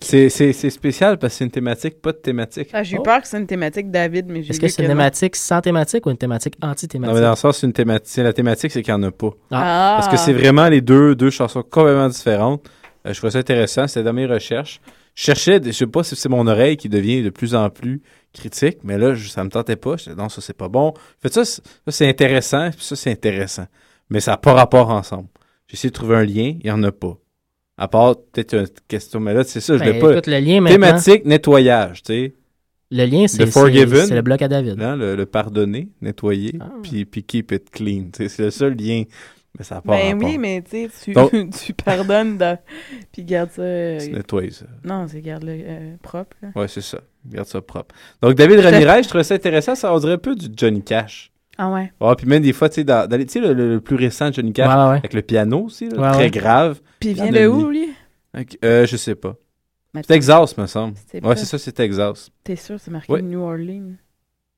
C'est 0.00 0.70
spécial 0.70 1.18
parce 1.18 1.34
que 1.34 1.38
c'est 1.38 1.44
une 1.44 1.50
thématique, 1.50 2.00
pas 2.00 2.12
de 2.12 2.18
thématique. 2.18 2.68
Ah, 2.72 2.82
j'ai 2.82 2.96
eu 2.96 2.98
Oh. 2.98 3.02
peur 3.02 3.20
que 3.22 3.28
c'est 3.28 3.38
une 3.38 3.46
thématique 3.46 3.90
David, 3.90 4.26
mais 4.28 4.42
j'ai 4.42 4.50
Est-ce 4.50 4.60
que 4.60 4.68
c'est 4.68 4.82
une 4.82 4.88
non. 4.88 4.94
thématique 4.94 5.36
sans 5.36 5.60
thématique 5.60 6.04
ou 6.06 6.10
une 6.10 6.16
thématique 6.16 6.54
Non, 6.62 6.70
anti-thématique? 6.70 7.14
mais 7.14 7.20
dans 7.20 7.30
le 7.30 7.36
sens, 7.36 7.58
c'est 7.58 7.66
une 7.66 7.72
thématique. 7.72 8.16
La 8.24 8.32
thématique, 8.32 8.70
c'est 8.72 8.82
qu'il 8.82 8.94
n'y 8.94 9.00
en 9.00 9.08
a 9.08 9.10
pas. 9.12 9.30
Ah. 9.52 9.96
Parce 10.00 10.08
que 10.08 10.16
c'est 10.16 10.32
vraiment 10.32 10.68
les 10.68 10.80
deux, 10.80 11.14
deux 11.14 11.30
chansons 11.30 11.62
complètement 11.62 12.08
différentes. 12.08 12.64
Euh, 13.06 13.12
je 13.12 13.18
trouvais 13.18 13.30
ça 13.30 13.38
intéressant. 13.38 13.86
C'était 13.86 14.02
dans 14.02 14.12
mes 14.12 14.26
recherches. 14.26 14.80
Je 15.14 15.22
cherchais, 15.22 15.60
je 15.64 15.70
sais 15.72 15.86
pas 15.86 16.02
si 16.02 16.14
c'est 16.16 16.28
mon 16.28 16.46
oreille 16.46 16.76
qui 16.76 16.88
devient 16.88 17.22
de 17.22 17.30
plus 17.30 17.54
en 17.54 17.70
plus 17.70 18.02
critique, 18.34 18.78
mais 18.84 18.98
là, 18.98 19.14
je- 19.14 19.28
ça 19.28 19.42
me 19.44 19.48
tentait 19.48 19.76
pas. 19.76 19.96
Je 19.96 20.04
disais, 20.04 20.14
non, 20.16 20.28
ça, 20.28 20.42
c'est 20.42 20.56
pas 20.56 20.68
bon. 20.68 20.92
Fait 21.22 21.32
ça, 21.32 21.44
c'est- 21.44 21.62
ça, 21.64 21.90
c'est 21.90 22.08
intéressant, 22.08 22.68
puis 22.70 22.84
ça, 22.84 22.96
c'est 22.96 23.10
intéressant. 23.12 23.64
Mais 24.10 24.20
ça 24.20 24.32
n'a 24.32 24.36
pas 24.36 24.52
rapport 24.52 24.90
ensemble. 24.90 25.28
J'ai 25.68 25.74
essayé 25.74 25.90
de 25.90 25.94
trouver 25.94 26.16
un 26.16 26.24
lien, 26.24 26.52
il 26.60 26.64
n'y 26.64 26.70
en 26.70 26.82
a 26.82 26.92
pas. 26.92 27.16
À 27.78 27.88
part 27.88 28.16
peut-être 28.32 28.54
une 28.54 28.66
question, 28.88 29.20
mais 29.20 29.34
là, 29.34 29.44
c'est 29.44 29.60
ça, 29.60 29.74
je 29.76 29.80
Ben, 29.84 29.92
l'ai 29.92 29.98
pas. 29.98 30.12
écoute, 30.12 30.26
le 30.28 30.38
lien 30.38 30.64
Thématique, 30.64 31.24
nettoyage, 31.26 32.02
tu 32.02 32.12
sais. 32.12 32.34
le 32.90 33.04
lien, 33.04 33.26
c'est, 33.28 33.44
le 33.44 34.20
bloc 34.22 34.40
à 34.42 34.48
David. 34.48 34.80
Hein, 34.80 34.96
le, 34.96 35.14
le 35.14 35.26
pardonner, 35.26 35.88
nettoyer, 36.00 36.54
Ah. 36.60 36.70
puis, 36.82 37.04
puis 37.04 37.22
keep 37.22 37.52
it 37.52 37.68
clean. 37.70 38.04
C'est 38.14 38.38
le 38.38 38.50
seul 38.50 38.74
lien. 38.74 39.02
Mais 39.58 39.64
ça 39.64 39.80
pas 39.80 39.96
Ben 39.96 40.12
rapport. 40.14 40.28
oui, 40.28 40.36
mais 40.38 40.62
tu 40.62 40.70
sais, 40.86 40.90
tu, 41.04 41.12
Donc- 41.14 41.32
tu 41.64 41.72
pardonnes 41.72 42.36
dans- 42.36 42.58
puis 43.12 43.24
garde 43.24 43.50
ça. 43.52 43.62
euh, 43.62 43.98
Tu 44.00 44.10
nettoies 44.12 44.50
ça. 44.50 44.66
Non, 44.84 45.06
c'est 45.08 45.20
garde-le 45.22 45.52
euh, 45.52 45.94
propre. 46.02 46.36
là. 46.42 46.48
Ouais, 46.54 46.68
c'est 46.68 46.82
ça. 46.82 47.00
Garde 47.26 47.48
ça 47.48 47.62
propre. 47.62 47.94
Donc, 48.22 48.34
David 48.34 48.60
Ramirez, 48.60 49.02
je 49.02 49.08
trouvais 49.08 49.24
ça 49.24 49.34
intéressant. 49.34 49.74
Ça, 49.74 49.94
on 49.94 49.98
dirait 49.98 50.12
un 50.12 50.18
peu 50.18 50.34
du 50.34 50.48
Johnny 50.54 50.82
Cash. 50.82 51.30
Ah 51.58 51.70
ouais. 51.70 51.92
Ouais, 52.00 52.14
puis 52.16 52.26
même 52.26 52.42
des 52.42 52.52
fois, 52.52 52.68
tu 52.68 52.76
sais, 52.76 52.84
dans, 52.84 53.08
dans 53.08 53.16
les- 53.16 53.24
tu 53.26 53.32
sais, 53.34 53.40
le, 53.40 53.54
le- 53.54 53.74
le 53.74 53.80
plus 53.80 53.96
récent 53.96 54.28
de 54.28 54.34
Johnny 54.34 54.52
Cash, 54.52 54.68
Ouais, 54.68 54.74
ouais, 54.74 54.90
ouais. 54.90 54.96
avec 54.98 55.14
le 55.14 55.22
piano 55.22 55.64
aussi, 55.64 55.88
là, 55.88 55.98
Ouais, 56.00 56.10
très 56.12 56.22
ouais. 56.24 56.30
grave. 56.30 56.80
Puis 57.00 57.10
il 57.10 57.14
vient 57.14 57.30
de 57.30 57.46
où, 57.46 57.68
lui? 57.70 57.88
Ok, 58.38 58.58
euh, 58.64 58.86
je 58.86 58.96
sais 58.96 59.14
pas. 59.14 59.34
Mais 59.94 60.02
C'est 60.02 60.08
Texas, 60.14 60.56
me 60.58 60.66
semble. 60.66 60.94
C'est 61.10 61.22
Ouais, 61.22 61.30
pas- 61.30 61.36
c'est 61.36 61.46
ça, 61.46 61.56
c'est 61.58 61.72
Texas. 61.72 62.30
T'es 62.44 62.56
sûr, 62.56 62.76
c'est 62.78 62.90
marqué 62.90 63.10
Ouais. 63.12 63.22
New 63.22 63.40
Orleans? 63.40 63.92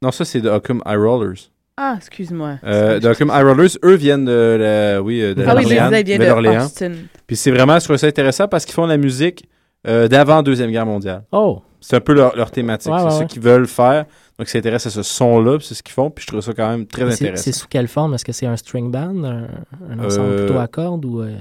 Non, 0.02 0.10
ça, 0.10 0.24
c'est 0.24 0.40
de 0.40 0.48
Occam 0.50 0.82
High 0.86 0.98
Rollers. 0.98 1.50
Ah, 1.76 1.94
excuse-moi. 1.96 2.58
Euh, 2.64 2.98
de 2.98 3.08
Occam 3.08 3.30
High 3.32 3.44
Rollers, 3.44 3.70
eux 3.84 3.94
viennent 3.94 4.24
de, 4.24 4.56
la, 4.60 5.00
oui, 5.00 5.22
euh, 5.22 5.34
de 5.34 5.44
Ah 5.44 5.54
oui, 5.54 5.62
je 5.62 5.68
l'Orléans, 5.68 5.88
disais, 5.90 6.00
il 6.00 6.06
vient 6.06 6.16
de 6.18 6.22
Nouvelle-Orléans. 6.24 6.64
Austin. 6.64 6.92
Puis 7.28 7.36
c'est 7.36 7.52
vraiment, 7.52 7.78
je 7.78 7.84
trouve 7.84 7.96
ça 7.96 8.08
intéressant 8.08 8.48
parce 8.48 8.64
qu'ils 8.64 8.74
font 8.74 8.84
de 8.86 8.90
la 8.90 8.96
musique 8.96 9.48
euh, 9.86 10.08
d'avant 10.08 10.42
Deuxième 10.42 10.72
Guerre 10.72 10.86
mondiale. 10.86 11.22
Oh, 11.30 11.62
C'est 11.80 11.96
un 11.96 12.00
peu 12.00 12.12
leur, 12.12 12.34
leur 12.36 12.50
thématique. 12.50 12.90
Ouais, 12.92 12.98
c'est 12.98 13.04
ouais, 13.04 13.10
ce 13.12 13.18
ouais. 13.20 13.26
qu'ils 13.26 13.42
veulent 13.42 13.66
faire. 13.66 14.04
Donc, 14.38 14.48
ils 14.48 14.50
s'intéressent 14.50 14.92
à 14.96 15.02
ce 15.02 15.08
son-là, 15.08 15.58
c'est 15.60 15.74
ce 15.74 15.82
qu'ils 15.82 15.92
font. 15.94 16.10
Puis 16.10 16.22
je 16.22 16.28
trouve 16.28 16.40
ça 16.40 16.52
quand 16.54 16.68
même 16.68 16.86
très 16.86 17.04
Mais 17.04 17.12
intéressant. 17.14 17.42
c'est 17.44 17.52
sous 17.52 17.66
quelle 17.68 17.88
forme? 17.88 18.14
Est-ce 18.14 18.24
que 18.24 18.32
c'est 18.32 18.46
un 18.46 18.56
string 18.56 18.90
band, 18.90 19.24
un, 19.24 19.48
un 19.90 19.98
ensemble 20.04 20.28
Euh, 20.30 20.46
plutôt 20.46 20.58
à 20.60 20.66
cordes 20.68 21.04
ou... 21.04 21.20
euh, 21.22 21.38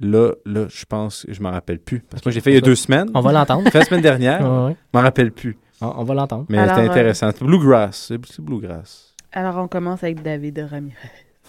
Là, 0.00 0.32
là, 0.44 0.66
je 0.68 0.84
pense, 0.84 1.24
je 1.28 1.40
m'en 1.40 1.52
rappelle 1.52 1.78
plus. 1.78 2.00
Parce 2.00 2.22
que 2.22 2.28
moi, 2.28 2.32
j'ai 2.32 2.40
fait 2.40 2.50
il 2.50 2.54
y 2.54 2.58
a 2.58 2.60
deux 2.60 2.74
semaines. 2.74 3.08
On 3.14 3.20
va 3.20 3.30
l'entendre. 3.30 3.68
La 3.74 3.84
semaine 3.84 4.00
dernière. 4.00 4.40
Je 4.40 4.74
m'en 4.94 5.00
rappelle 5.00 5.30
plus. 5.30 5.56
On, 5.80 5.92
on 5.98 6.04
va 6.04 6.14
l'entendre. 6.14 6.46
Mais 6.48 6.58
c'était 6.66 6.80
euh, 6.80 6.90
intéressant. 6.90 7.30
Bluegrass. 7.40 8.06
C'est 8.08 8.26
c'est 8.26 8.42
bluegrass. 8.42 9.14
Alors, 9.32 9.58
on 9.58 9.68
commence 9.68 10.02
avec 10.02 10.20
David 10.22 10.58
Ramirez 10.68 10.96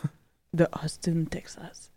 de 0.53 0.67
Austin, 0.83 1.23
Texas. 1.29 1.91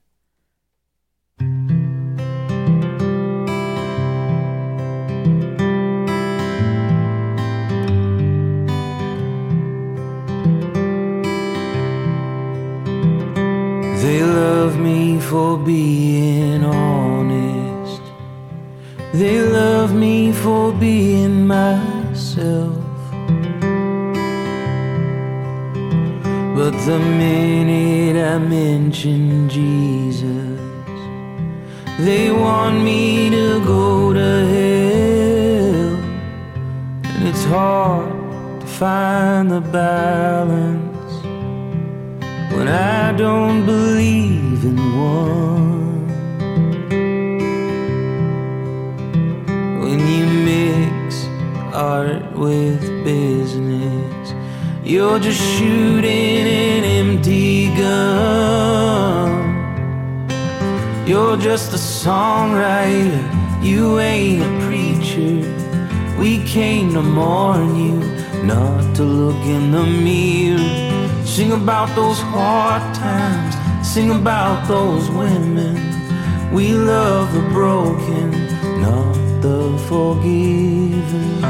They 14.03 14.23
love 14.23 14.79
me 14.79 15.19
for 15.19 15.57
being 15.57 16.63
honest. 16.63 18.03
They 19.15 19.41
love 19.41 19.95
me 19.95 20.33
for 20.33 20.71
being 20.71 21.47
myself. 21.47 22.77
But 26.55 26.75
the 26.85 26.99
minute 26.99 28.17
I 28.23 28.37
mention 28.39 29.49
Jesus, 29.49 30.61
they 31.99 32.31
want 32.31 32.85
me 32.85 33.31
to 33.31 33.65
go 33.65 34.13
to 34.13 34.31
hell. 34.55 35.97
And 37.15 37.29
it's 37.29 37.45
hard 37.45 38.61
to 38.61 38.67
find 38.67 39.51
the 39.51 39.63
balance 39.63 40.86
I 42.69 43.13
don't 43.13 43.65
believe 43.65 44.65
in 44.65 44.77
one. 44.97 46.09
When 49.81 50.01
you 50.01 50.27
mix 50.45 51.27
art 51.73 52.33
with 52.33 52.81
business. 53.05 54.35
You're 54.83 55.19
just 55.19 55.41
shooting 55.41 56.47
an 56.47 56.85
empty 56.85 57.75
gun. 57.77 59.37
You're 61.07 61.37
just 61.37 61.73
a 61.73 61.77
songwriter, 61.77 63.23
you 63.63 63.99
ain't 63.99 64.43
a 64.43 64.67
preacher. 64.67 65.43
We 66.19 66.43
came 66.45 66.95
to 66.95 67.03
mourn 67.03 67.77
you, 67.77 68.01
not 68.45 68.97
to 68.97 69.03
look 69.03 69.45
in 69.45 69.73
the 69.73 69.85
mirror. 69.85 70.86
Sing 71.37 71.53
about 71.53 71.95
those 71.95 72.19
hard 72.19 72.95
times, 72.95 73.55
sing 73.87 74.11
about 74.11 74.67
those 74.67 75.11
women. 75.11 75.77
We 76.51 76.73
love 76.73 77.35
the 77.35 77.43
broken, 77.51 78.31
not 78.81 79.13
the 79.43 79.77
forgiven. 79.87 81.45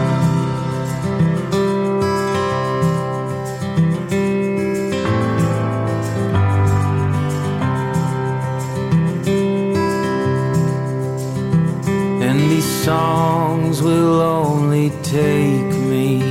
And 12.26 12.40
these 12.50 12.84
songs 12.84 13.82
will 13.82 14.20
only 14.20 14.90
take 15.04 15.70
me 15.92 16.22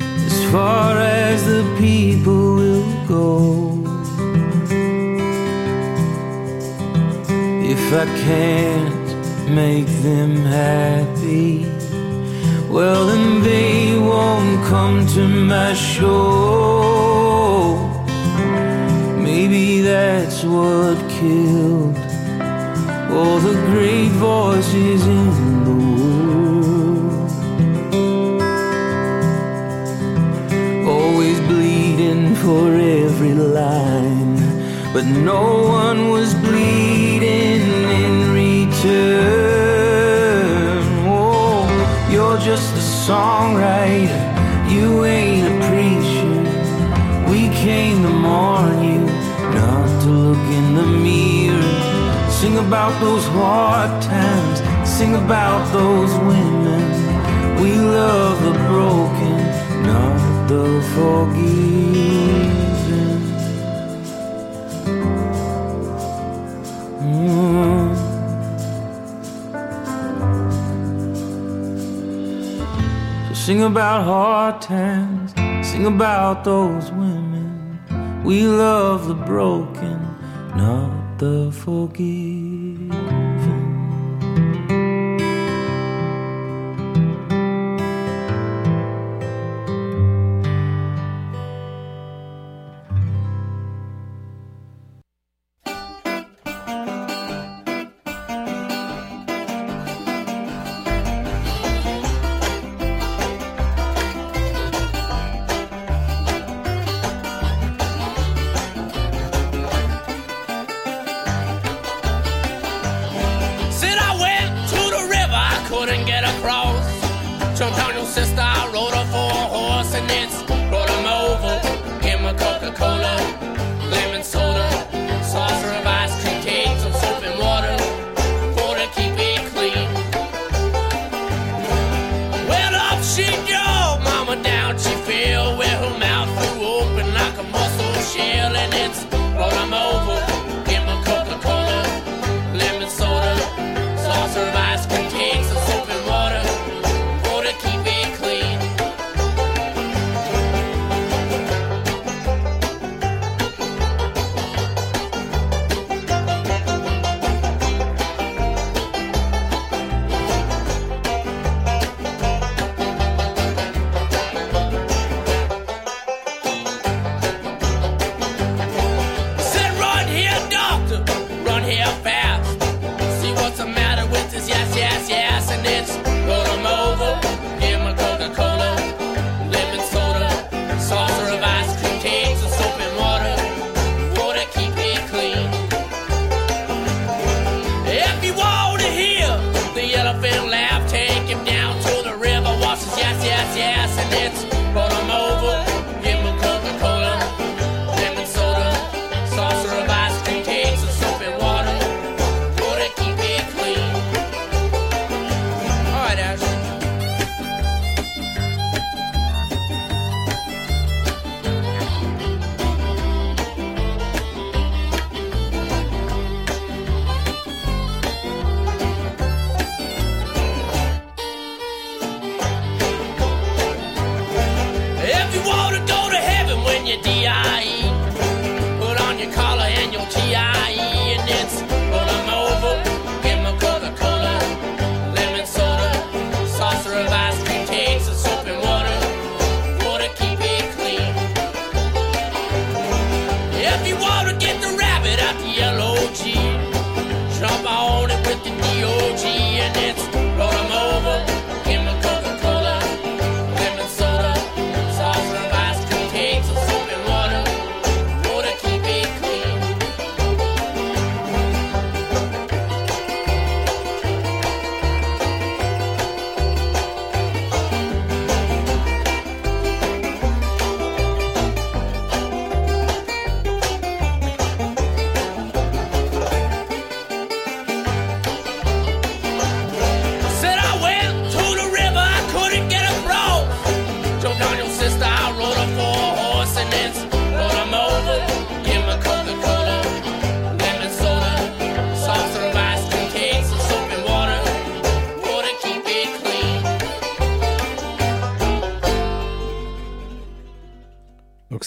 as 0.00 0.44
far 0.50 0.96
as 0.96 1.09
If 7.72 7.92
I 7.92 8.06
can't 8.24 9.08
make 9.48 9.86
them 10.02 10.36
happy, 10.36 11.66
well, 12.68 13.06
then 13.06 13.42
they 13.42 13.98
won't 13.98 14.64
come 14.66 15.06
to 15.14 15.26
my 15.26 15.72
show. 15.74 16.20
Maybe 19.18 19.80
that's 19.80 20.44
what 20.44 20.96
killed 21.08 21.96
all 23.10 23.38
the 23.40 23.54
great 23.72 24.12
voices 24.12 25.06
in 25.06 25.26
the 25.66 25.76
world. 25.96 27.30
Always 30.88 31.38
bleeding 31.40 32.34
for 32.36 32.79
every 33.20 33.34
line, 33.34 34.36
but 34.94 35.04
no 35.04 35.68
one 35.68 36.08
was 36.08 36.32
bleeding 36.36 37.60
in 38.02 38.32
return. 38.32 38.80
Oh, 41.06 41.68
you're 42.10 42.38
just 42.38 42.72
a 42.72 42.84
songwriter, 43.06 44.22
you 44.72 45.04
ain't 45.04 45.46
a 45.52 45.54
preacher. 45.68 46.34
We 47.30 47.50
came 47.64 48.02
to 48.04 48.08
mourn 48.08 48.82
you, 48.82 49.04
not 49.52 50.02
to 50.04 50.08
look 50.08 50.44
in 50.58 50.74
the 50.76 50.86
mirror. 50.86 52.30
Sing 52.30 52.56
about 52.56 52.98
those 53.02 53.26
hard 53.36 54.00
times, 54.02 54.62
sing 54.88 55.14
about 55.14 55.70
those 55.74 56.14
women. 56.30 56.82
We 57.60 57.72
love 57.76 58.42
the 58.42 58.54
broken, 58.70 59.36
not 59.84 60.48
the 60.48 60.80
forgiven. 60.94 62.49
Sing 73.50 73.64
about 73.64 74.04
hard 74.04 74.62
times, 74.62 75.32
sing 75.68 75.84
about 75.84 76.44
those 76.44 76.92
women. 76.92 77.80
We 78.22 78.44
love 78.44 79.08
the 79.08 79.14
broken, 79.14 79.98
not 80.54 81.18
the 81.18 81.50
forgiven. 81.50 82.49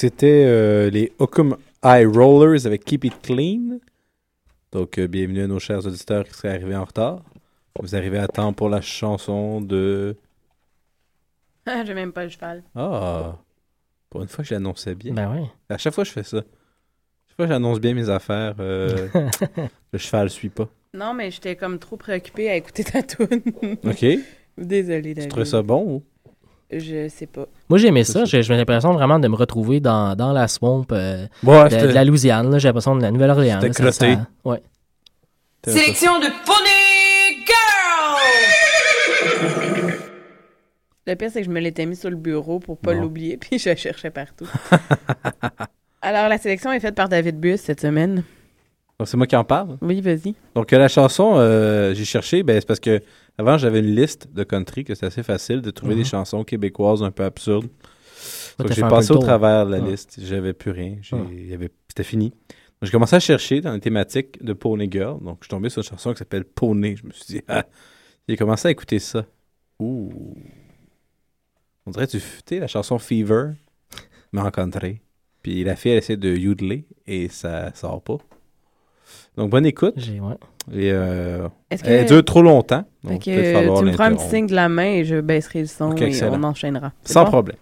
C'était 0.04 0.44
euh, 0.46 0.90
les 0.90 1.14
Occam 1.18 1.56
Eye 1.82 2.04
Rollers 2.06 2.66
avec 2.68 2.84
Keep 2.84 3.06
It 3.06 3.22
Clean. 3.22 3.80
Donc, 4.74 4.98
euh, 4.98 5.08
bienvenue 5.08 5.44
à 5.44 5.48
nos 5.48 5.60
chers 5.60 5.88
auditeurs 5.88 6.26
qui 6.26 6.34
seraient 6.34 6.50
arrivés 6.56 6.76
en 6.76 6.84
retard. 6.84 7.24
Vous 7.80 7.96
arrivez 7.96 8.18
à 8.18 8.28
temps 8.28 8.52
pour 8.52 8.68
la 8.68 8.82
chanson 8.82 9.62
de... 9.62 10.18
Ah, 11.66 11.84
J'ai 11.88 11.94
même 11.94 12.12
pas 12.12 12.26
le 12.26 12.30
cheval. 12.30 12.64
Ah! 12.76 13.38
Pour 14.10 14.24
une 14.24 14.28
fois 14.28 14.44
que 14.44 14.50
je 14.50 14.56
l'annonçais 14.56 14.94
bien. 14.94 15.14
Ben 15.14 15.32
oui. 15.34 15.48
À 15.70 15.78
chaque 15.78 15.94
fois, 15.94 16.04
je 16.04 16.12
fais 16.12 16.24
ça. 16.24 16.40
Chaque 17.28 17.36
fois 17.38 17.46
que 17.46 17.54
j'annonce 17.54 17.80
bien 17.80 17.94
mes 17.94 18.10
affaires, 18.10 18.56
euh, 18.60 19.08
le 19.94 20.00
cheval 20.00 20.30
suit 20.30 20.50
pas. 20.50 20.68
Non, 20.94 21.14
mais 21.14 21.32
j'étais 21.32 21.56
comme 21.56 21.80
trop 21.80 21.96
préoccupée 21.96 22.50
à 22.50 22.58
écouter 22.58 22.84
ta 22.84 23.04
tune. 23.04 23.42
OK? 23.86 24.06
Désolée, 24.58 25.02
Tu 25.12 25.14
David. 25.14 25.30
trouvais 25.30 25.46
ça 25.46 25.62
bon 25.62 25.82
ou? 25.88 26.04
Je 26.80 27.08
sais 27.10 27.28
pas. 27.28 27.46
Moi, 27.70 27.78
j'ai 27.78 27.88
aimé 27.88 28.04
ça. 28.04 28.26
J'ai 28.26 28.42
l'impression 28.42 28.94
vraiment 28.94 29.20
de 29.20 29.28
me 29.28 29.36
retrouver 29.36 29.80
dans, 29.80 30.16
dans 30.16 30.32
la 30.32 30.48
swamp 30.48 30.86
euh, 30.92 31.26
Ouais, 31.44 31.70
de, 31.70 31.88
la 31.88 32.06
Louisiane. 32.06 32.58
J'ai 32.60 32.68
l'impression 32.68 32.96
de 32.96 33.02
la 33.02 33.12
Nouvelle-Orléans. 33.12 33.60
C'était. 33.62 33.92
Ça- 33.92 34.28
ouais. 34.46 34.62
Sélection 35.66 36.20
de 36.20 36.28
Pony 36.46 37.44
Girl! 37.46 39.94
Le 41.06 41.16
pire, 41.16 41.30
c'est 41.32 41.42
que 41.42 41.46
je 41.46 41.52
me 41.52 41.60
l'étais 41.60 41.86
mis 41.86 41.98
sur 41.98 42.10
le 42.10 42.16
bureau 42.16 42.60
pour 42.60 42.78
pas 42.78 42.94
l'oublier, 42.94 43.36
puis 43.42 43.60
je 43.60 43.76
cherchais 43.76 44.10
partout. 44.10 44.48
Alors, 46.02 46.30
la 46.30 46.38
sélection 46.38 46.72
est 46.72 46.80
faite 46.80 46.96
par 46.96 47.10
David 47.10 47.40
Bus 47.40 47.60
cette 47.60 47.82
semaine. 47.82 48.24
Donc, 49.00 49.08
c'est 49.08 49.18
moi 49.18 49.28
qui 49.28 49.36
en 49.36 49.44
parle? 49.44 49.78
Oui, 49.82 50.00
vas-y. 50.02 50.36
Donc, 50.56 50.72
euh, 50.72 50.78
la 50.78 50.88
chanson, 50.88 51.34
euh, 51.36 51.94
j'ai 51.94 52.06
cherché, 52.06 52.44
ben, 52.44 52.60
c'est 52.60 52.68
parce 52.68 52.80
que 52.80 53.02
avant 53.38 53.58
j'avais 53.58 53.80
une 53.80 53.96
liste 53.96 54.32
de 54.34 54.44
country 54.44 54.84
que 54.84 54.96
c'est 54.96 55.06
assez 55.06 55.24
facile 55.24 55.62
de 55.62 55.72
trouver 55.72 55.96
Mhm. 55.96 56.00
des 56.02 56.08
chansons 56.08 56.44
québécoises 56.44 57.02
un 57.04 57.12
peu 57.12 57.24
absurdes. 57.24 57.68
fait 58.16 58.74
j'ai 58.74 58.82
passé 58.82 59.12
au 59.12 59.18
travers 59.18 59.66
de 59.66 59.72
la 59.72 59.80
Ouais. 59.82 59.92
liste. 59.92 60.20
J'avais 60.22 60.54
plus 60.54 60.72
rien. 60.72 60.98
Ouais. 61.12 61.54
avait- 61.54 61.72
C'était 61.90 62.04
fini. 62.04 62.30
Donc, 62.30 62.36
j'ai 62.84 62.92
commencé 62.92 63.16
à 63.16 63.20
chercher 63.20 63.62
dans 63.62 63.74
les 63.74 63.80
thématiques 63.80 64.44
de 64.44 64.54
Pony 64.54 64.88
Girl. 64.92 65.20
Donc, 65.24 65.38
je 65.42 65.46
suis 65.46 65.50
tombé 65.50 65.70
sur 65.70 65.82
une 65.82 65.88
chanson 65.88 66.12
qui 66.14 66.20
s'appelle 66.20 66.44
Pony. 66.46 66.96
Je 66.98 67.06
me 67.06 67.12
suis 67.12 67.26
dit, 67.36 67.42
ah, 67.48 67.66
j'ai 68.28 68.36
commencé 68.38 68.68
à 68.68 68.72
écouter 68.72 69.00
ça. 69.00 69.26
Ouh. 69.80 70.36
On 71.86 71.92
dirait 71.92 72.08
du, 72.08 72.20
tu 72.20 72.24
sais, 72.48 72.60
la 72.60 72.68
chanson 72.68 72.98
Fever, 73.00 73.52
mais 74.32 74.42
en 74.42 74.52
country. 74.52 75.02
Puis 75.42 75.64
la 75.64 75.76
fille, 75.76 75.92
elle 75.92 75.98
essaie 75.98 76.18
de 76.18 76.36
yodeler 76.36 76.86
et 77.06 77.28
ça 77.30 77.74
sort 77.76 78.02
pas. 78.02 78.18
Donc, 79.38 79.50
bonne 79.50 79.66
écoute. 79.66 79.94
J'ai- 79.98 80.20
ouais. 80.20 80.36
Et 80.72 80.92
euh, 80.92 81.48
Est-ce 81.70 81.84
elle 81.86 82.06
que- 82.06 82.14
dure 82.14 82.24
trop 82.26 82.42
longtemps. 82.42 82.86
Fait 83.06 83.10
Donc, 83.14 83.20
que, 83.24 83.80
tu 83.80 83.86
me 83.86 83.92
feras 83.92 84.06
un 84.06 84.16
petit 84.16 84.30
signe 84.30 84.48
de 84.48 84.56
la 84.56 84.70
main 84.70 84.86
et 84.86 85.04
je 85.04 85.20
baisserai 85.20 85.62
le 85.62 85.66
son 85.68 85.96
et 85.96 86.24
on 86.24 86.44
enchaînera. 86.44 86.94
Sans 87.04 87.24
bon? 87.24 87.30
problème. 87.30 87.58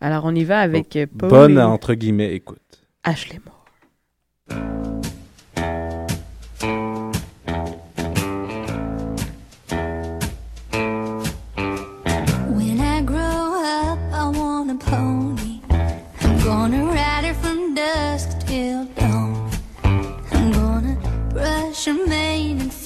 Alors, 0.00 0.24
on 0.24 0.34
y 0.34 0.44
va 0.44 0.58
avec 0.60 0.94
euh, 0.96 1.06
Paul 1.18 1.28
Bonne, 1.30 1.58
et 1.58 1.62
entre 1.62 1.94
guillemets, 1.94 2.34
écoute. 2.34 2.58
Ashley 3.04 3.38
Moore. 3.44 5.11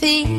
be 0.07 0.36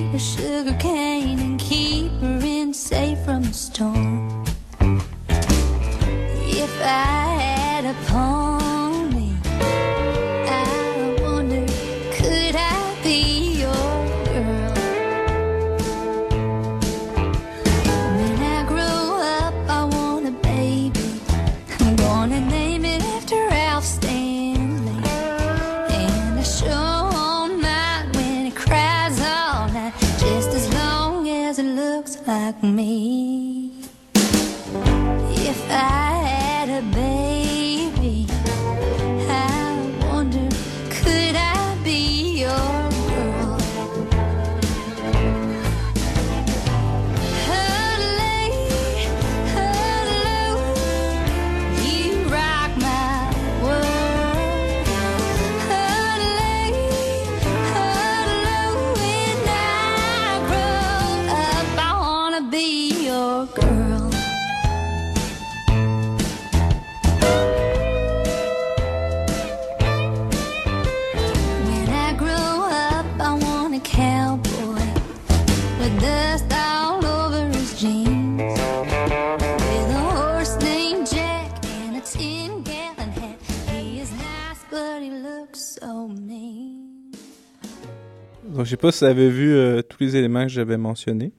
je 88.67 88.71
sais 88.71 88.77
pas 88.77 88.91
si 88.91 89.03
vous 89.03 89.09
avez 89.09 89.29
vu 89.29 89.53
euh, 89.55 89.81
tous 89.81 89.97
les 89.99 90.15
éléments 90.15 90.43
que 90.43 90.49
j'avais 90.49 90.77
mentionnés. 90.77 91.31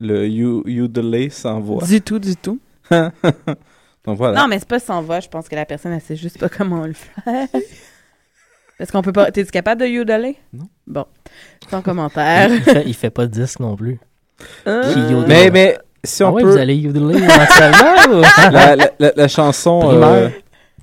Le 0.00 0.26
you, 0.26 0.62
you 0.66 0.88
delay 0.88 1.28
sans 1.30 1.60
voix. 1.60 1.84
Du 1.86 2.00
tout, 2.00 2.18
du 2.18 2.34
tout. 2.36 2.58
Donc, 2.90 4.16
voilà. 4.16 4.40
Non, 4.40 4.48
mais 4.48 4.58
c'est 4.58 4.68
pas 4.68 4.78
sans 4.80 5.02
voix. 5.02 5.20
Je 5.20 5.28
pense 5.28 5.48
que 5.48 5.54
la 5.54 5.66
personne, 5.66 5.92
elle 5.92 6.00
sait 6.00 6.16
juste 6.16 6.38
pas 6.38 6.48
comment 6.48 6.86
le 6.86 6.94
faire. 6.94 7.46
Est-ce 8.78 8.90
qu'on 8.92 9.02
peut 9.02 9.12
pas. 9.12 9.30
T'es-tu 9.30 9.50
capable 9.50 9.82
de 9.82 9.86
yodeler? 9.86 10.36
Non. 10.54 10.68
Bon. 10.86 11.04
Sans 11.70 11.82
commentaire. 11.82 12.50
il, 12.50 12.62
fait, 12.62 12.82
il 12.86 12.94
fait 12.94 13.10
pas 13.10 13.26
de 13.26 13.32
disque 13.32 13.60
non 13.60 13.76
plus. 13.76 14.00
Yodel. 14.66 15.24
Mais, 15.28 15.50
mais 15.50 15.78
si 16.02 16.22
on 16.24 16.28
Ah 16.28 16.32
ouais, 16.32 16.42
peut. 16.42 16.50
vous 16.52 16.56
allez 16.56 16.76
yodeler 16.76 17.18
éventuellement, 17.18 18.18
ou- 18.18 18.22
la, 18.52 18.76
la- 18.76 18.90
la- 18.98 19.12
la 19.14 19.28
chanson, 19.28 19.82
euh, 20.02 20.30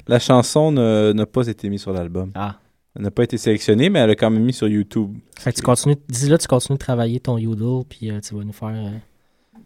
la 0.07 0.19
chanson 0.19 0.71
ne- 0.71 1.11
n'a 1.13 1.25
pas 1.25 1.47
été 1.47 1.67
mise 1.69 1.81
sur 1.81 1.91
l'album. 1.91 2.31
Ah. 2.35 2.57
Elle 2.97 3.03
n'a 3.03 3.11
pas 3.11 3.23
été 3.23 3.37
sélectionnée, 3.37 3.89
mais 3.89 3.99
elle 3.99 4.09
a 4.09 4.15
quand 4.15 4.29
même 4.31 4.43
mis 4.43 4.53
sur 4.53 4.67
YouTube. 4.67 5.13
Fait 5.39 5.51
que 5.51 5.57
tu 5.57 5.61
continues, 5.61 5.95
d'ici 6.09 6.27
là, 6.29 6.37
tu 6.37 6.47
continues 6.47 6.77
de 6.77 6.83
travailler 6.83 7.19
ton 7.19 7.37
yodel, 7.37 7.83
puis 7.87 8.09
euh, 8.11 8.19
tu 8.19 8.33
vas 8.35 8.43
nous 8.43 8.51
faire. 8.53 8.69
euh, 8.69 8.89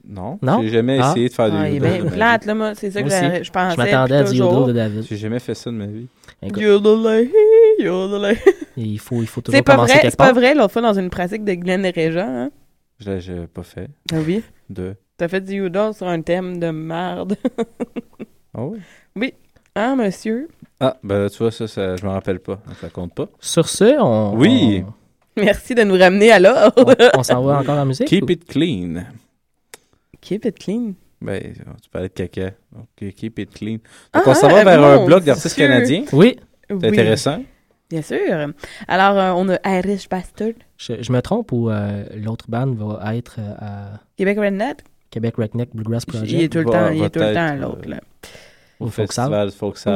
Non. 0.06 0.38
Non? 0.42 0.62
J'ai 0.62 0.68
jamais 0.70 1.00
Ah. 1.02 1.12
essayé 1.12 1.30
de 1.30 1.34
faire 1.34 1.50
du 1.50 1.56
Ah, 1.58 1.70
est 1.70 1.76
yodel 1.76 2.04
de 2.04 2.10
plate, 2.10 2.46
là, 2.46 2.56
moi. 2.56 2.76
C'est 2.76 2.92
ça 2.92 3.02
que 3.02 3.08
Moi 3.08 3.18
je, 3.42 3.50
pensais. 3.52 3.76
Je 3.76 3.78
m'attendais 3.78 4.16
à 4.16 4.24
du 4.24 4.36
yodel 4.38 4.68
de 4.68 4.74
David. 4.74 5.04
J'ai 5.10 5.16
jamais 5.18 5.40
fait 5.40 5.56
ça 5.56 5.70
de 5.72 5.76
ma 5.78 5.86
vie. 5.86 6.08
Écoute, 6.42 6.62
Yodelay, 6.62 7.30
yodelay. 7.80 8.38
il 8.76 9.00
faut, 9.00 9.22
il 9.22 9.28
faut 9.28 9.42
toujours 9.42 9.58
C'est 9.58 9.64
pas 9.64 9.76
commencer 9.76 9.94
vrai, 9.94 10.02
quelque 10.02 10.12
c'est 10.12 10.18
pas 10.18 10.34
vrai, 10.34 10.54
l'autre 10.56 10.74
fois, 10.74 10.82
dans 10.82 11.00
une 11.00 11.10
pratique 11.10 11.46
de 11.46 11.54
Glenn 11.54 11.86
et 11.86 11.92
Régent, 11.92 12.26
hein? 12.28 12.52
Je 13.00 13.12
l'ai 13.32 13.48
pas 13.48 13.64
fait. 13.64 13.88
Ah 14.12 14.18
oui? 14.26 14.44
De. 14.70 14.96
T'as 15.18 15.28
fait 15.28 15.42
du 15.42 15.54
yodel 15.56 15.94
sur 15.94 16.08
un 16.08 16.22
thème 16.22 16.60
de 16.60 16.70
merde. 16.72 17.36
Ah 18.54 18.66
oui? 18.66 18.80
oui. 19.16 19.34
Hein, 19.76 19.96
monsieur? 19.96 20.50
Ah, 20.84 20.98
ben 21.04 21.30
tu 21.30 21.38
vois, 21.38 21.52
ça, 21.52 21.68
ça 21.68 21.96
je 21.96 22.04
me 22.06 22.10
rappelle 22.10 22.40
pas. 22.40 22.60
Ça 22.82 22.90
compte 22.90 23.14
pas. 23.14 23.28
Sur 23.40 23.70
ce, 23.70 24.02
on. 24.02 24.36
Oui. 24.36 24.84
Merci 25.38 25.76
de 25.76 25.84
nous 25.84 25.96
ramener 25.98 26.32
à 26.32 26.40
l'ordre. 26.40 26.96
On, 27.16 27.20
on 27.20 27.24
s'en 27.24 27.42
va 27.44 27.60
encore 27.60 27.78
en 27.78 27.86
musique? 27.86 28.08
Keep 28.08 28.24
ou- 28.26 28.32
it 28.32 28.46
clean. 28.46 29.04
Keep 30.20 30.46
it 30.46 30.60
clean. 30.60 30.94
Ben, 31.22 31.54
tu 31.82 31.90
parlais 31.90 32.10
de 32.10 32.14
caca. 32.14 32.52
Donc, 32.72 33.14
keep 33.16 33.40
it 33.40 33.50
clean. 33.54 33.74
Donc, 33.78 33.82
Ah, 34.14 34.22
on 34.26 34.34
s'en 34.34 34.50
va 34.50 34.64
vers 34.64 34.84
un 34.84 35.06
bloc 35.06 35.24
d'artistes 35.24 35.56
canadiens. 35.56 36.04
Oui. 36.12 36.38
C'est 36.68 36.76
Oui. 36.76 36.88
intéressant. 36.88 37.44
Bien 37.90 38.02
sûr. 38.02 38.18
Alors, 38.88 39.18
euh, 39.18 39.32
on 39.36 39.50
a 39.50 39.78
Irish 39.80 40.08
Bastard, 40.10 40.54
Je, 40.78 40.94
je 41.02 41.12
me 41.12 41.22
trompe 41.22 41.52
ou 41.52 41.70
euh, 41.70 42.04
l'autre 42.16 42.46
band 42.50 42.72
va 42.74 43.16
être 43.16 43.36
euh, 43.40 43.54
à 43.60 44.00
Québec 44.18 44.38
Redneck. 44.40 44.80
Québec 45.10 45.36
Redneck 45.38 45.70
Bluegrass 45.76 46.06
Project? 46.06 46.32
Il 46.32 46.42
est 46.42 46.50
tout 46.50 46.60
le 46.60 46.66
va- 46.66 46.72
temps, 46.72 46.90
il 46.90 47.04
est 47.04 47.10
tout 47.10 47.20
le 47.20 47.34
temps 47.34 47.50
euh, 47.52 47.56
l'autre, 47.56 47.88
là. 47.90 48.00
Au 48.86 48.88
festival 48.90 49.50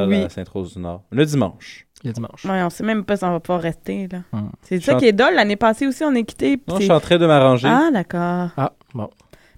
Oui. 0.07 0.24
à 0.24 0.30
Sainte-Rose-du-Nord. 0.30 1.03
Le 1.12 1.26
dimanche. 1.26 1.88
Le 2.03 2.12
dimanche. 2.12 2.45
Ouais, 2.45 2.62
on 2.64 2.70
sait 2.70 2.84
même 2.84 3.03
pas 3.03 3.18
si 3.18 3.24
on 3.24 3.32
va 3.32 3.40
pouvoir 3.40 3.62
rester, 3.62 4.07
là. 4.12 4.20
Hmm. 4.32 4.49
C'est 4.62 4.80
ça 4.80 4.95
qui 4.95 5.06
est 5.06 5.14
dole. 5.14 5.34
L'année 5.36 5.56
passée 5.56 5.88
aussi, 5.88 6.03
on 6.03 6.14
est 6.14 6.24
quitté. 6.24 6.60
Non, 6.68 6.78
je 6.78 6.84
suis 6.84 6.91
en 6.91 6.99
train 6.99 7.18
de 7.18 7.26
m'arranger. 7.26 7.68
Ah, 7.68 7.90
d'accord. 7.91 8.49
Ah, 8.57 8.74
bon. 8.94 9.10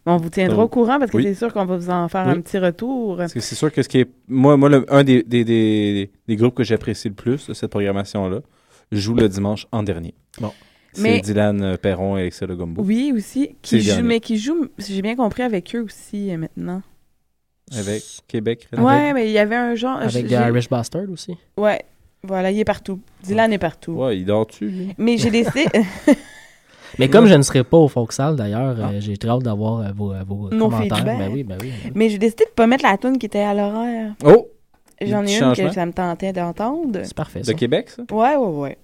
On 0.06 0.16
vous 0.16 0.30
tiendra 0.30 0.56
Donc, 0.56 0.66
au 0.66 0.70
courant 0.70 1.00
parce 1.00 1.12
que 1.12 1.18
oui. 1.18 1.24
c'est 1.24 1.34
sûr 1.34 1.52
qu'on 1.52 1.66
va 1.66 1.76
vous 1.76 1.90
en 1.90 2.08
faire 2.08 2.26
Oui. 2.28 2.32
un 2.32 2.40
petit 2.40 2.58
retour. 2.58 3.18
Parce 3.18 3.34
que 3.34 3.42
c'est 3.42 3.56
sûr 3.56 3.70
que 3.74 3.84
ce 3.84 3.90
qui 3.90 4.00
est. 4.00 4.10
Moi, 4.30 4.56
moi 4.56 4.70
le- 4.70 4.86
un 4.88 5.04
des, 5.04 5.22
des, 5.24 5.44
des, 5.44 6.10
des 6.26 6.36
groupes 6.38 6.56
que 6.56 6.64
j'apprécie 6.64 7.10
le 7.10 7.14
plus 7.16 7.48
de 7.48 7.54
cette 7.54 7.70
programmation-là 7.72 8.40
joue 8.94 9.16
le 9.16 9.28
dimanche 9.28 9.68
en 9.74 9.84
dernier. 9.84 10.14
Bon. 10.40 10.54
C'est 10.94 11.20
Dylan 11.20 11.62
euh, 11.62 11.76
Perron 11.78 12.18
et 12.18 12.22
Alexia 12.22 12.48
Legombo. 12.48 12.82
Oui, 12.84 13.12
aussi. 13.14 13.58
Qui 13.62 13.82
joue, 13.82 14.02
mais 14.02 14.22
qui 14.22 14.38
joue, 14.38 14.68
si 14.80 14.96
j'ai 14.96 15.02
bien 15.02 15.16
compris, 15.18 15.44
avec 15.44 15.76
eux 15.76 15.82
aussi 15.82 16.32
euh, 16.32 16.38
maintenant. 16.38 16.82
Avec 17.76 18.04
Québec. 18.28 18.68
Ouais, 18.78 19.14
mais 19.14 19.28
il 19.28 19.32
y 19.32 19.38
avait 19.40 19.56
un 19.56 19.76
genre. 19.76 19.98
Avec 19.98 20.28
des 20.28 20.36
Irish 20.36 20.70
Bastard 20.70 21.10
aussi. 21.12 21.36
Ouais, 21.58 21.82
voilà, 22.24 22.52
il 22.52 22.60
est 22.60 22.66
partout. 22.66 23.00
Dylan 23.24 23.52
est 23.52 23.58
partout. 23.58 23.94
Ouais, 23.94 24.18
il 24.20 24.26
dort-tu, 24.26 24.68
lui? 24.70 24.96
Mais 24.98 25.18
j'ai 25.18 25.32
décidé. 25.32 25.66
Mais 27.00 27.10
comme 27.10 27.28
je 27.28 27.34
ne 27.36 27.42
serai 27.42 27.64
pas 27.64 27.78
au 27.78 27.88
Folksal 27.88 28.36
d'ailleurs, 28.36 28.76
euh, 28.80 29.00
j'ai 29.00 29.18
très 29.18 29.30
hâte 29.30 29.44
d'avoir 29.44 29.82
euh, 29.82 29.92
vos, 29.94 30.14
euh, 30.14 30.24
vos 30.26 30.50
Nos 30.50 30.70
commentaires. 30.70 31.04
Ben 31.04 31.30
oui, 31.32 31.44
ben 31.44 31.58
oui. 31.62 31.72
Mais 31.94 32.10
j'ai 32.10 32.18
décidé 32.18 32.46
de 32.46 32.50
pas 32.52 32.66
mettre 32.66 32.84
la 32.84 32.98
tune 32.98 33.18
qui 33.18 33.26
était 33.26 33.40
à 33.42 33.54
l'horaire. 33.54 34.14
Oh! 34.24 34.48
J'en 35.02 35.24
ai 35.26 35.38
une 35.38 35.54
que 35.54 35.72
ça 35.74 35.86
me 35.86 35.92
tentait 35.92 36.34
d'entendre. 36.34 37.02
C'est 37.04 37.14
parfait, 37.14 37.42
De 37.42 37.52
Québec, 37.52 37.90
ça? 37.90 38.04
Ouais, 38.12 38.36
ouais, 38.36 38.58
ouais. 38.60 38.78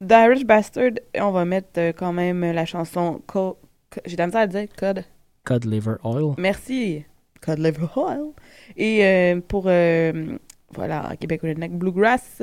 D'Irish 0.00 0.44
Bastard, 0.44 0.92
on 1.18 1.30
va 1.32 1.44
mettre 1.44 1.68
euh, 1.78 1.92
quand 1.96 2.12
même 2.12 2.42
la 2.52 2.64
chanson 2.64 3.20
Co- 3.26 3.56
Co- 3.90 4.00
J'ai 4.06 4.14
de 4.14 4.18
la 4.20 4.26
misère 4.26 4.42
à 4.42 4.46
dire, 4.46 4.66
Code. 4.78 5.02
Cod 5.44 5.64
Liver 5.64 5.94
Oil. 6.04 6.34
Merci. 6.38 7.04
Code 7.40 7.58
Liver 7.58 7.86
Oil. 7.96 8.32
Et 8.76 9.04
euh, 9.04 9.40
pour, 9.46 9.64
euh, 9.66 10.36
voilà, 10.72 11.14
Québec 11.18 11.42
Redneck 11.42 11.72
Bluegrass, 11.72 12.42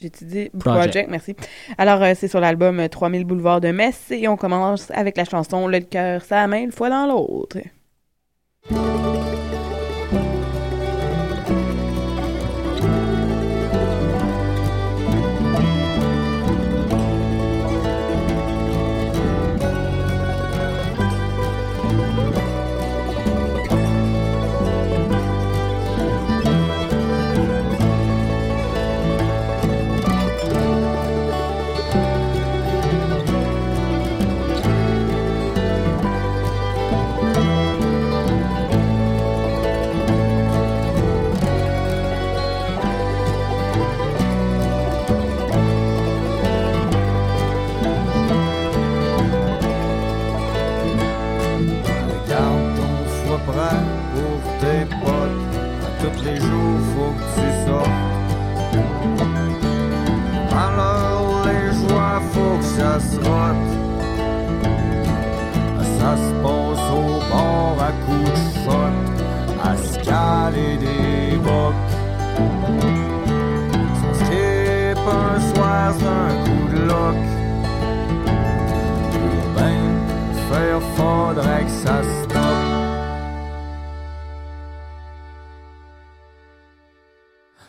j'ai 0.00 0.06
étudié 0.08 0.50
Project. 0.58 0.82
Project. 0.82 1.10
merci. 1.10 1.36
Alors, 1.78 2.02
euh, 2.02 2.12
c'est 2.16 2.28
sur 2.28 2.40
l'album 2.40 2.80
euh, 2.80 2.88
3000 2.88 3.24
Boulevards 3.24 3.60
de 3.60 3.70
Metz 3.70 4.10
et 4.10 4.26
on 4.28 4.36
commence 4.36 4.90
avec 4.90 5.16
la 5.16 5.24
chanson 5.24 5.68
Le 5.68 5.80
cœur, 5.80 6.22
sa 6.22 6.46
main, 6.46 6.62
une 6.62 6.72
fois 6.72 6.90
dans 6.90 7.06
l'autre. 7.06 7.58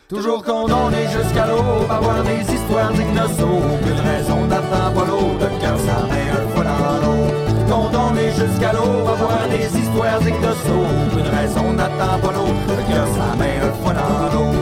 Toujours 0.08 0.44
condamné 0.44 1.08
jusqu'à 1.10 1.48
l'aube, 1.48 1.90
avoir 1.90 2.22
des 2.22 2.42
histoires 2.54 2.94
dignes 2.94 3.16
de 3.16 3.28
saut. 3.40 3.66
Plus 3.82 3.96
de 3.96 4.02
raison 4.06 4.46
d'attendre 4.46 5.04
l'eau, 5.10 5.34
de 5.42 5.50
cœur 5.60 5.80
sa 5.80 6.06
main 6.06 6.30
une 6.30 6.50
fois 6.54 6.64
dans 6.64 6.98
l'eau. 7.02 7.26
Condamné 7.68 8.30
jusqu'à 8.30 8.74
l'aube, 8.74 9.10
avoir 9.10 9.50
des 9.50 9.66
histoires 9.66 10.20
dignes 10.20 10.46
de 10.46 10.54
saut. 10.62 10.94
Plus 11.12 11.24
de 11.24 11.36
raison 11.36 11.74
d'attendre 11.74 12.32
l'eau, 12.38 12.54
de 12.70 12.94
cœur 12.94 13.08
sa 13.18 13.36
main 13.36 13.58
une 13.66 13.84
fois 13.84 13.94
dans 13.98 14.30
l'eau. 14.30 14.54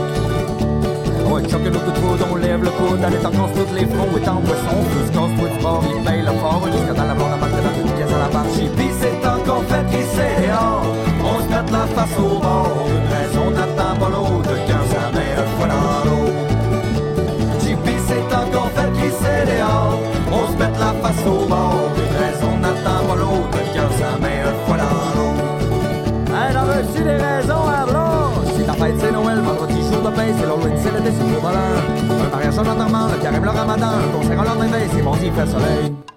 Ouais, 1.28 1.42
choque 1.46 1.64
le 1.64 1.78
coup 1.78 1.90
de 1.90 1.98
foudre, 1.98 2.26
on 2.32 2.36
lève 2.36 2.62
le 2.64 2.70
coude, 2.70 3.00
elle 3.06 3.12
est 3.12 3.26
en 3.26 3.30
casse 3.30 3.52
tous 3.52 3.74
les 3.74 3.84
fronts, 3.84 4.16
est 4.16 4.28
en 4.28 4.40
poisson, 4.40 4.78
plus 4.92 5.10
casse 5.12 5.52
du 5.52 5.62
bord, 5.62 5.84
il 5.84 6.04
paye 6.04 6.22
le 6.22 6.32
fort, 6.40 6.62
jusqu'à 6.72 6.94
dans 6.94 7.04
la 7.04 7.14
blonde, 7.14 7.40
marque 7.40 7.52
dans 7.52 7.76
une 7.82 7.92
pièce 7.92 8.14
à 8.14 8.18
la 8.18 8.28
barre, 8.28 8.44
pis 8.54 8.90
c'est 9.00 9.28
encore 9.28 9.64
fait 9.68 9.84
qu'il 9.90 10.06
c'est 10.14 10.52
on 11.24 11.42
se 11.42 11.48
met 11.48 11.72
la 11.72 11.86
face 11.94 12.18
au 12.18 12.38
bord, 12.38 12.86
une 12.88 13.08
raison 13.16 13.34
pas 13.98 14.08
l'autre, 14.08 14.54
qu'un 14.66 14.84
sa 14.92 15.13
dans 15.60 16.10
l'eau. 16.10 16.26
JP 17.60 17.86
c'est 18.06 18.34
encore 18.34 18.70
fait 18.74 18.90
c'est 19.20 19.46
dehors, 19.46 19.98
on 20.32 20.52
se 20.52 20.56
met 20.56 20.72
la 20.78 20.92
face 21.02 21.26
au 21.26 21.46
bord, 21.46 21.90
une 21.96 22.16
raison 22.24 22.52
n'attend 22.58 23.04
pas 23.06 23.16
l'autre, 23.16 23.58
qu'un 23.72 23.90
sa 23.98 24.18
mère 24.18 24.46
une 24.48 24.66
fois 24.66 24.76
dans 24.76 25.06
l'eau. 25.16 25.34
Hey, 26.34 26.52
t'en 26.52 26.64
veux-tu 26.64 27.02
des 27.02 27.16
raisons, 27.16 27.64
Arlo? 27.68 28.06
Si 28.56 28.62
ta 28.64 28.72
fête 28.72 28.96
c'est 28.98 29.12
Noël, 29.12 29.38
vendredi 29.40 29.82
jour 29.82 30.02
de 30.02 30.10
paix, 30.16 30.32
c'est 30.36 30.46
l'Halloween, 30.46 30.76
c'est 30.82 30.92
le 30.92 31.00
décès 31.00 31.22
au 31.36 31.40
volant. 31.40 31.74
Un 32.24 32.30
mariage, 32.34 32.58
enterrement, 32.58 33.06
le 33.08 33.22
carême, 33.22 33.44
le 33.44 33.50
ramadan, 33.50 33.86
un 33.86 34.18
concert 34.18 34.40
en 34.40 34.44
lendemain 34.44 34.66
veille, 34.66 34.88
c'est 34.92 35.02
bon, 35.02 35.14
il 35.22 35.32
fait 35.32 35.46
soleil. 35.46 36.13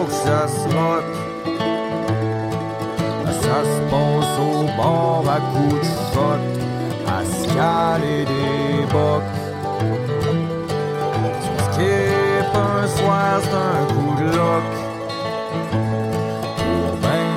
Faut 0.00 0.06
que 0.06 0.12
ça 0.12 0.48
se 0.48 0.68
motte. 0.74 1.04
Ça 3.42 3.58
se 3.64 3.80
passe 3.90 4.38
au 4.38 4.64
bord 4.76 5.24
à 5.28 5.40
coups 5.52 5.80
de 5.80 5.86
shot, 6.12 6.42
à 7.06 7.24
se 7.24 7.48
des 8.26 8.86
bocs. 8.92 9.32
Tu 11.42 11.52
skip 11.64 12.54
un 12.54 12.86
soir, 12.86 13.40
c'est 13.42 13.54
un 13.54 13.84
coup 13.94 14.14
de 14.22 14.28
loc. 14.36 14.68
Pour 16.58 16.96
ben 17.02 17.32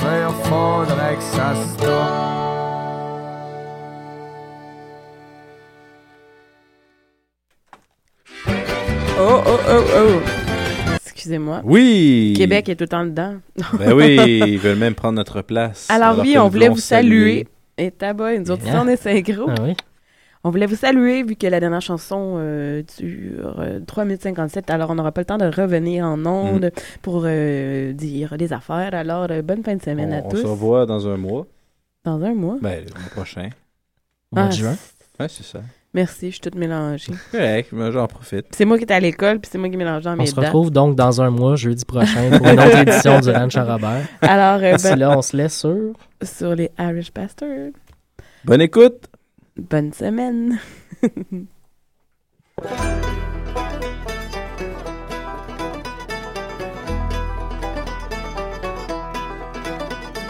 faire 0.00 0.32
faudrait 0.44 1.16
que 1.16 1.22
ça 1.22 1.54
stoppe. 1.54 2.34
Oh, 9.16 9.42
oh, 9.46 9.60
oh, 9.68 9.84
oh. 9.96 10.33
Excusez-moi. 11.24 11.62
Oui! 11.64 12.34
Québec 12.36 12.68
est 12.68 12.76
tout 12.76 12.84
le 12.84 12.88
temps 12.88 13.04
dedans. 13.06 13.36
Ben 13.78 13.94
oui, 13.94 14.16
ils 14.46 14.58
veulent 14.58 14.76
même 14.76 14.94
prendre 14.94 15.14
notre 15.14 15.40
place. 15.40 15.88
Alors, 15.90 16.18
oui, 16.18 16.36
on 16.36 16.48
voulait 16.48 16.68
vous 16.68 16.76
saluer. 16.76 17.48
Et 17.78 17.90
tabac, 17.90 18.38
nous 18.38 18.50
autres, 18.50 18.62
Bien. 18.64 18.82
on 18.84 18.88
est 18.88 18.96
synchro. 18.96 19.46
Ah 19.48 19.54
oui. 19.62 19.74
On 20.44 20.50
voulait 20.50 20.66
vous 20.66 20.76
saluer 20.76 21.22
vu 21.22 21.34
que 21.36 21.46
la 21.46 21.58
dernière 21.60 21.80
chanson 21.80 22.34
euh, 22.36 22.82
dure 22.98 23.58
euh, 23.58 23.80
3 23.86 24.04
minutes 24.04 24.20
57. 24.22 24.68
Alors, 24.68 24.90
on 24.90 24.96
n'aura 24.96 25.12
pas 25.12 25.22
le 25.22 25.24
temps 25.24 25.38
de 25.38 25.46
revenir 25.46 26.04
en 26.04 26.24
ondes 26.26 26.70
pour 27.00 27.22
euh, 27.24 27.94
dire 27.94 28.36
des 28.36 28.52
affaires. 28.52 28.90
Alors, 28.92 29.28
euh, 29.30 29.40
bonne 29.40 29.62
fin 29.64 29.74
de 29.76 29.82
semaine 29.82 30.12
à 30.12 30.18
On, 30.18 30.26
on 30.26 30.28
tous. 30.28 30.42
se 30.42 30.46
revoit 30.46 30.84
dans 30.84 31.08
un 31.08 31.16
mois. 31.16 31.46
Dans 32.04 32.22
un 32.22 32.34
mois. 32.34 32.58
Ben, 32.60 32.84
le 32.84 32.90
mois 33.00 33.08
prochain. 33.10 33.48
Au 34.30 34.36
mois 34.36 34.44
Ah, 34.44 34.48
de 34.48 34.54
juin. 34.54 34.76
Ouais, 35.18 35.28
c'est 35.30 35.44
ça. 35.44 35.60
Merci, 35.94 36.26
je 36.26 36.32
suis 36.32 36.40
toute 36.40 36.56
mélangée. 36.56 37.12
Correct, 37.30 37.68
mais 37.72 37.92
j'en 37.92 38.06
profite. 38.08 38.46
C'est 38.50 38.64
moi 38.64 38.76
qui 38.78 38.82
étais 38.84 38.94
à 38.94 39.00
l'école, 39.00 39.38
puis 39.38 39.48
c'est 39.50 39.58
moi 39.58 39.68
qui 39.68 39.76
mélangeais 39.76 40.04
dans 40.04 40.14
On 40.14 40.16
mes 40.16 40.26
se 40.26 40.34
dates. 40.34 40.46
retrouve 40.46 40.70
donc 40.72 40.96
dans 40.96 41.22
un 41.22 41.30
mois, 41.30 41.54
jeudi 41.54 41.84
prochain, 41.84 42.30
pour 42.36 42.46
une 42.48 42.58
autre 42.60 42.78
édition 42.78 43.20
du 43.20 43.30
Ranch 43.30 43.56
à 43.56 43.64
Robert. 43.64 44.06
Alors, 44.20 44.60
euh, 44.62 44.72
D'ici 44.74 44.88
ben- 44.88 44.96
là, 44.98 45.16
on 45.16 45.22
se 45.22 45.36
laisse 45.36 45.56
sur. 45.58 45.92
sur 46.22 46.54
les 46.56 46.70
Irish 46.78 47.12
Bastards. 47.12 47.70
Bonne 48.44 48.60
écoute! 48.60 49.06
Bonne 49.56 49.92
semaine. 49.92 50.58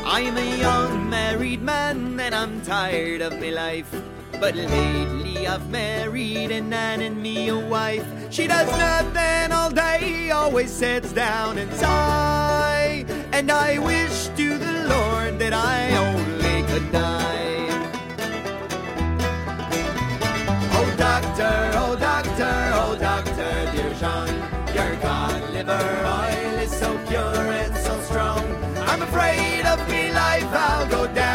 I'm 0.07 0.37
a 0.37 0.57
young 0.59 1.11
married 1.11 1.63
man 1.63 2.19
and 2.21 2.35
I'm 2.35 2.61
tired 2.63 3.21
of 3.21 3.41
my 3.41 3.51
life. 3.51 3.93
But 4.45 4.57
lately 4.57 5.47
I've 5.47 5.71
married 5.71 6.51
a 6.51 6.61
nan 6.61 7.01
and 7.01 7.17
me 7.17 7.49
a 7.49 7.59
wife. 7.59 8.07
She 8.29 8.47
does 8.47 8.69
nothing 8.77 9.53
all 9.53 9.71
day, 9.71 10.31
always 10.33 10.71
sits 10.71 11.15
down 11.15 11.57
and 11.57 11.73
sigh. 11.73 13.07
And 13.33 13.51
I 13.51 13.79
wish 13.79 14.29
to 14.37 14.59
the 14.59 14.85
Lord 14.87 15.39
that 15.39 15.55
I 15.55 15.97
only 15.97 16.57
could 16.69 16.93
die. 16.93 17.69
Oh 20.77 20.95
doctor, 20.99 21.71
oh 21.83 21.97
doctor, 21.97 22.55
oh 22.83 22.99
doctor, 23.01 23.51
dear 23.73 23.95
Jean, 23.95 24.35
your 24.77 25.01
cod 25.01 25.41
liver 25.55 25.89
oil 26.05 26.59
is 26.59 26.71
so 26.71 26.91
pure 27.09 27.47
and 27.63 27.75
so 27.79 27.99
strong. 28.03 28.45
I'm 28.77 29.01
afraid 29.01 29.65
of 29.65 29.79
me 29.89 30.13
life, 30.13 30.53
I'll 30.53 30.87
go 30.91 31.07
down 31.15 31.34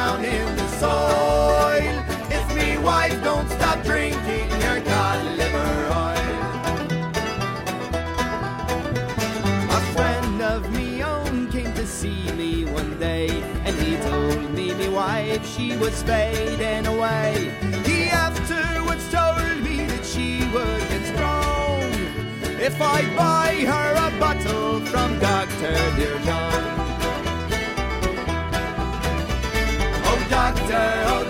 wife 15.40 15.58
she 15.58 15.78
was 15.78 16.04
fading 16.04 16.86
away. 16.86 17.52
He 17.86 18.10
afterwards 18.10 19.12
told 19.12 19.62
me 19.64 19.86
that 19.86 20.06
she 20.06 20.44
would 20.54 20.82
get 20.90 21.06
strong 21.14 21.84
if 22.60 22.82
I 22.82 23.02
buy 23.16 23.66
her 23.66 23.92
a 24.08 24.20
bottle 24.20 24.80
from 24.82 25.20
Doctor 25.20 25.74
Dear 25.96 26.20
John. 26.20 26.64
Oh 30.06 30.28
doctor, 30.30 31.04
oh 31.08 31.29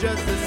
just 0.00 0.37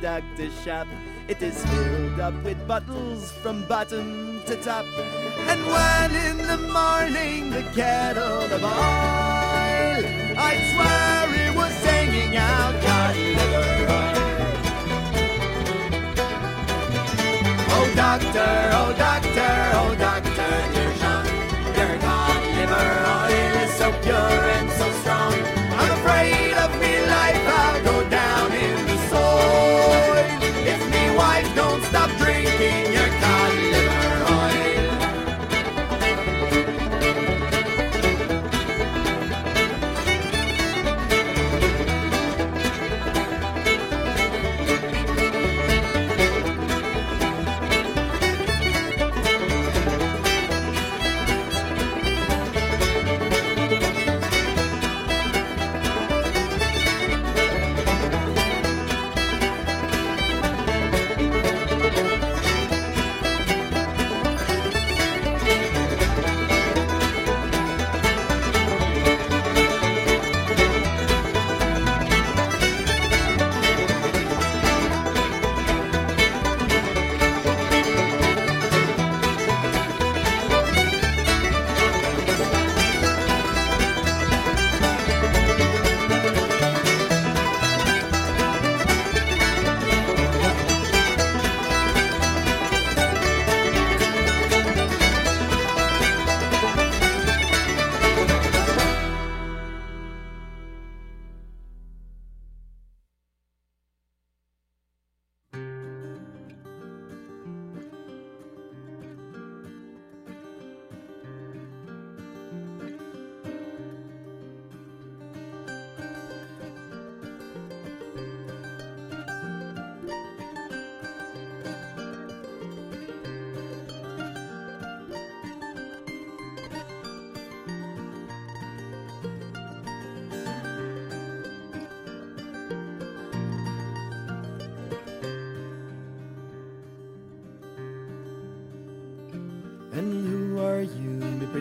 doctor 0.00 0.50
shop. 0.64 0.86
It 1.28 1.42
is 1.42 1.64
filled 1.66 2.20
up 2.20 2.34
with 2.44 2.66
bottles 2.66 3.32
from 3.42 3.64
bottom 3.64 4.40
to 4.46 4.56
top. 4.62 4.86
And 5.50 5.60
when 5.66 6.14
in 6.14 6.38
the 6.46 6.58
morning 6.72 7.50
the 7.50 7.62
kettle 7.74 8.42
of 8.42 8.62
oil, 8.62 10.00
I 10.38 10.52
swear 10.72 11.34
it 11.46 11.56
was 11.56 11.72
singing 11.74 12.36
out 12.36 12.74
cod 12.82 13.16
liver 13.16 13.92
oil. 13.92 14.18
Oh 17.76 17.92
doctor, 17.94 18.70
oh 18.78 18.94
doctor, 18.96 19.54
oh 19.80 19.94
doctor, 19.98 20.50
dear 20.72 20.92
Jean, 21.00 21.26
your 21.76 21.98
cod 22.00 22.42
liver 22.56 22.88
oil 23.18 23.54
is 23.64 23.72
so 23.74 23.92
pure 24.02 24.42
and 24.56 24.67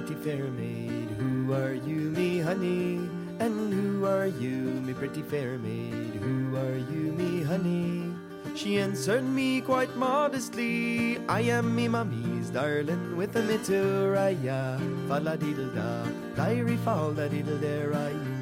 pretty 0.07 0.15
fair 0.23 0.43
maid? 0.51 1.09
Who 1.17 1.53
are 1.53 1.73
you, 1.73 2.11
me 2.11 2.39
honey? 2.39 3.09
And 3.39 3.73
who 3.73 4.05
are 4.05 4.27
you, 4.27 4.61
me 4.85 4.93
pretty 4.93 5.21
fair 5.21 5.57
maid? 5.57 6.15
Who 6.21 6.55
are 6.55 6.77
you, 6.77 7.13
me 7.17 7.41
honey? 7.41 8.13
She 8.55 8.77
answered 8.77 9.23
me 9.23 9.61
quite 9.61 9.95
modestly, 9.95 11.17
I 11.27 11.41
am 11.41 11.75
me 11.75 11.87
mummy's 11.87 12.49
darling 12.49 13.17
with 13.17 13.35
a 13.35 13.41
mituraya. 13.41 14.77
Fa 15.07 15.19
la 15.19 15.35
diddle 15.35 15.73
da, 15.73 16.05
diary 16.35 16.77
fall 16.77 17.13
da 17.13 17.27
diddle 17.27 17.57
there 17.57 17.93
I 17.93 18.36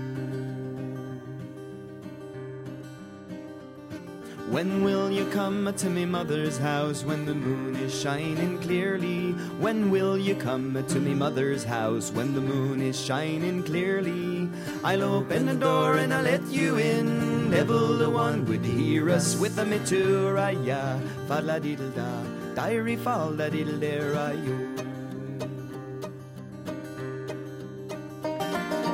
When 4.55 4.85
will 4.85 5.11
you 5.11 5.25
come 5.31 5.67
to 5.67 5.89
me 5.89 6.05
mother's 6.05 6.57
house 6.57 7.03
when 7.03 7.25
the 7.25 7.35
moon 7.35 7.75
is 7.75 7.91
shining 7.91 8.57
clearly? 8.59 9.33
When 9.59 9.91
will 9.91 10.17
you 10.17 10.33
come 10.33 10.81
to 10.81 10.97
me 10.97 11.13
mother's 11.13 11.65
house 11.65 12.09
when 12.09 12.33
the 12.33 12.39
moon 12.39 12.81
is 12.81 12.95
shining 12.97 13.63
clearly? 13.63 14.49
I'll 14.81 15.03
open 15.03 15.47
the 15.47 15.55
door 15.55 15.97
and 15.97 16.13
I'll 16.13 16.23
let 16.23 16.47
you 16.47 16.77
in. 16.77 17.51
Devil 17.51 17.97
the 17.97 18.09
one 18.09 18.45
would 18.45 18.63
hear 18.63 19.09
us 19.09 19.35
with 19.35 19.59
a 19.59 19.65
mituraya. 19.65 21.03
Fa 21.27 21.41
la 21.43 21.59
diddle 21.59 21.91
da, 21.91 22.23
diary 22.55 22.95
fall 22.95 23.33
da 23.33 23.49
diddle 23.49 23.77
there 23.77 24.15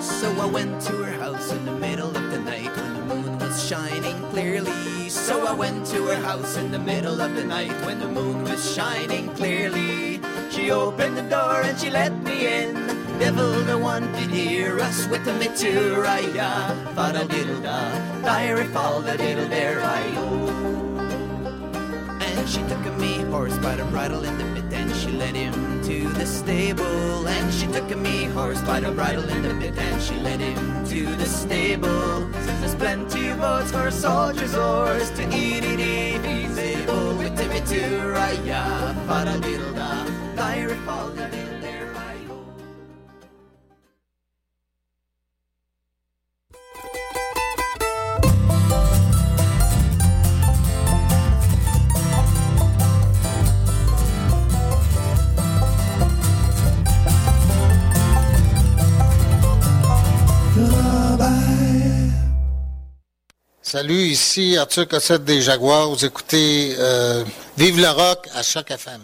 So 0.01 0.25
I 0.41 0.45
went 0.47 0.81
to 0.89 1.03
her 1.05 1.13
house 1.21 1.51
in 1.51 1.65
the 1.65 1.77
middle 1.77 2.20
shining 3.71 4.19
clearly. 4.31 5.07
So 5.07 5.47
I 5.47 5.53
went 5.53 5.85
to 5.93 6.07
her 6.07 6.21
house 6.21 6.57
in 6.57 6.71
the 6.71 6.77
middle 6.77 7.21
of 7.21 7.33
the 7.35 7.45
night 7.45 7.71
when 7.85 7.99
the 7.99 8.07
moon 8.07 8.43
was 8.43 8.75
shining 8.75 9.29
clearly. 9.29 10.19
She 10.49 10.71
opened 10.71 11.15
the 11.15 11.21
door 11.21 11.61
and 11.61 11.79
she 11.79 11.89
let 11.89 12.11
me 12.21 12.47
in. 12.47 12.73
Devil 13.17 13.63
the 13.63 13.77
one 13.77 14.11
did 14.11 14.29
hear 14.29 14.77
us 14.81 15.07
with 15.07 15.23
the 15.23 15.31
mituraya. 15.31 16.51
Fa 16.95 17.25
diddle 17.29 17.61
da, 17.61 17.79
diary 18.23 18.67
fall 18.75 19.01
da 19.01 19.15
diddle 19.15 19.47
there 19.47 19.79
I 19.81 20.01
And 22.27 22.49
she 22.49 22.59
took 22.63 22.85
a 22.85 22.91
me 22.99 23.21
horse 23.31 23.57
by 23.59 23.77
the 23.77 23.85
bridle 23.85 24.25
in 24.25 24.37
the 24.37 24.47
bit 24.53 24.73
and 24.73 24.93
she 24.97 25.11
led 25.13 25.33
him 25.33 25.70
to 25.83 26.07
the 26.09 26.25
stable. 26.25 27.27
And 27.27 27.53
she 27.53 27.67
took 27.67 27.89
a 27.91 27.95
me 27.95 28.25
horse 28.25 28.61
by 28.61 28.79
the 28.79 28.91
bridle 28.91 29.27
in 29.29 29.41
the 29.41 29.53
bit 29.53 29.77
and 29.77 30.01
she 30.01 30.15
led 30.15 30.39
him 30.39 30.85
to 30.85 31.05
the 31.15 31.25
stable. 31.25 32.31
Says 32.33 32.59
there's 32.59 32.75
plenty 32.75 33.29
of 33.29 33.41
oats 33.41 33.71
for 33.71 33.89
soldier's 33.91 34.53
horse 34.53 35.09
to 35.11 35.23
eat 35.35 35.63
it 35.63 35.79
if 35.79 36.25
he's 36.25 36.57
able. 36.57 37.15
With 37.17 37.37
mituraya, 37.37 38.95
fada 39.07 39.39
diddle 39.39 39.73
da, 39.73 40.05
diary 40.35 40.77
Salut, 63.71 64.05
ici 64.09 64.57
Arthur 64.57 64.85
Cossette 64.85 65.23
des 65.23 65.41
Jaguars. 65.41 65.91
Vous 65.91 66.03
écoutez 66.03 66.75
euh, 66.77 67.23
Vive 67.57 67.79
le 67.79 67.87
rock 67.87 68.27
à 68.35 68.43
Choc 68.43 68.69
FM. 68.69 68.99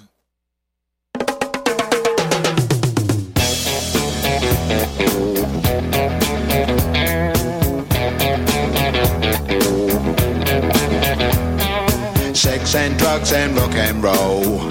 Sex 12.33 12.75
and 12.75 12.97
drugs 12.97 13.31
and 13.31 13.55
rock 13.55 13.73
and 13.73 14.03
roll 14.03 14.69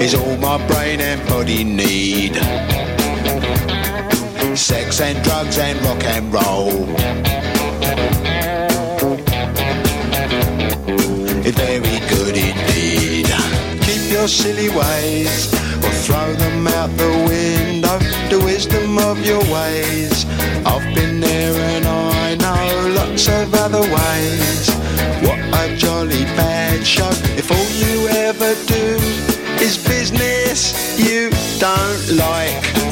is 0.00 0.14
all 0.14 0.38
my 0.38 0.56
brain 0.68 1.02
and 1.02 1.20
body 1.28 1.62
need. 1.62 2.36
Sex 4.56 5.02
and 5.02 5.22
drugs 5.22 5.58
and 5.58 5.78
rock 5.84 6.02
and 6.04 6.32
roll. 6.32 7.43
Very 11.64 11.98
good 12.08 12.36
indeed. 12.36 13.26
Keep 13.82 14.12
your 14.12 14.28
silly 14.28 14.68
ways 14.68 15.52
or 15.84 15.92
throw 16.04 16.32
them 16.34 16.66
out 16.66 16.90
the 16.96 17.10
window. 17.28 17.98
The 18.28 18.44
wisdom 18.44 18.98
of 18.98 19.24
your 19.24 19.42
ways. 19.52 20.26
I've 20.66 20.94
been 20.94 21.20
there 21.20 21.54
and 21.54 21.86
I 21.86 22.34
know 22.34 22.94
lots 22.94 23.28
of 23.28 23.54
other 23.54 23.80
ways. 23.80 24.68
What 25.22 25.40
a 25.62 25.76
jolly 25.76 26.24
bad 26.36 26.86
show. 26.86 27.10
If 27.40 27.50
all 27.50 27.70
you 27.82 28.08
ever 28.08 28.54
do 28.66 28.98
is 29.62 29.78
business 29.86 30.98
you 30.98 31.30
don't 31.58 32.16
like. 32.18 32.73